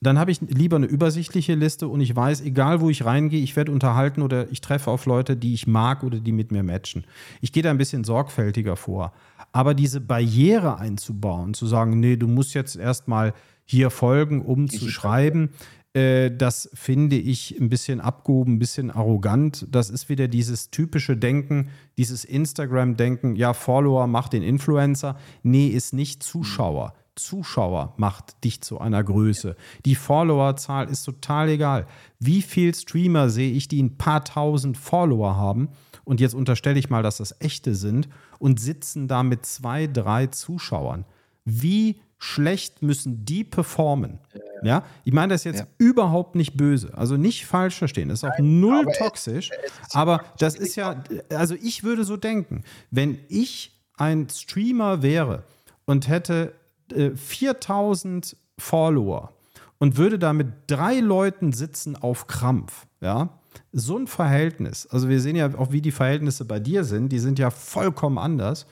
[0.00, 3.54] Dann habe ich lieber eine übersichtliche Liste und ich weiß, egal wo ich reingehe, ich
[3.54, 7.04] werde unterhalten oder ich treffe auf Leute, die ich mag oder die mit mir matchen.
[7.40, 9.12] Ich gehe da ein bisschen sorgfältiger vor.
[9.52, 13.32] Aber diese Barriere einzubauen, zu sagen, nee, du musst jetzt erstmal
[13.72, 15.50] hier folgen, um zu schreiben.
[15.94, 19.66] Äh, das finde ich ein bisschen abgehoben, ein bisschen arrogant.
[19.70, 25.16] Das ist wieder dieses typische Denken, dieses Instagram-Denken, ja, Follower macht den Influencer.
[25.42, 26.92] Nee, ist nicht Zuschauer.
[27.14, 29.56] Zuschauer macht dich zu einer Größe.
[29.84, 31.86] Die Followerzahl ist total egal.
[32.18, 35.68] Wie viele Streamer sehe ich, die ein paar tausend Follower haben?
[36.04, 38.08] Und jetzt unterstelle ich mal, dass das echte sind
[38.38, 41.04] und sitzen da mit zwei, drei Zuschauern.
[41.44, 44.20] Wie schlecht müssen die performen.
[44.32, 44.84] Ja, ja?
[45.02, 45.66] ich meine das jetzt ja.
[45.78, 49.88] überhaupt nicht böse, also nicht falsch verstehen, das ist auch Nein, null aber toxisch, es,
[49.88, 52.62] es aber das ist ja, also ich würde so denken,
[52.92, 55.42] wenn ich ein Streamer wäre
[55.84, 56.54] und hätte
[56.94, 59.32] äh, 4000 Follower
[59.78, 63.30] und würde da mit drei Leuten sitzen auf Krampf, ja,
[63.72, 67.18] so ein Verhältnis, also wir sehen ja auch, wie die Verhältnisse bei dir sind, die
[67.18, 68.66] sind ja vollkommen anders.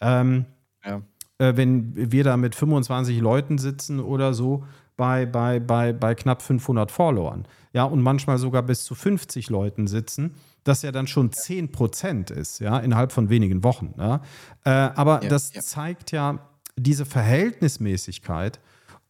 [0.00, 0.46] Ähm,
[0.82, 1.02] ja
[1.38, 4.64] äh, wenn wir da mit 25 Leuten sitzen oder so
[4.96, 7.46] bei, bei, bei, bei knapp 500 Followern.
[7.72, 12.30] Ja, und manchmal sogar bis zu 50 Leuten sitzen, das ja dann schon 10 Prozent
[12.30, 13.94] ist, ja, innerhalb von wenigen Wochen.
[13.98, 14.22] Ja.
[14.64, 15.60] Äh, aber ja, das ja.
[15.60, 16.38] zeigt ja
[16.76, 18.60] diese Verhältnismäßigkeit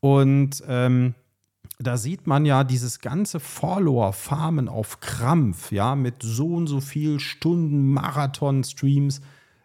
[0.00, 1.14] und ähm,
[1.78, 7.20] da sieht man ja dieses ganze Follower-Farmen auf Krampf, ja, mit so und so viel
[7.20, 9.20] Stunden Marathon-Streams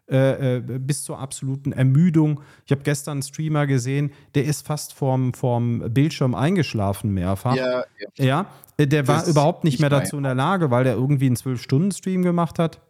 [0.09, 2.41] äh, äh, bis zur absoluten Ermüdung.
[2.65, 7.55] Ich habe gestern einen Streamer gesehen, der ist fast vorm, vorm Bildschirm eingeschlafen mehrfach.
[7.55, 7.83] Ja,
[8.17, 8.25] ja.
[8.25, 8.45] ja
[8.77, 12.23] äh, der war überhaupt nicht mehr dazu in der Lage, weil der irgendwie einen Zwölf-Stunden-Stream
[12.23, 12.81] gemacht hat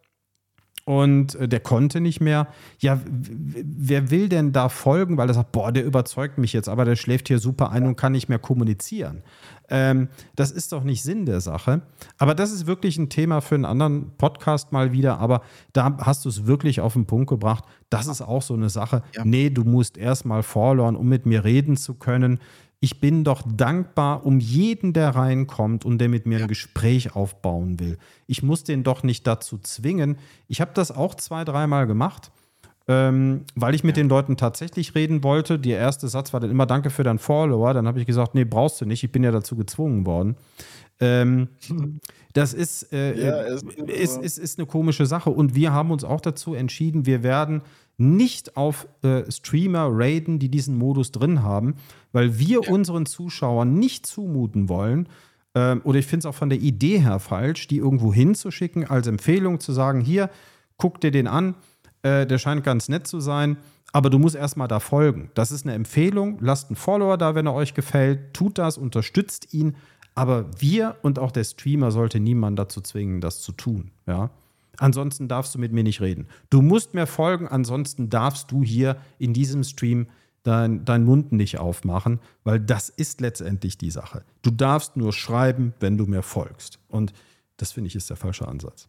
[0.90, 2.48] und äh, der konnte nicht mehr.
[2.80, 6.84] Ja, wer will denn da folgen, weil er sagt, boah, der überzeugt mich jetzt, aber
[6.84, 9.22] der schläft hier super ein und kann nicht mehr kommunizieren.
[9.70, 11.84] Ähm, das ist doch nicht Sinn der Sache.
[12.18, 15.20] Aber das ist wirklich ein Thema für einen anderen Podcast mal wieder.
[15.20, 17.66] Aber da hast du es wirklich auf den Punkt gebracht.
[17.92, 19.04] Das ist auch so eine Sache.
[19.16, 19.24] Ja.
[19.24, 22.40] Nee, du musst erstmal vorlauen, um mit mir reden zu können
[22.80, 27.80] ich bin doch dankbar um jeden, der reinkommt und der mit mir ein Gespräch aufbauen
[27.80, 27.98] will.
[28.26, 30.18] Ich muss den doch nicht dazu zwingen.
[30.48, 32.32] Ich habe das auch zwei, dreimal gemacht,
[32.88, 34.04] ähm, weil ich mit ja.
[34.04, 35.60] den Leuten tatsächlich reden wollte.
[35.60, 37.74] Der erste Satz war dann immer Danke für deinen Follower.
[37.74, 39.04] Dann habe ich gesagt, nee, brauchst du nicht.
[39.04, 40.38] Ich bin ja dazu gezwungen worden.
[41.00, 41.50] Ähm,
[42.34, 45.30] das ist, äh, ja, ist, ist, ist, ist, eine komische Sache.
[45.30, 47.62] Und wir haben uns auch dazu entschieden, wir werden
[47.98, 51.76] nicht auf äh, Streamer raiden, die diesen Modus drin haben,
[52.12, 52.72] weil wir ja.
[52.72, 55.10] unseren Zuschauern nicht zumuten wollen,
[55.56, 59.08] ähm, oder ich finde es auch von der Idee her falsch, die irgendwo hinzuschicken, als
[59.08, 60.30] Empfehlung zu sagen, hier,
[60.78, 61.56] guck dir den an,
[62.04, 63.58] äh, der scheint ganz nett zu sein,
[63.92, 65.32] aber du musst erstmal da folgen.
[65.34, 69.54] Das ist eine Empfehlung, lasst einen Follower da, wenn er euch gefällt, tut das, unterstützt
[69.54, 69.76] ihn,
[70.16, 74.32] aber wir und auch der Streamer sollte niemand dazu zwingen, das zu tun, ja.
[74.78, 76.28] Ansonsten darfst du mit mir nicht reden.
[76.50, 80.08] Du musst mir folgen, ansonsten darfst du hier in diesem Stream
[80.44, 84.24] deinen dein Mund nicht aufmachen, weil das ist letztendlich die Sache.
[84.42, 86.80] Du darfst nur schreiben, wenn du mir folgst.
[86.88, 87.14] Und
[87.58, 88.88] das finde ich ist der falsche Ansatz.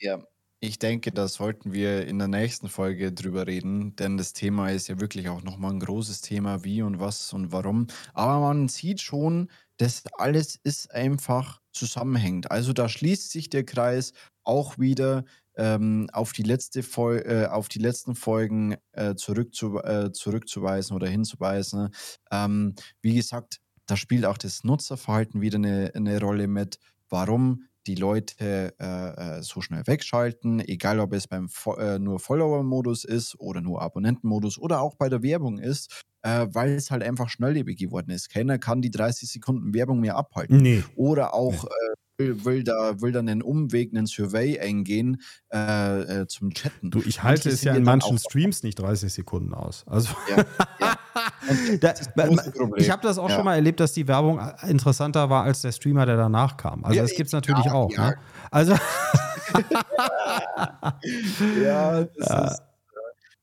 [0.00, 0.18] Ja,
[0.60, 4.88] ich denke, da sollten wir in der nächsten Folge drüber reden, denn das Thema ist
[4.88, 7.86] ja wirklich auch nochmal ein großes Thema, wie und was und warum.
[8.14, 9.48] Aber man sieht schon,
[9.78, 12.50] dass alles ist einfach zusammenhängt.
[12.50, 14.12] Also da schließt sich der Kreis
[14.44, 15.24] auch wieder
[15.56, 21.08] ähm, auf, die letzte Fol äh, auf die letzten Folgen äh, zurückzu äh, zurückzuweisen oder
[21.08, 21.90] hinzuweisen.
[22.30, 26.78] Ähm, wie gesagt, da spielt auch das Nutzerverhalten wieder eine, eine Rolle mit.
[27.08, 32.20] Warum die Leute äh, äh, so schnell wegschalten, egal ob es beim Fo äh, nur
[32.20, 37.02] Follower-Modus ist oder nur Abonnenten-Modus oder auch bei der Werbung ist, äh, weil es halt
[37.02, 38.30] einfach schnelllebig geworden ist.
[38.30, 40.58] Keiner kann die 30 Sekunden Werbung mehr abhalten.
[40.58, 40.84] Nee.
[40.94, 41.68] Oder auch, nee.
[41.68, 45.22] Äh, will, will, da, will dann einen Umweg, einen Survey eingehen
[45.52, 46.90] äh, äh, zum Chatten.
[46.90, 49.84] Du, ich halte es ja in manchen Streams nicht 30 Sekunden aus.
[49.86, 50.44] Also ja,
[50.80, 50.98] ja.
[51.80, 51.94] da,
[52.76, 53.36] ich habe das auch ja.
[53.36, 56.84] schon mal erlebt, dass die Werbung interessanter war als der Streamer, der danach kam.
[56.84, 57.96] Also das gibt es natürlich auch.
[57.96, 58.16] Ne?
[58.50, 58.72] Also
[61.62, 62.67] ja, das ist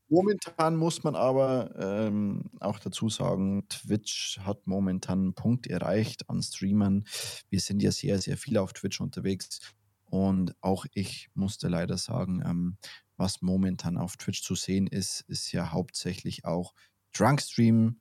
[0.08, 6.44] Momentan muss man aber ähm, auch dazu sagen, Twitch hat momentan einen Punkt erreicht an
[6.44, 7.06] Streamern.
[7.50, 9.60] Wir sind ja sehr, sehr viel auf Twitch unterwegs.
[10.06, 12.78] Und auch ich musste leider sagen, ähm,
[13.18, 16.74] was momentan auf Twitch zu sehen ist, ist ja hauptsächlich auch
[17.14, 18.00] Drunkstream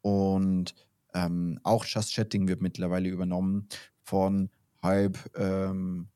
[0.00, 0.74] und
[1.14, 3.68] ähm, auch Just Chatting wird mittlerweile übernommen
[4.02, 4.50] von
[4.82, 6.08] halb ähm,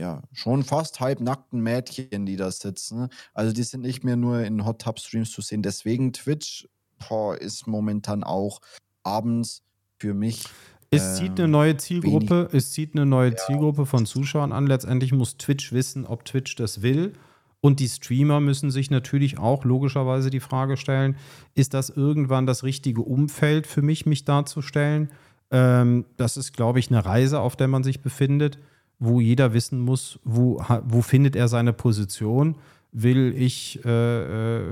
[0.00, 3.08] ja, schon fast halbnackten Mädchen, die da sitzen.
[3.34, 5.62] Also die sind nicht mehr nur in Hot Tub Streams zu sehen.
[5.62, 6.66] Deswegen Twitch
[7.06, 8.60] boah, ist momentan auch
[9.02, 9.62] abends
[9.98, 10.44] für mich.
[10.90, 13.36] Es zieht eine neue Zielgruppe, es zieht eine neue ja.
[13.36, 14.66] Zielgruppe von Zuschauern an.
[14.66, 17.12] Letztendlich muss Twitch wissen, ob Twitch das will.
[17.60, 21.16] Und die Streamer müssen sich natürlich auch logischerweise die Frage stellen,
[21.54, 25.10] ist das irgendwann das richtige Umfeld für mich, mich darzustellen?
[25.50, 28.58] Ähm, das ist, glaube ich, eine Reise, auf der man sich befindet
[29.00, 32.56] wo jeder wissen muss, wo, wo findet er seine Position.
[32.92, 34.62] Will ich äh, äh,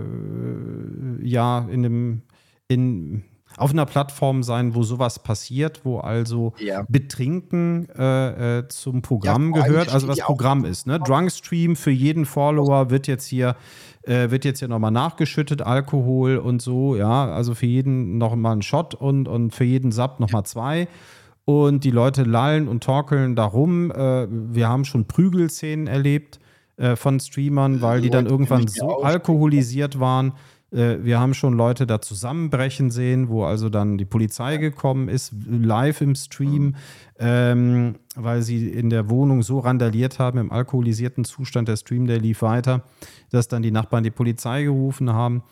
[1.23, 2.23] ja in einem,
[2.69, 3.25] in,
[3.57, 6.85] auf einer Plattform sein, wo sowas passiert, wo also ja.
[6.89, 10.87] Betrinken äh, äh, zum Programm ja, gehört, also was Programm ist.
[10.87, 11.01] Ne?
[11.01, 13.57] Drunkstream für jeden Follower wird jetzt hier
[14.03, 18.63] äh, wird jetzt hier nochmal nachgeschüttet, Alkohol und so, ja, also für jeden nochmal ein
[18.63, 20.89] Shot und, und für jeden Sub nochmal zwei
[21.49, 23.91] und die Leute lallen und torkeln darum.
[23.91, 26.41] Äh, wir haben schon Prügelszenen erlebt
[26.77, 30.35] äh, von Streamern, weil die dann irgendwann so alkoholisiert waren.
[30.73, 35.33] Äh, wir haben schon Leute da zusammenbrechen sehen, wo also dann die Polizei gekommen ist,
[35.49, 36.75] live im Stream, mhm.
[37.19, 41.67] ähm, weil sie in der Wohnung so randaliert haben, im alkoholisierten Zustand.
[41.69, 42.83] Der Stream, der lief weiter,
[43.31, 45.45] dass dann die Nachbarn die Polizei gerufen haben.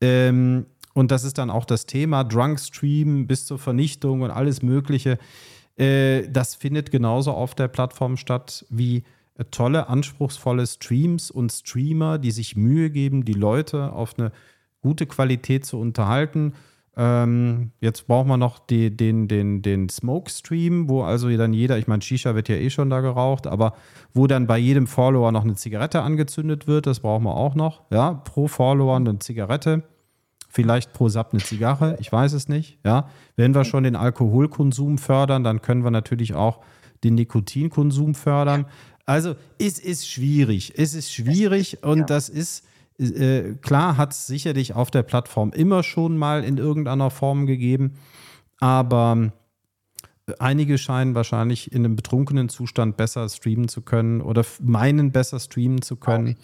[0.00, 4.62] Ähm, und das ist dann auch das Thema Drunk Stream bis zur Vernichtung und alles
[4.62, 5.18] Mögliche.
[5.76, 9.02] Äh, das findet genauso auf der Plattform statt wie
[9.36, 14.30] äh, tolle, anspruchsvolle Streams und Streamer, die sich Mühe geben, die Leute auf eine
[14.80, 16.54] gute Qualität zu unterhalten.
[16.96, 21.88] Ähm, jetzt brauchen wir noch die, den, den, den Smoke-Stream, wo also dann jeder, ich
[21.88, 23.74] meine, Shisha wird ja eh schon da geraucht, aber
[24.12, 27.82] wo dann bei jedem Follower noch eine Zigarette angezündet wird, das brauchen wir auch noch.
[27.90, 29.82] Ja, pro Follower eine Zigarette
[30.54, 32.78] vielleicht pro Sub eine Zigarre, ich weiß es nicht.
[32.84, 36.60] Ja, wenn wir schon den Alkoholkonsum fördern, dann können wir natürlich auch
[37.02, 38.66] den Nikotinkonsum fördern.
[39.04, 42.04] Also es ist schwierig, es ist schwierig und ja.
[42.04, 42.64] das ist
[42.98, 47.94] äh, klar, hat es sicherlich auf der Plattform immer schon mal in irgendeiner Form gegeben,
[48.60, 49.32] aber
[50.38, 55.82] einige scheinen wahrscheinlich in einem betrunkenen Zustand besser streamen zu können oder meinen besser streamen
[55.82, 56.36] zu können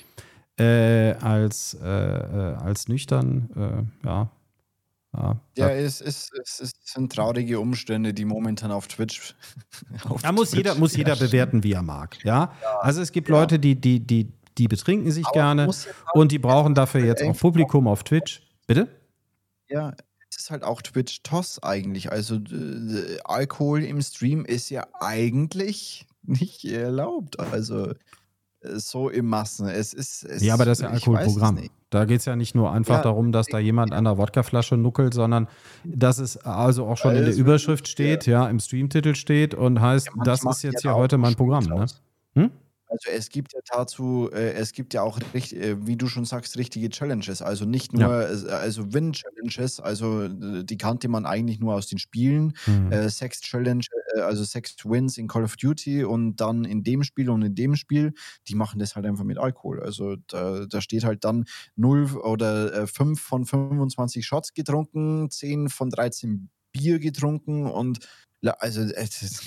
[0.60, 3.50] äh, als, äh, äh, als nüchtern.
[4.04, 4.30] Äh, ja.
[5.12, 9.34] Ja, ja es, ist, es, es sind traurige Umstände, die momentan auf Twitch.
[10.08, 12.22] auf da muss Twitch jeder, muss jeder bewerten, wie er mag.
[12.24, 12.52] Ja?
[12.62, 13.40] ja also es gibt ja.
[13.40, 15.70] Leute, die, die, die, die betrinken sich Aber gerne
[16.14, 18.42] und die brauchen dafür jetzt auch Publikum auf Twitch.
[18.68, 18.86] Bitte?
[19.68, 19.94] Ja,
[20.28, 22.12] es ist halt auch Twitch-Toss eigentlich.
[22.12, 22.38] Also
[23.24, 27.40] Alkohol im Stream ist ja eigentlich nicht erlaubt.
[27.40, 27.94] Also
[28.62, 29.68] so im Massen.
[29.68, 31.58] Es ist, es, ja, aber das ist ja Alkoholprogramm.
[31.90, 34.76] Da geht es ja nicht nur einfach ja, darum, dass da jemand an der Wodkaflasche
[34.76, 35.48] nuckelt, sondern
[35.84, 39.80] dass es also auch schon also in der Überschrift steht, ja, im Streamtitel steht und
[39.80, 41.64] heißt, ja, das ist jetzt hier heute mein Programm.
[41.64, 41.86] Ne?
[42.34, 42.50] Hm?
[42.90, 46.56] Also es gibt ja dazu, äh, es gibt ja auch, äh, wie du schon sagst,
[46.56, 47.40] richtige Challenges.
[47.40, 48.22] Also nicht nur, ja.
[48.22, 52.54] äh, also Win-Challenges, also äh, die kannte man eigentlich nur aus den Spielen.
[52.66, 52.90] Mhm.
[52.90, 53.84] Äh, Sex-Challenge,
[54.16, 57.76] äh, also Sex-Wins in Call of Duty und dann in dem Spiel und in dem
[57.76, 58.12] Spiel,
[58.48, 59.80] die machen das halt einfach mit Alkohol.
[59.80, 61.44] Also da, da steht halt dann
[61.76, 68.00] 0 oder 5 von 25 Shots getrunken, 10 von 13 Bier getrunken und
[68.42, 69.42] also es ist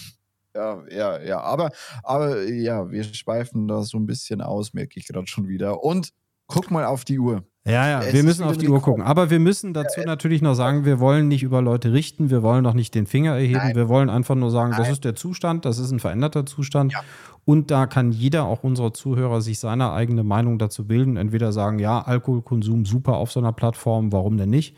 [0.55, 1.41] ja, ja, ja.
[1.41, 1.71] Aber,
[2.03, 5.83] aber ja, wir schweifen da so ein bisschen aus, merke ich gerade schon wieder.
[5.83, 6.09] Und
[6.47, 7.43] guck mal auf die Uhr.
[7.65, 9.03] Ja, ja, es wir müssen auf die Uhr gucken.
[9.03, 12.43] Aber wir müssen dazu ja, natürlich noch sagen, wir wollen nicht über Leute richten, wir
[12.43, 13.75] wollen noch nicht den Finger erheben, Nein.
[13.75, 14.79] wir wollen einfach nur sagen, Nein.
[14.79, 16.91] das ist der Zustand, das ist ein veränderter Zustand.
[16.91, 17.01] Ja.
[17.45, 21.15] Und da kann jeder, auch unserer Zuhörer, sich seine eigene Meinung dazu bilden.
[21.15, 24.75] Entweder sagen, ja, Alkoholkonsum super auf so einer Plattform, warum denn nicht?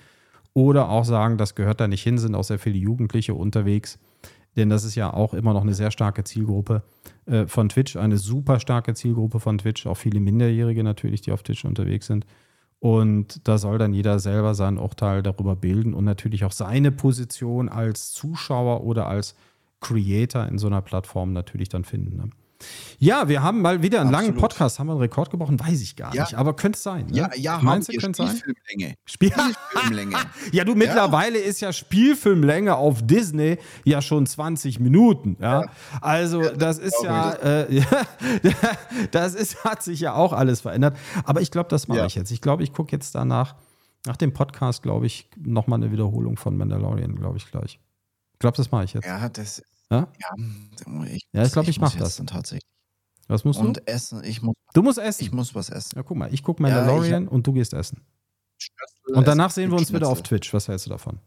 [0.53, 3.99] Oder auch sagen, das gehört da nicht hin, sind auch sehr viele Jugendliche unterwegs
[4.55, 6.83] denn das ist ja auch immer noch eine sehr starke Zielgruppe
[7.25, 11.43] äh, von Twitch, eine super starke Zielgruppe von Twitch, auch viele Minderjährige natürlich, die auf
[11.43, 12.25] Twitch unterwegs sind.
[12.79, 17.69] Und da soll dann jeder selber sein Urteil darüber bilden und natürlich auch seine Position
[17.69, 19.35] als Zuschauer oder als
[19.81, 22.17] Creator in so einer Plattform natürlich dann finden.
[22.17, 22.29] Ne?
[22.99, 24.27] Ja, wir haben mal wieder einen Absolut.
[24.29, 24.79] langen Podcast.
[24.79, 25.59] Haben wir einen Rekord gebrochen?
[25.59, 26.23] Weiß ich gar ja.
[26.23, 26.35] nicht.
[26.35, 27.07] Aber könnte es sein.
[27.07, 27.17] Ne?
[27.17, 28.35] Ja, ja, Meinst du, könnte sein?
[28.35, 28.95] Spielfilmlänge.
[29.05, 30.17] Spiel Spielfilmlänge.
[30.51, 31.45] ja, du, mittlerweile ja.
[31.45, 35.37] ist ja Spielfilmlänge auf Disney ja schon 20 Minuten.
[35.39, 35.61] Ja.
[35.61, 35.67] ja.
[36.01, 37.81] Also, das ist ja, äh,
[39.11, 40.97] das ist, hat sich ja auch alles verändert.
[41.25, 42.31] Aber ich glaube, das mache ich jetzt.
[42.31, 43.55] Ich glaube, ich gucke jetzt danach,
[44.05, 47.79] nach dem Podcast, glaube ich, nochmal eine Wiederholung von Mandalorian, glaube ich, gleich.
[48.33, 49.05] Ich glaube, das mache ich jetzt.
[49.05, 50.07] Ja, das ja?
[50.19, 52.17] Ja, ich, ja, ich glaube, ich, ich mache das.
[52.17, 52.69] Dann tatsächlich.
[53.27, 53.65] Was musst du?
[53.65, 54.23] Und essen.
[54.23, 55.23] Ich muss, du musst essen.
[55.23, 55.93] Ich muss was essen.
[55.95, 58.01] Ja, guck mal, ich gucke Mandalorian ja, und du gehst essen.
[59.13, 60.53] Und danach sehen wir uns wieder auf Twitch.
[60.53, 61.19] Was hältst du davon?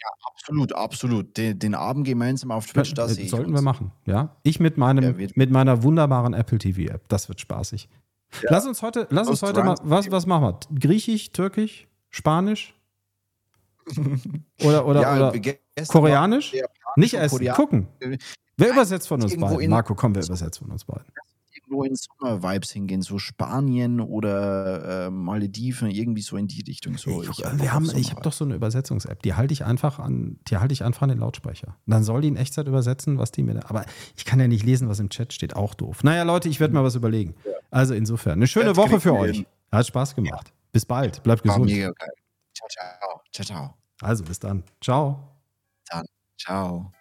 [0.00, 1.36] Ja, absolut, absolut.
[1.36, 3.92] Den, den Abend gemeinsam auf Twitch, ja, das sollten wir machen.
[4.06, 7.08] Ja, ich mit meinem, mit meiner wunderbaren Apple TV App.
[7.08, 7.88] Das wird spaßig.
[8.42, 8.48] Ja.
[8.50, 10.78] Lass uns heute, lass uns heute mal, was, was machen wir?
[10.78, 12.73] Griechisch, Türkisch, Spanisch?
[14.64, 15.40] Oder oder, ja, oder
[15.88, 16.54] Koreanisch?
[16.96, 17.88] Nicht essen, Korean gucken.
[18.56, 19.70] Wer übersetzt von uns beiden?
[19.70, 21.06] Marco, komm, wer übersetzt von uns beiden?
[21.56, 26.98] Irgendwo in Sommer-Vibes hingehen, so Spanien oder äh, Malediven, irgendwie so in die Richtung.
[26.98, 27.22] So.
[27.22, 30.38] Ich, ich, wir haben, ich habe doch so eine Übersetzungs-App, die halte ich einfach an,
[30.46, 31.76] die halte ich einfach an den Lautsprecher.
[31.86, 33.58] dann soll die in Echtzeit übersetzen, was die mir.
[33.68, 33.86] Aber
[34.16, 35.56] ich kann ja nicht lesen, was im Chat steht.
[35.56, 36.04] Auch doof.
[36.04, 37.34] Naja, Leute, ich werde mal was überlegen.
[37.70, 39.46] Also insofern, eine schöne Woche für euch.
[39.72, 40.52] Hat Spaß gemacht.
[40.70, 41.22] Bis bald.
[41.22, 41.66] Bleibt gesund.
[41.66, 42.12] Mega geil.
[42.52, 43.23] Ciao, ciao.
[43.34, 43.74] Ciao, ciao.
[44.00, 44.62] Also bis dann.
[44.80, 45.18] Ciao.
[45.90, 46.06] Dann.
[46.38, 46.92] Ciao.